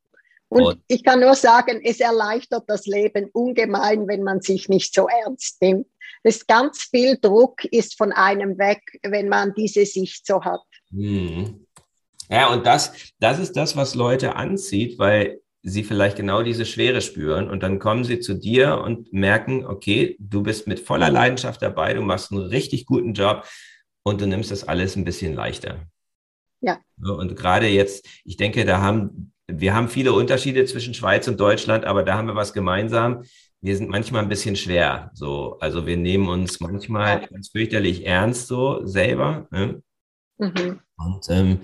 Und, 0.49 0.63
und, 0.63 0.81
ich 0.87 1.03
kann 1.03 1.21
nur 1.21 1.35
sagen, 1.35 1.81
es 1.83 1.99
erleichtert 1.99 2.65
das 2.67 2.85
Leben 2.85 3.31
ungemein, 3.33 4.07
wenn 4.07 4.23
man 4.23 4.43
sich 4.43 4.69
nicht 4.69 4.95
so 4.95 5.09
ernst 5.09 5.63
nimmt. 5.63 5.87
Das 6.25 6.47
ganz 6.47 6.83
viel 6.83 7.17
Druck 7.19 7.65
ist 7.65 7.97
von 7.97 8.13
einem 8.13 8.59
weg, 8.59 8.83
wenn 9.03 9.31
man 9.31 9.55
diese 9.55 9.87
Sicht 9.87 10.27
so 10.27 10.43
hat. 10.43 10.61
Hm. 10.91 11.67
Ja, 12.29 12.53
und 12.53 12.67
das, 12.67 12.93
das 13.19 13.39
ist 13.39 13.57
das, 13.57 13.75
was 13.75 13.95
Leute 13.95 14.37
anzieht, 14.37 14.99
weil 14.99 15.41
sie 15.63 15.85
vielleicht 15.85 16.17
genau 16.17 16.43
diese 16.43 16.67
Schwere 16.67 17.01
spüren 17.01 17.49
und 17.49 17.63
dann 17.63 17.79
kommen 17.79 18.05
sie 18.05 18.21
zu 18.21 18.35
dir 18.35 18.79
und 18.79 19.13
merken, 19.13 19.65
okay, 19.65 20.17
du 20.19 20.43
bist 20.43 20.67
mit 20.67 20.81
voller 20.81 21.11
Leidenschaft 21.11 21.63
dabei, 21.63 21.95
du 21.95 22.03
machst 22.03 22.31
einen 22.31 22.43
richtig 22.43 22.85
guten 22.85 23.15
Job, 23.15 23.45
und 24.03 24.21
du 24.21 24.27
nimmst 24.27 24.51
das 24.51 24.67
alles 24.67 24.97
ein 24.97 25.05
bisschen 25.05 25.35
leichter. 25.35 25.87
Ja. 26.61 26.81
Und 27.01 27.37
gerade 27.37 27.67
jetzt, 27.67 28.07
ich 28.25 28.37
denke, 28.37 28.65
da 28.65 28.81
haben, 28.81 29.33
wir 29.49 29.75
haben 29.75 29.89
viele 29.89 30.13
Unterschiede 30.13 30.65
zwischen 30.65 30.95
Schweiz 30.95 31.27
und 31.29 31.41
Deutschland, 31.41 31.85
aber 31.85 32.03
da 32.03 32.17
haben 32.17 32.29
wir 32.29 32.37
was 32.37 32.53
gemeinsam. 32.53 33.25
Wir 33.61 33.77
sind 33.77 33.91
manchmal 33.91 34.23
ein 34.23 34.29
bisschen 34.29 34.57
schwer. 34.57 35.11
So, 35.15 35.59
also 35.61 35.87
wir 35.87 35.97
nehmen 35.97 36.29
uns 36.29 36.61
manchmal 36.61 37.27
ganz 37.27 37.51
fürchterlich 37.51 38.07
ernst 38.07 38.49
so 38.49 38.85
selber. 38.87 39.49
Ne? 39.51 39.83
Mhm. 40.39 40.81
Und 40.97 41.27
ähm, 41.31 41.61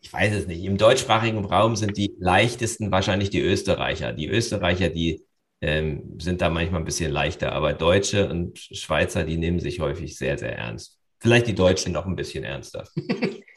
ich 0.00 0.12
weiß 0.12 0.34
es 0.34 0.46
nicht. 0.46 0.64
Im 0.64 0.78
deutschsprachigen 0.78 1.44
Raum 1.44 1.76
sind 1.76 1.96
die 1.96 2.14
leichtesten 2.18 2.90
wahrscheinlich 2.90 3.30
die 3.30 3.40
Österreicher. 3.40 4.12
Die 4.12 4.28
Österreicher, 4.28 4.88
die 4.88 5.24
ähm, 5.60 6.18
sind 6.18 6.40
da 6.40 6.50
manchmal 6.50 6.80
ein 6.80 6.86
bisschen 6.86 7.12
leichter, 7.12 7.52
aber 7.52 7.74
Deutsche 7.74 8.28
und 8.28 8.58
Schweizer, 8.58 9.24
die 9.24 9.36
nehmen 9.36 9.60
sich 9.60 9.80
häufig 9.80 10.16
sehr, 10.16 10.38
sehr 10.38 10.56
ernst. 10.56 10.99
Vielleicht 11.20 11.46
die 11.46 11.54
Deutschen 11.54 11.92
noch 11.92 12.06
ein 12.06 12.16
bisschen 12.16 12.44
ernster. 12.44 12.88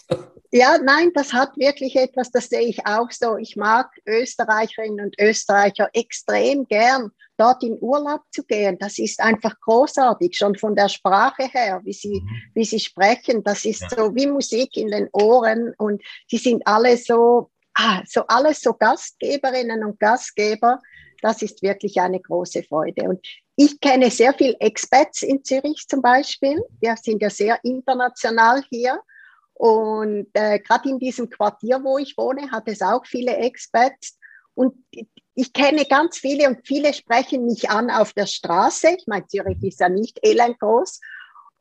Ja, 0.55 0.77
nein, 0.77 1.09
das 1.15 1.33
hat 1.33 1.57
wirklich 1.57 1.95
etwas, 1.95 2.29
das 2.29 2.45
sehe 2.45 2.67
ich 2.67 2.85
auch 2.85 3.09
so. 3.09 3.37
Ich 3.37 3.55
mag 3.55 3.89
Österreicherinnen 4.05 5.03
und 5.03 5.19
Österreicher 5.19 5.89
extrem 5.93 6.67
gern, 6.67 7.09
dort 7.37 7.63
in 7.63 7.75
Urlaub 7.81 8.21
zu 8.29 8.43
gehen. 8.43 8.77
Das 8.77 8.99
ist 8.99 9.19
einfach 9.19 9.59
großartig, 9.61 10.37
schon 10.37 10.55
von 10.55 10.75
der 10.75 10.89
Sprache 10.89 11.45
her, 11.51 11.81
wie 11.85 11.93
sie, 11.93 12.21
mhm. 12.21 12.41
wie 12.53 12.65
sie 12.65 12.79
sprechen. 12.79 13.43
Das 13.43 13.65
ist 13.65 13.81
ja. 13.81 13.89
so 13.89 14.13
wie 14.13 14.27
Musik 14.27 14.77
in 14.77 14.91
den 14.91 15.09
Ohren 15.11 15.73
und 15.79 16.03
sie 16.27 16.37
sind 16.37 16.61
alle 16.67 16.97
so, 16.97 17.49
ah, 17.73 18.03
so 18.05 18.21
alles 18.27 18.61
so 18.61 18.73
Gastgeberinnen 18.73 19.83
und 19.83 19.99
Gastgeber. 19.99 20.77
Das 21.23 21.41
ist 21.41 21.63
wirklich 21.63 21.99
eine 21.99 22.19
große 22.19 22.61
Freude. 22.61 23.09
Und 23.09 23.25
ich 23.55 23.79
kenne 23.79 24.09
sehr 24.09 24.33
viele 24.33 24.55
Expats 24.59 25.21
in 25.21 25.43
Zürich 25.43 25.85
zum 25.87 26.01
Beispiel. 26.01 26.61
Wir 26.79 26.95
sind 27.01 27.21
ja 27.21 27.29
sehr 27.29 27.59
international 27.63 28.63
hier. 28.69 28.99
Und 29.53 30.27
äh, 30.33 30.59
gerade 30.59 30.89
in 30.89 30.99
diesem 30.99 31.29
Quartier, 31.29 31.83
wo 31.83 31.97
ich 31.99 32.17
wohne, 32.17 32.49
hat 32.51 32.67
es 32.67 32.81
auch 32.81 33.05
viele 33.05 33.35
Expats. 33.37 34.17
Und 34.55 34.75
ich 35.35 35.53
kenne 35.53 35.85
ganz 35.85 36.17
viele 36.17 36.47
und 36.47 36.65
viele 36.65 36.93
sprechen 36.93 37.45
mich 37.45 37.69
an 37.69 37.89
auf 37.89 38.13
der 38.13 38.25
Straße. 38.25 38.95
Ich 38.97 39.07
meine, 39.07 39.27
Zürich 39.27 39.61
ist 39.63 39.79
ja 39.79 39.89
nicht 39.89 40.19
elendgroß, 40.23 40.99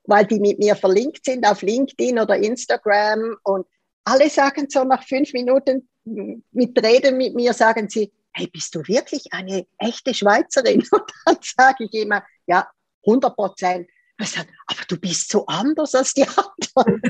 weil 0.04 0.26
die 0.26 0.40
mit 0.40 0.58
mir 0.58 0.76
verlinkt 0.76 1.24
sind 1.24 1.46
auf 1.46 1.62
LinkedIn 1.62 2.18
oder 2.18 2.36
Instagram. 2.36 3.36
Und 3.44 3.66
alle 4.04 4.30
sagen 4.30 4.66
so 4.68 4.84
nach 4.84 5.04
fünf 5.04 5.32
Minuten 5.34 5.88
mit 6.04 6.82
Reden 6.82 7.18
mit 7.18 7.34
mir, 7.34 7.52
sagen 7.52 7.88
sie, 7.88 8.12
hey, 8.34 8.46
bist 8.46 8.74
du 8.74 8.80
wirklich 8.86 9.32
eine 9.32 9.66
echte 9.78 10.14
Schweizerin? 10.14 10.86
Und 10.92 11.04
dann 11.24 11.36
sage 11.42 11.84
ich 11.84 11.94
immer, 11.94 12.24
ja, 12.46 12.68
100 13.06 13.34
Prozent. 13.34 13.88
aber 14.18 14.84
du 14.88 14.96
bist 14.98 15.30
so 15.30 15.46
anders 15.46 15.94
als 15.94 16.14
die 16.14 16.24
anderen. 16.76 17.02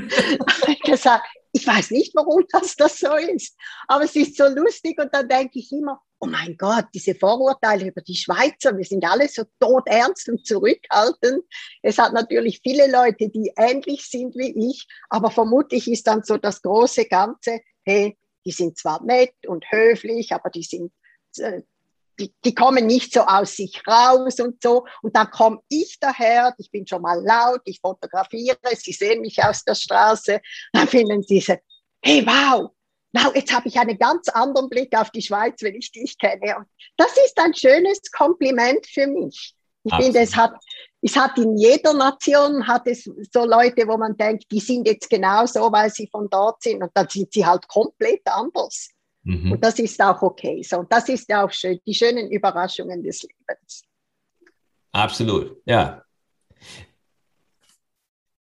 ich 1.51 1.67
weiß 1.67 1.91
nicht, 1.91 2.15
warum 2.15 2.43
das, 2.51 2.75
das 2.75 2.99
so 2.99 3.13
ist, 3.15 3.55
aber 3.87 4.05
es 4.05 4.15
ist 4.15 4.37
so 4.37 4.47
lustig 4.47 4.99
und 4.99 5.13
dann 5.13 5.29
denke 5.29 5.59
ich 5.59 5.71
immer, 5.71 6.01
oh 6.19 6.25
mein 6.25 6.55
Gott, 6.57 6.85
diese 6.93 7.13
Vorurteile 7.13 7.87
über 7.87 8.01
die 8.01 8.15
Schweizer, 8.15 8.75
wir 8.75 8.85
sind 8.85 9.05
alle 9.05 9.27
so 9.27 9.43
todernst 9.59 10.29
und 10.29 10.45
zurückhaltend. 10.45 11.43
Es 11.81 11.97
hat 11.97 12.13
natürlich 12.13 12.61
viele 12.63 12.89
Leute, 12.89 13.29
die 13.29 13.51
ähnlich 13.57 14.09
sind 14.09 14.35
wie 14.35 14.69
ich, 14.69 14.87
aber 15.09 15.29
vermutlich 15.29 15.91
ist 15.91 16.07
dann 16.07 16.23
so 16.23 16.37
das 16.37 16.61
große 16.61 17.05
Ganze, 17.05 17.59
hey, 17.83 18.17
die 18.45 18.51
sind 18.51 18.77
zwar 18.77 19.03
nett 19.03 19.35
und 19.47 19.65
höflich, 19.69 20.31
aber 20.31 20.49
die 20.49 20.63
sind 20.63 20.91
die, 22.19 22.33
die, 22.45 22.55
kommen 22.55 22.85
nicht 22.85 23.13
so 23.13 23.21
aus 23.21 23.55
sich 23.55 23.81
raus 23.87 24.39
und 24.39 24.61
so. 24.61 24.85
Und 25.01 25.15
dann 25.15 25.29
komme 25.31 25.59
ich 25.69 25.97
daher, 25.99 26.53
ich 26.57 26.69
bin 26.69 26.85
schon 26.85 27.01
mal 27.01 27.21
laut, 27.23 27.61
ich 27.65 27.79
fotografiere, 27.79 28.57
sie 28.75 28.93
sehen 28.93 29.21
mich 29.21 29.43
aus 29.43 29.63
der 29.63 29.75
Straße, 29.75 30.39
dann 30.71 30.87
finden 30.87 31.23
sie 31.23 31.39
so, 31.39 31.55
hey, 32.01 32.25
wow, 32.25 32.69
wow, 33.13 33.33
jetzt 33.35 33.53
habe 33.53 33.67
ich 33.67 33.77
einen 33.77 33.97
ganz 33.97 34.27
anderen 34.29 34.69
Blick 34.69 34.95
auf 34.97 35.09
die 35.11 35.21
Schweiz, 35.21 35.61
wenn 35.61 35.75
ich 35.75 35.91
dich 35.91 36.17
kenne. 36.17 36.57
Und 36.57 36.67
das 36.97 37.15
ist 37.25 37.37
ein 37.39 37.53
schönes 37.53 37.99
Kompliment 38.11 38.85
für 38.87 39.07
mich. 39.07 39.55
Ich 39.85 39.91
Absolut. 39.91 40.13
finde, 40.13 40.19
es 40.25 40.35
hat, 40.35 40.53
es 41.01 41.15
hat 41.15 41.37
in 41.37 41.57
jeder 41.57 41.93
Nation 41.93 42.65
hat 42.65 42.87
es 42.87 43.03
so 43.03 43.45
Leute, 43.45 43.85
wo 43.87 43.97
man 43.97 44.15
denkt, 44.15 44.45
die 44.49 44.61
sind 44.61 44.87
jetzt 44.87 45.09
genau 45.09 45.45
so, 45.45 45.71
weil 45.71 45.89
sie 45.89 46.07
von 46.07 46.29
dort 46.29 46.63
sind 46.63 46.81
und 46.81 46.91
dann 46.93 47.09
sind 47.09 47.33
sie 47.33 47.45
halt 47.45 47.67
komplett 47.67 48.21
anders. 48.25 48.89
Mhm. 49.23 49.53
Und 49.53 49.63
das 49.63 49.79
ist 49.79 50.01
auch 50.01 50.21
okay. 50.21 50.61
So, 50.63 50.79
und 50.79 50.91
das 50.91 51.09
ist 51.09 51.29
ja 51.29 51.45
auch 51.45 51.51
schön, 51.51 51.79
die 51.85 51.93
schönen 51.93 52.29
Überraschungen 52.29 53.03
des 53.03 53.23
Lebens. 53.23 53.83
Absolut, 54.91 55.57
ja. 55.65 56.03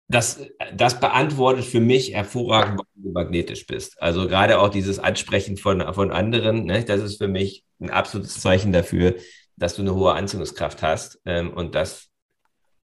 Das, 0.07 0.39
das 0.73 0.99
beantwortet 0.99 1.65
für 1.65 1.80
mich 1.80 2.13
hervorragend, 2.13 2.78
warum 2.78 3.03
du 3.03 3.11
magnetisch 3.11 3.65
bist. 3.65 3.99
Also 4.01 4.28
gerade 4.28 4.59
auch 4.59 4.69
dieses 4.69 4.99
Ansprechen 4.99 5.57
von, 5.57 5.82
von 5.93 6.11
anderen, 6.11 6.65
ne, 6.65 6.84
das 6.84 7.01
ist 7.01 7.17
für 7.17 7.28
mich 7.28 7.65
ein 7.80 7.89
absolutes 7.89 8.39
Zeichen 8.39 8.71
dafür, 8.71 9.15
dass 9.55 9.76
du 9.76 9.82
eine 9.82 9.95
hohe 9.95 10.13
Anziehungskraft 10.13 10.84
hast 10.84 11.19
ähm, 11.26 11.51
und 11.53 11.73
das 11.73 12.09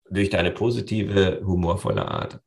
durch 0.10 0.30
deine 0.30 0.52
positive, 0.52 1.42
humorvolle 1.46 2.06
Art. 2.06 2.40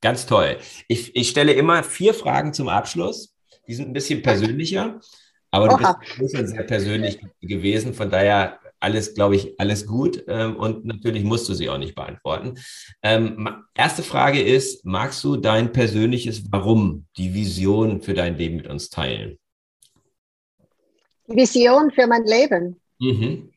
Ganz 0.00 0.26
toll. 0.26 0.58
Ich, 0.86 1.16
ich 1.16 1.30
stelle 1.30 1.54
immer 1.54 1.82
vier 1.82 2.12
Fragen 2.12 2.52
zum 2.52 2.68
Abschluss. 2.68 3.33
Die 3.66 3.74
sind 3.74 3.88
ein 3.88 3.92
bisschen 3.92 4.22
persönlicher. 4.22 5.00
Aber 5.50 5.72
Oha. 5.72 6.00
du 6.16 6.22
bist 6.22 6.36
schon 6.36 6.46
sehr 6.46 6.64
persönlich 6.64 7.20
gewesen, 7.40 7.94
von 7.94 8.10
daher 8.10 8.58
alles, 8.80 9.14
glaube 9.14 9.36
ich, 9.36 9.58
alles 9.58 9.86
gut. 9.86 10.24
Ähm, 10.26 10.56
und 10.56 10.84
natürlich 10.84 11.24
musst 11.24 11.48
du 11.48 11.54
sie 11.54 11.70
auch 11.70 11.78
nicht 11.78 11.94
beantworten. 11.94 12.58
Ähm, 13.02 13.64
erste 13.74 14.02
Frage 14.02 14.42
ist, 14.42 14.84
magst 14.84 15.22
du 15.24 15.36
dein 15.36 15.72
persönliches 15.72 16.50
Warum, 16.50 17.06
die 17.16 17.32
Vision 17.32 18.02
für 18.02 18.14
dein 18.14 18.36
Leben 18.36 18.56
mit 18.56 18.66
uns 18.66 18.90
teilen? 18.90 19.38
Vision 21.26 21.90
für 21.92 22.06
mein 22.06 22.24
Leben. 22.24 22.80
Mhm. 22.98 23.50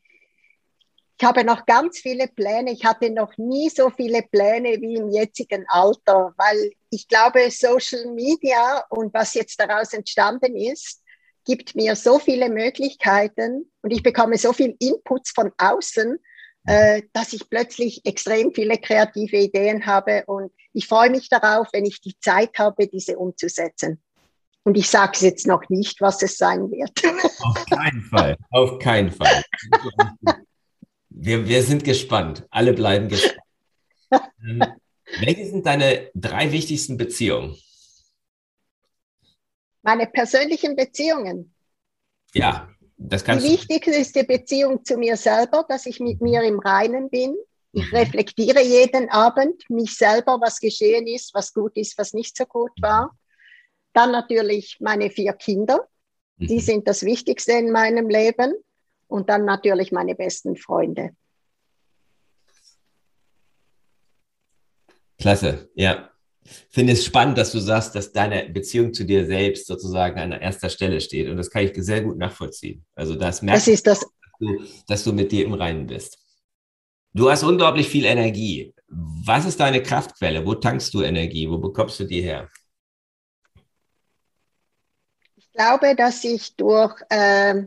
Ich 1.20 1.26
habe 1.26 1.44
noch 1.44 1.66
ganz 1.66 1.98
viele 1.98 2.28
Pläne. 2.28 2.72
Ich 2.72 2.84
hatte 2.84 3.10
noch 3.10 3.36
nie 3.36 3.68
so 3.70 3.90
viele 3.90 4.22
Pläne 4.22 4.80
wie 4.80 4.94
im 4.94 5.10
jetzigen 5.10 5.64
Alter, 5.68 6.32
weil 6.36 6.70
ich 6.90 7.08
glaube, 7.08 7.50
Social 7.50 8.06
Media 8.14 8.84
und 8.90 9.12
was 9.14 9.34
jetzt 9.34 9.60
daraus 9.60 9.92
entstanden 9.92 10.56
ist, 10.56 11.02
gibt 11.44 11.74
mir 11.74 11.96
so 11.96 12.18
viele 12.18 12.50
Möglichkeiten 12.50 13.70
und 13.82 13.90
ich 13.90 14.02
bekomme 14.02 14.36
so 14.36 14.52
viel 14.52 14.76
Inputs 14.78 15.30
von 15.30 15.50
außen, 15.56 16.18
äh, 16.66 17.02
dass 17.12 17.32
ich 17.32 17.48
plötzlich 17.48 18.04
extrem 18.04 18.52
viele 18.52 18.76
kreative 18.76 19.36
Ideen 19.36 19.86
habe 19.86 20.24
und 20.26 20.52
ich 20.72 20.86
freue 20.86 21.10
mich 21.10 21.28
darauf, 21.28 21.68
wenn 21.72 21.86
ich 21.86 22.00
die 22.00 22.18
Zeit 22.20 22.58
habe, 22.58 22.86
diese 22.86 23.16
umzusetzen. 23.16 24.02
Und 24.64 24.76
ich 24.76 24.90
sage 24.90 25.12
es 25.14 25.22
jetzt 25.22 25.46
noch 25.46 25.62
nicht, 25.70 26.00
was 26.02 26.22
es 26.22 26.36
sein 26.36 26.70
wird. 26.70 26.92
Auf 27.42 27.64
keinen 27.64 28.02
Fall, 28.02 28.36
auf 28.50 28.78
keinen 28.78 29.10
Fall. 29.10 29.42
Wir, 31.20 31.48
wir 31.48 31.64
sind 31.64 31.82
gespannt. 31.82 32.46
Alle 32.48 32.72
bleiben 32.72 33.08
gespannt. 33.08 33.42
welche 35.20 35.46
sind 35.46 35.66
deine 35.66 36.10
drei 36.14 36.52
wichtigsten 36.52 36.96
Beziehungen? 36.96 37.56
Meine 39.82 40.06
persönlichen 40.06 40.76
Beziehungen. 40.76 41.54
Ja, 42.34 42.68
das 42.96 43.24
kannst 43.24 43.46
Die 43.46 43.52
wichtigste 43.52 43.92
ist 43.92 44.14
die 44.16 44.24
Beziehung 44.24 44.84
zu 44.84 44.96
mir 44.96 45.16
selber, 45.16 45.64
dass 45.68 45.86
ich 45.86 46.00
mit 46.00 46.20
mir 46.20 46.42
im 46.42 46.58
Reinen 46.58 47.08
bin. 47.08 47.36
Ich 47.72 47.90
mhm. 47.90 47.96
reflektiere 47.96 48.62
jeden 48.62 49.08
Abend 49.08 49.62
mich 49.70 49.96
selber, 49.96 50.38
was 50.40 50.58
geschehen 50.58 51.06
ist, 51.06 51.32
was 51.34 51.54
gut 51.54 51.76
ist, 51.76 51.96
was 51.96 52.12
nicht 52.12 52.36
so 52.36 52.44
gut 52.44 52.72
war. 52.80 53.16
Dann 53.92 54.12
natürlich 54.12 54.78
meine 54.80 55.10
vier 55.10 55.32
Kinder. 55.32 55.86
Die 56.36 56.56
mhm. 56.56 56.60
sind 56.60 56.88
das 56.88 57.02
Wichtigste 57.04 57.52
in 57.52 57.70
meinem 57.70 58.08
Leben 58.08 58.54
und 59.06 59.28
dann 59.28 59.44
natürlich 59.44 59.92
meine 59.92 60.14
besten 60.14 60.56
Freunde. 60.56 61.10
Klasse, 65.18 65.68
ja. 65.74 66.10
Ich 66.44 66.66
finde 66.70 66.94
es 66.94 67.04
spannend, 67.04 67.36
dass 67.36 67.52
du 67.52 67.58
sagst, 67.58 67.94
dass 67.94 68.12
deine 68.12 68.48
Beziehung 68.48 68.94
zu 68.94 69.04
dir 69.04 69.26
selbst 69.26 69.66
sozusagen 69.66 70.18
an 70.18 70.32
erster 70.32 70.70
Stelle 70.70 71.00
steht. 71.00 71.28
Und 71.28 71.36
das 71.36 71.50
kann 71.50 71.64
ich 71.64 71.72
sehr 71.76 72.00
gut 72.00 72.16
nachvollziehen. 72.16 72.86
Also 72.94 73.14
das 73.16 73.42
merkst 73.42 73.68
das 73.68 73.82
das. 73.82 74.00
Dass, 74.00 74.08
du, 74.40 74.64
dass 74.86 75.04
du 75.04 75.12
mit 75.12 75.30
dir 75.30 75.44
im 75.44 75.52
Reinen 75.52 75.86
bist. 75.86 76.18
Du 77.12 77.30
hast 77.30 77.42
unglaublich 77.42 77.88
viel 77.88 78.04
Energie. 78.04 78.72
Was 78.86 79.44
ist 79.44 79.60
deine 79.60 79.82
Kraftquelle? 79.82 80.46
Wo 80.46 80.54
tankst 80.54 80.94
du 80.94 81.02
Energie? 81.02 81.50
Wo 81.50 81.58
bekommst 81.58 82.00
du 82.00 82.04
die 82.04 82.22
her? 82.22 82.48
Ich 85.36 85.52
glaube, 85.52 85.94
dass 85.96 86.24
ich 86.24 86.54
durch 86.56 86.94
äh, 87.10 87.64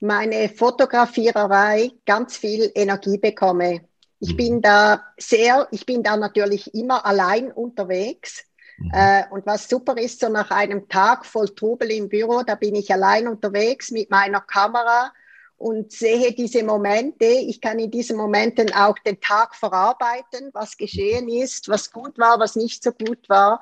meine 0.00 0.48
Fotografiererei 0.48 1.90
ganz 2.04 2.36
viel 2.36 2.70
Energie 2.74 3.18
bekomme. 3.18 3.88
Ich 4.20 4.34
mhm. 4.34 4.36
bin 4.36 4.62
da 4.62 5.04
sehr, 5.18 5.66
ich 5.70 5.86
bin 5.86 6.02
da 6.02 6.16
natürlich 6.16 6.74
immer 6.74 7.04
allein 7.04 7.50
unterwegs. 7.50 8.44
Mhm. 8.78 8.90
Äh, 8.94 9.24
und 9.30 9.46
was 9.46 9.68
super 9.68 9.96
ist, 9.96 10.20
so 10.20 10.28
nach 10.28 10.50
einem 10.50 10.88
Tag 10.88 11.26
voll 11.26 11.48
Trubel 11.48 11.90
im 11.90 12.08
Büro, 12.08 12.42
da 12.42 12.54
bin 12.54 12.74
ich 12.74 12.92
allein 12.92 13.26
unterwegs 13.26 13.90
mit 13.90 14.10
meiner 14.10 14.40
Kamera 14.40 15.12
und 15.56 15.92
sehe 15.92 16.32
diese 16.32 16.62
Momente. 16.62 17.26
Ich 17.26 17.60
kann 17.60 17.78
in 17.78 17.90
diesen 17.90 18.16
Momenten 18.16 18.72
auch 18.72 18.98
den 18.98 19.20
Tag 19.20 19.54
verarbeiten, 19.54 20.50
was 20.52 20.76
geschehen 20.76 21.28
ist, 21.28 21.68
was 21.68 21.90
gut 21.90 22.18
war, 22.18 22.38
was 22.38 22.56
nicht 22.56 22.82
so 22.82 22.92
gut 22.92 23.28
war. 23.28 23.60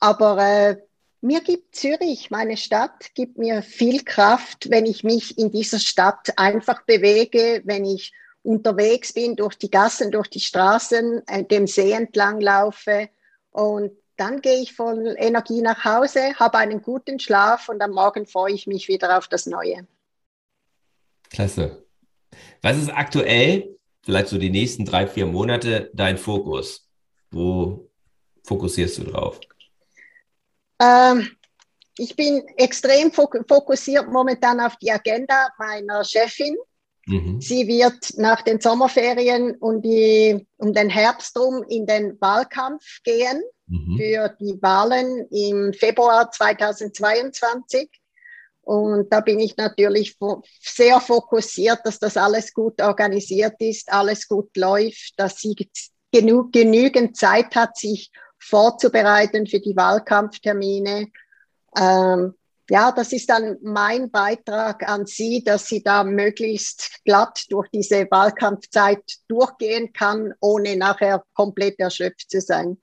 Aber 0.00 0.38
äh, 0.38 0.76
mir 1.20 1.40
gibt 1.40 1.74
Zürich, 1.76 2.30
meine 2.30 2.56
Stadt, 2.56 3.14
gibt 3.14 3.38
mir 3.38 3.62
viel 3.62 4.04
Kraft, 4.04 4.70
wenn 4.70 4.84
ich 4.84 5.04
mich 5.04 5.38
in 5.38 5.50
dieser 5.50 5.78
Stadt 5.78 6.32
einfach 6.36 6.82
bewege, 6.82 7.62
wenn 7.64 7.84
ich 7.84 8.12
unterwegs 8.44 9.12
bin 9.12 9.34
durch 9.34 9.56
die 9.56 9.70
Gassen, 9.70 10.12
durch 10.12 10.28
die 10.28 10.40
Straßen, 10.40 11.26
äh, 11.26 11.44
dem 11.44 11.66
See 11.66 11.92
entlang 11.92 12.40
laufe 12.40 13.08
und 13.50 13.92
dann 14.16 14.40
gehe 14.40 14.60
ich 14.60 14.74
voll 14.74 15.16
Energie 15.18 15.60
nach 15.60 15.84
Hause, 15.84 16.34
habe 16.38 16.58
einen 16.58 16.82
guten 16.82 17.18
Schlaf 17.18 17.68
und 17.68 17.80
am 17.82 17.90
Morgen 17.90 18.26
freue 18.26 18.52
ich 18.52 18.66
mich 18.66 18.86
wieder 18.86 19.18
auf 19.18 19.26
das 19.26 19.46
Neue. 19.46 19.86
Klasse. 21.30 21.84
Was 22.62 22.76
ist 22.76 22.90
aktuell, 22.90 23.76
vielleicht 24.04 24.28
so 24.28 24.38
die 24.38 24.50
nächsten 24.50 24.84
drei, 24.84 25.06
vier 25.06 25.26
Monate, 25.26 25.90
dein 25.94 26.18
Fokus? 26.18 26.88
Wo 27.30 27.90
fokussierst 28.44 28.98
du 28.98 29.04
drauf? 29.04 29.40
Ähm, 30.80 31.28
ich 31.98 32.14
bin 32.14 32.46
extrem 32.56 33.10
fokussiert 33.10 34.08
momentan 34.08 34.60
auf 34.60 34.76
die 34.76 34.92
Agenda 34.92 35.48
meiner 35.58 36.04
Chefin. 36.04 36.56
Mhm. 37.06 37.40
Sie 37.40 37.66
wird 37.66 38.16
nach 38.16 38.42
den 38.42 38.60
Sommerferien 38.60 39.56
um, 39.56 39.82
die, 39.82 40.46
um 40.56 40.72
den 40.72 40.90
Herbst 40.90 41.36
rum 41.38 41.64
in 41.68 41.86
den 41.86 42.20
Wahlkampf 42.20 42.84
gehen 43.02 43.42
mhm. 43.66 43.96
für 43.98 44.36
die 44.40 44.58
Wahlen 44.62 45.26
im 45.30 45.72
Februar 45.72 46.30
2022. 46.30 47.90
Und 48.62 49.12
da 49.12 49.20
bin 49.20 49.40
ich 49.40 49.56
natürlich 49.58 50.16
sehr 50.60 50.98
fokussiert, 51.00 51.80
dass 51.84 51.98
das 51.98 52.16
alles 52.16 52.54
gut 52.54 52.80
organisiert 52.80 53.56
ist, 53.58 53.92
alles 53.92 54.26
gut 54.26 54.56
läuft, 54.56 55.12
dass 55.18 55.38
sie 55.38 55.54
genug, 56.10 56.52
genügend 56.52 57.16
Zeit 57.16 57.54
hat, 57.54 57.76
sich 57.76 58.10
vorzubereiten 58.38 59.46
für 59.46 59.60
die 59.60 59.76
Wahlkampftermine. 59.76 61.08
Ähm, 61.76 62.34
ja, 62.70 62.92
das 62.92 63.12
ist 63.12 63.28
dann 63.28 63.58
mein 63.62 64.10
Beitrag 64.10 64.88
an 64.88 65.06
Sie, 65.06 65.42
dass 65.44 65.66
sie 65.66 65.82
da 65.82 66.02
möglichst 66.02 67.04
glatt 67.04 67.44
durch 67.50 67.68
diese 67.70 68.06
Wahlkampfzeit 68.10 69.02
durchgehen 69.28 69.92
kann, 69.92 70.32
ohne 70.40 70.76
nachher 70.76 71.24
komplett 71.34 71.78
erschöpft 71.78 72.30
zu 72.30 72.40
sein. 72.40 72.78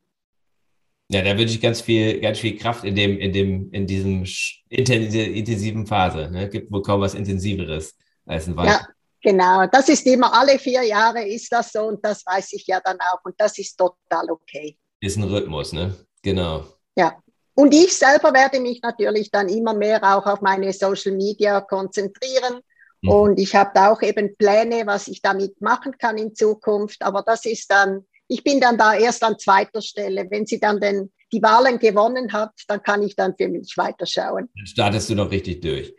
Ja, 1.10 1.22
da 1.22 1.38
wünsche 1.38 1.56
ich 1.56 1.62
ganz 1.62 1.82
viel, 1.82 2.22
ganz 2.22 2.40
viel 2.40 2.58
Kraft 2.58 2.86
in 2.86 2.96
dem, 2.96 3.18
in 3.18 3.34
dem, 3.34 3.70
in 3.72 3.86
diesem 3.86 4.26
intensiven 4.70 5.86
Phase. 5.86 6.30
Ne? 6.32 6.48
Gibt 6.48 6.72
wohl 6.72 6.82
kaum 6.82 7.02
was 7.02 7.16
Intensiveres 7.16 7.98
als 8.26 8.48
ein 8.48 8.56
Wahlkampf. 8.56 8.88
Ja, 8.88 8.94
genau. 9.22 9.68
Das 9.68 9.90
ist 9.90 10.06
immer 10.06 10.34
alle 10.34 10.58
vier 10.58 10.84
Jahre 10.84 11.28
ist 11.28 11.52
das 11.52 11.72
so 11.74 11.88
und 11.88 12.06
das 12.06 12.26
weiß 12.26 12.54
ich 12.54 12.66
ja 12.68 12.80
dann 12.80 12.98
auch 13.00 13.20
und 13.26 13.36
das 13.38 13.58
ist 13.58 13.76
total 13.76 14.30
okay. 14.30 14.78
Ist 15.02 15.18
ein 15.18 15.24
Rhythmus, 15.24 15.74
ne? 15.74 15.94
Genau. 16.22 16.66
Ja. 16.96 17.18
Und 17.54 17.74
ich 17.74 17.96
selber 17.96 18.34
werde 18.34 18.60
mich 18.60 18.82
natürlich 18.82 19.30
dann 19.32 19.50
immer 19.50 19.74
mehr 19.74 20.02
auch 20.04 20.26
auf 20.26 20.42
meine 20.42 20.72
Social 20.74 21.14
Media 21.14 21.62
konzentrieren. 21.62 22.62
Mhm. 23.02 23.10
Und 23.10 23.40
ich 23.40 23.56
habe 23.56 23.72
da 23.74 23.92
auch 23.92 24.02
eben 24.02 24.36
Pläne, 24.38 24.84
was 24.86 25.08
ich 25.08 25.22
damit 25.22 25.60
machen 25.62 25.98
kann 25.98 26.18
in 26.18 26.34
Zukunft. 26.34 27.02
Aber 27.02 27.24
das 27.24 27.46
ist 27.46 27.70
dann, 27.70 28.06
ich 28.28 28.44
bin 28.44 28.60
dann 28.60 28.78
da 28.78 28.94
erst 28.94 29.24
an 29.24 29.38
zweiter 29.38 29.82
Stelle. 29.82 30.28
Wenn 30.30 30.46
sie 30.46 30.60
dann 30.60 30.80
den, 30.80 31.12
die 31.32 31.42
Wahlen 31.42 31.78
gewonnen 31.80 32.32
hat, 32.32 32.54
dann 32.68 32.82
kann 32.82 33.04
ich 33.04 33.16
dann 33.16 33.36
für 33.38 33.50
mich 33.50 33.74
weiterschauen. 33.76 34.50
Dann 34.56 34.68
startest 34.68 35.10
du 35.10 35.16
noch 35.16 35.30
richtig 35.30 35.62
durch. 35.62 35.94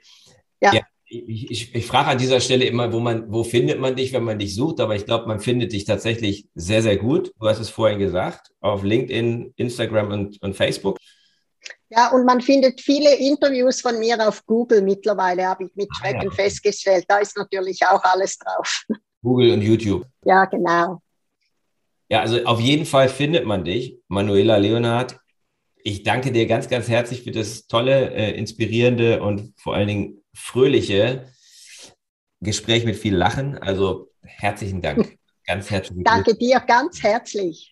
ja. 0.61 0.73
ja 0.73 0.83
ich, 1.13 1.51
ich, 1.51 1.75
ich 1.75 1.87
frage 1.87 2.09
an 2.09 2.19
dieser 2.19 2.41
Stelle 2.41 2.65
immer, 2.65 2.93
wo 2.93 2.99
man, 2.99 3.31
wo 3.31 3.45
findet 3.45 3.79
man 3.79 3.95
dich, 3.95 4.13
wenn 4.13 4.25
man 4.25 4.39
dich 4.39 4.55
sucht, 4.55 4.81
aber 4.81 4.97
ich 4.97 5.05
glaube, 5.05 5.27
man 5.27 5.41
findet 5.41 5.73
dich 5.73 5.85
tatsächlich 5.85 6.47
sehr, 6.55 6.83
sehr 6.83 6.97
gut. 6.97 7.33
Du 7.39 7.47
hast 7.47 7.61
es 7.61 7.69
vorhin 7.69 7.99
gesagt, 7.99 8.51
auf 8.61 8.83
LinkedIn, 8.83 9.53
Instagram 9.57 10.11
und, 10.11 10.43
und 10.43 10.57
Facebook. 10.57 10.99
Ja, 11.95 12.09
und 12.09 12.25
man 12.25 12.41
findet 12.41 12.81
viele 12.81 13.15
Interviews 13.17 13.83
von 13.83 13.99
mir 13.99 14.27
auf 14.27 14.47
Google 14.47 14.81
mittlerweile, 14.81 15.47
habe 15.47 15.65
ich 15.65 15.77
mit 15.77 15.89
ah, 15.91 15.99
Schrecken 15.99 16.25
ja. 16.25 16.31
festgestellt. 16.31 17.05
Da 17.07 17.19
ist 17.19 17.37
natürlich 17.37 17.85
auch 17.87 18.03
alles 18.03 18.39
drauf. 18.39 18.85
Google 19.23 19.53
und 19.53 19.61
YouTube. 19.61 20.07
Ja, 20.25 20.47
genau. 20.47 21.03
Ja, 22.09 22.21
also 22.21 22.43
auf 22.45 22.61
jeden 22.61 22.87
Fall 22.87 23.11
findet 23.11 23.45
man 23.45 23.65
dich, 23.65 23.99
Manuela 24.09 24.57
Leonhardt. 24.57 25.19
Ich 25.85 26.03
danke 26.03 26.33
dir 26.33 26.47
ganz, 26.47 26.69
ganz 26.69 26.89
herzlich 26.89 27.25
für 27.25 27.31
das 27.31 27.67
tolle, 27.67 28.11
äh, 28.15 28.39
inspirierende 28.39 29.23
und 29.23 29.53
vor 29.59 29.75
allen 29.75 29.89
Dingen 29.89 30.25
fröhliche 30.35 31.27
Gespräch 32.41 32.85
mit 32.85 32.97
viel 32.97 33.15
Lachen. 33.15 33.59
Also 33.59 34.09
herzlichen 34.23 34.81
Dank. 34.81 35.19
Ganz 35.45 35.71
herzlichen 35.71 36.05
Dank. 36.05 36.25
Danke 36.25 36.39
dir 36.39 36.61
ganz 36.61 37.03
herzlich. 37.03 37.72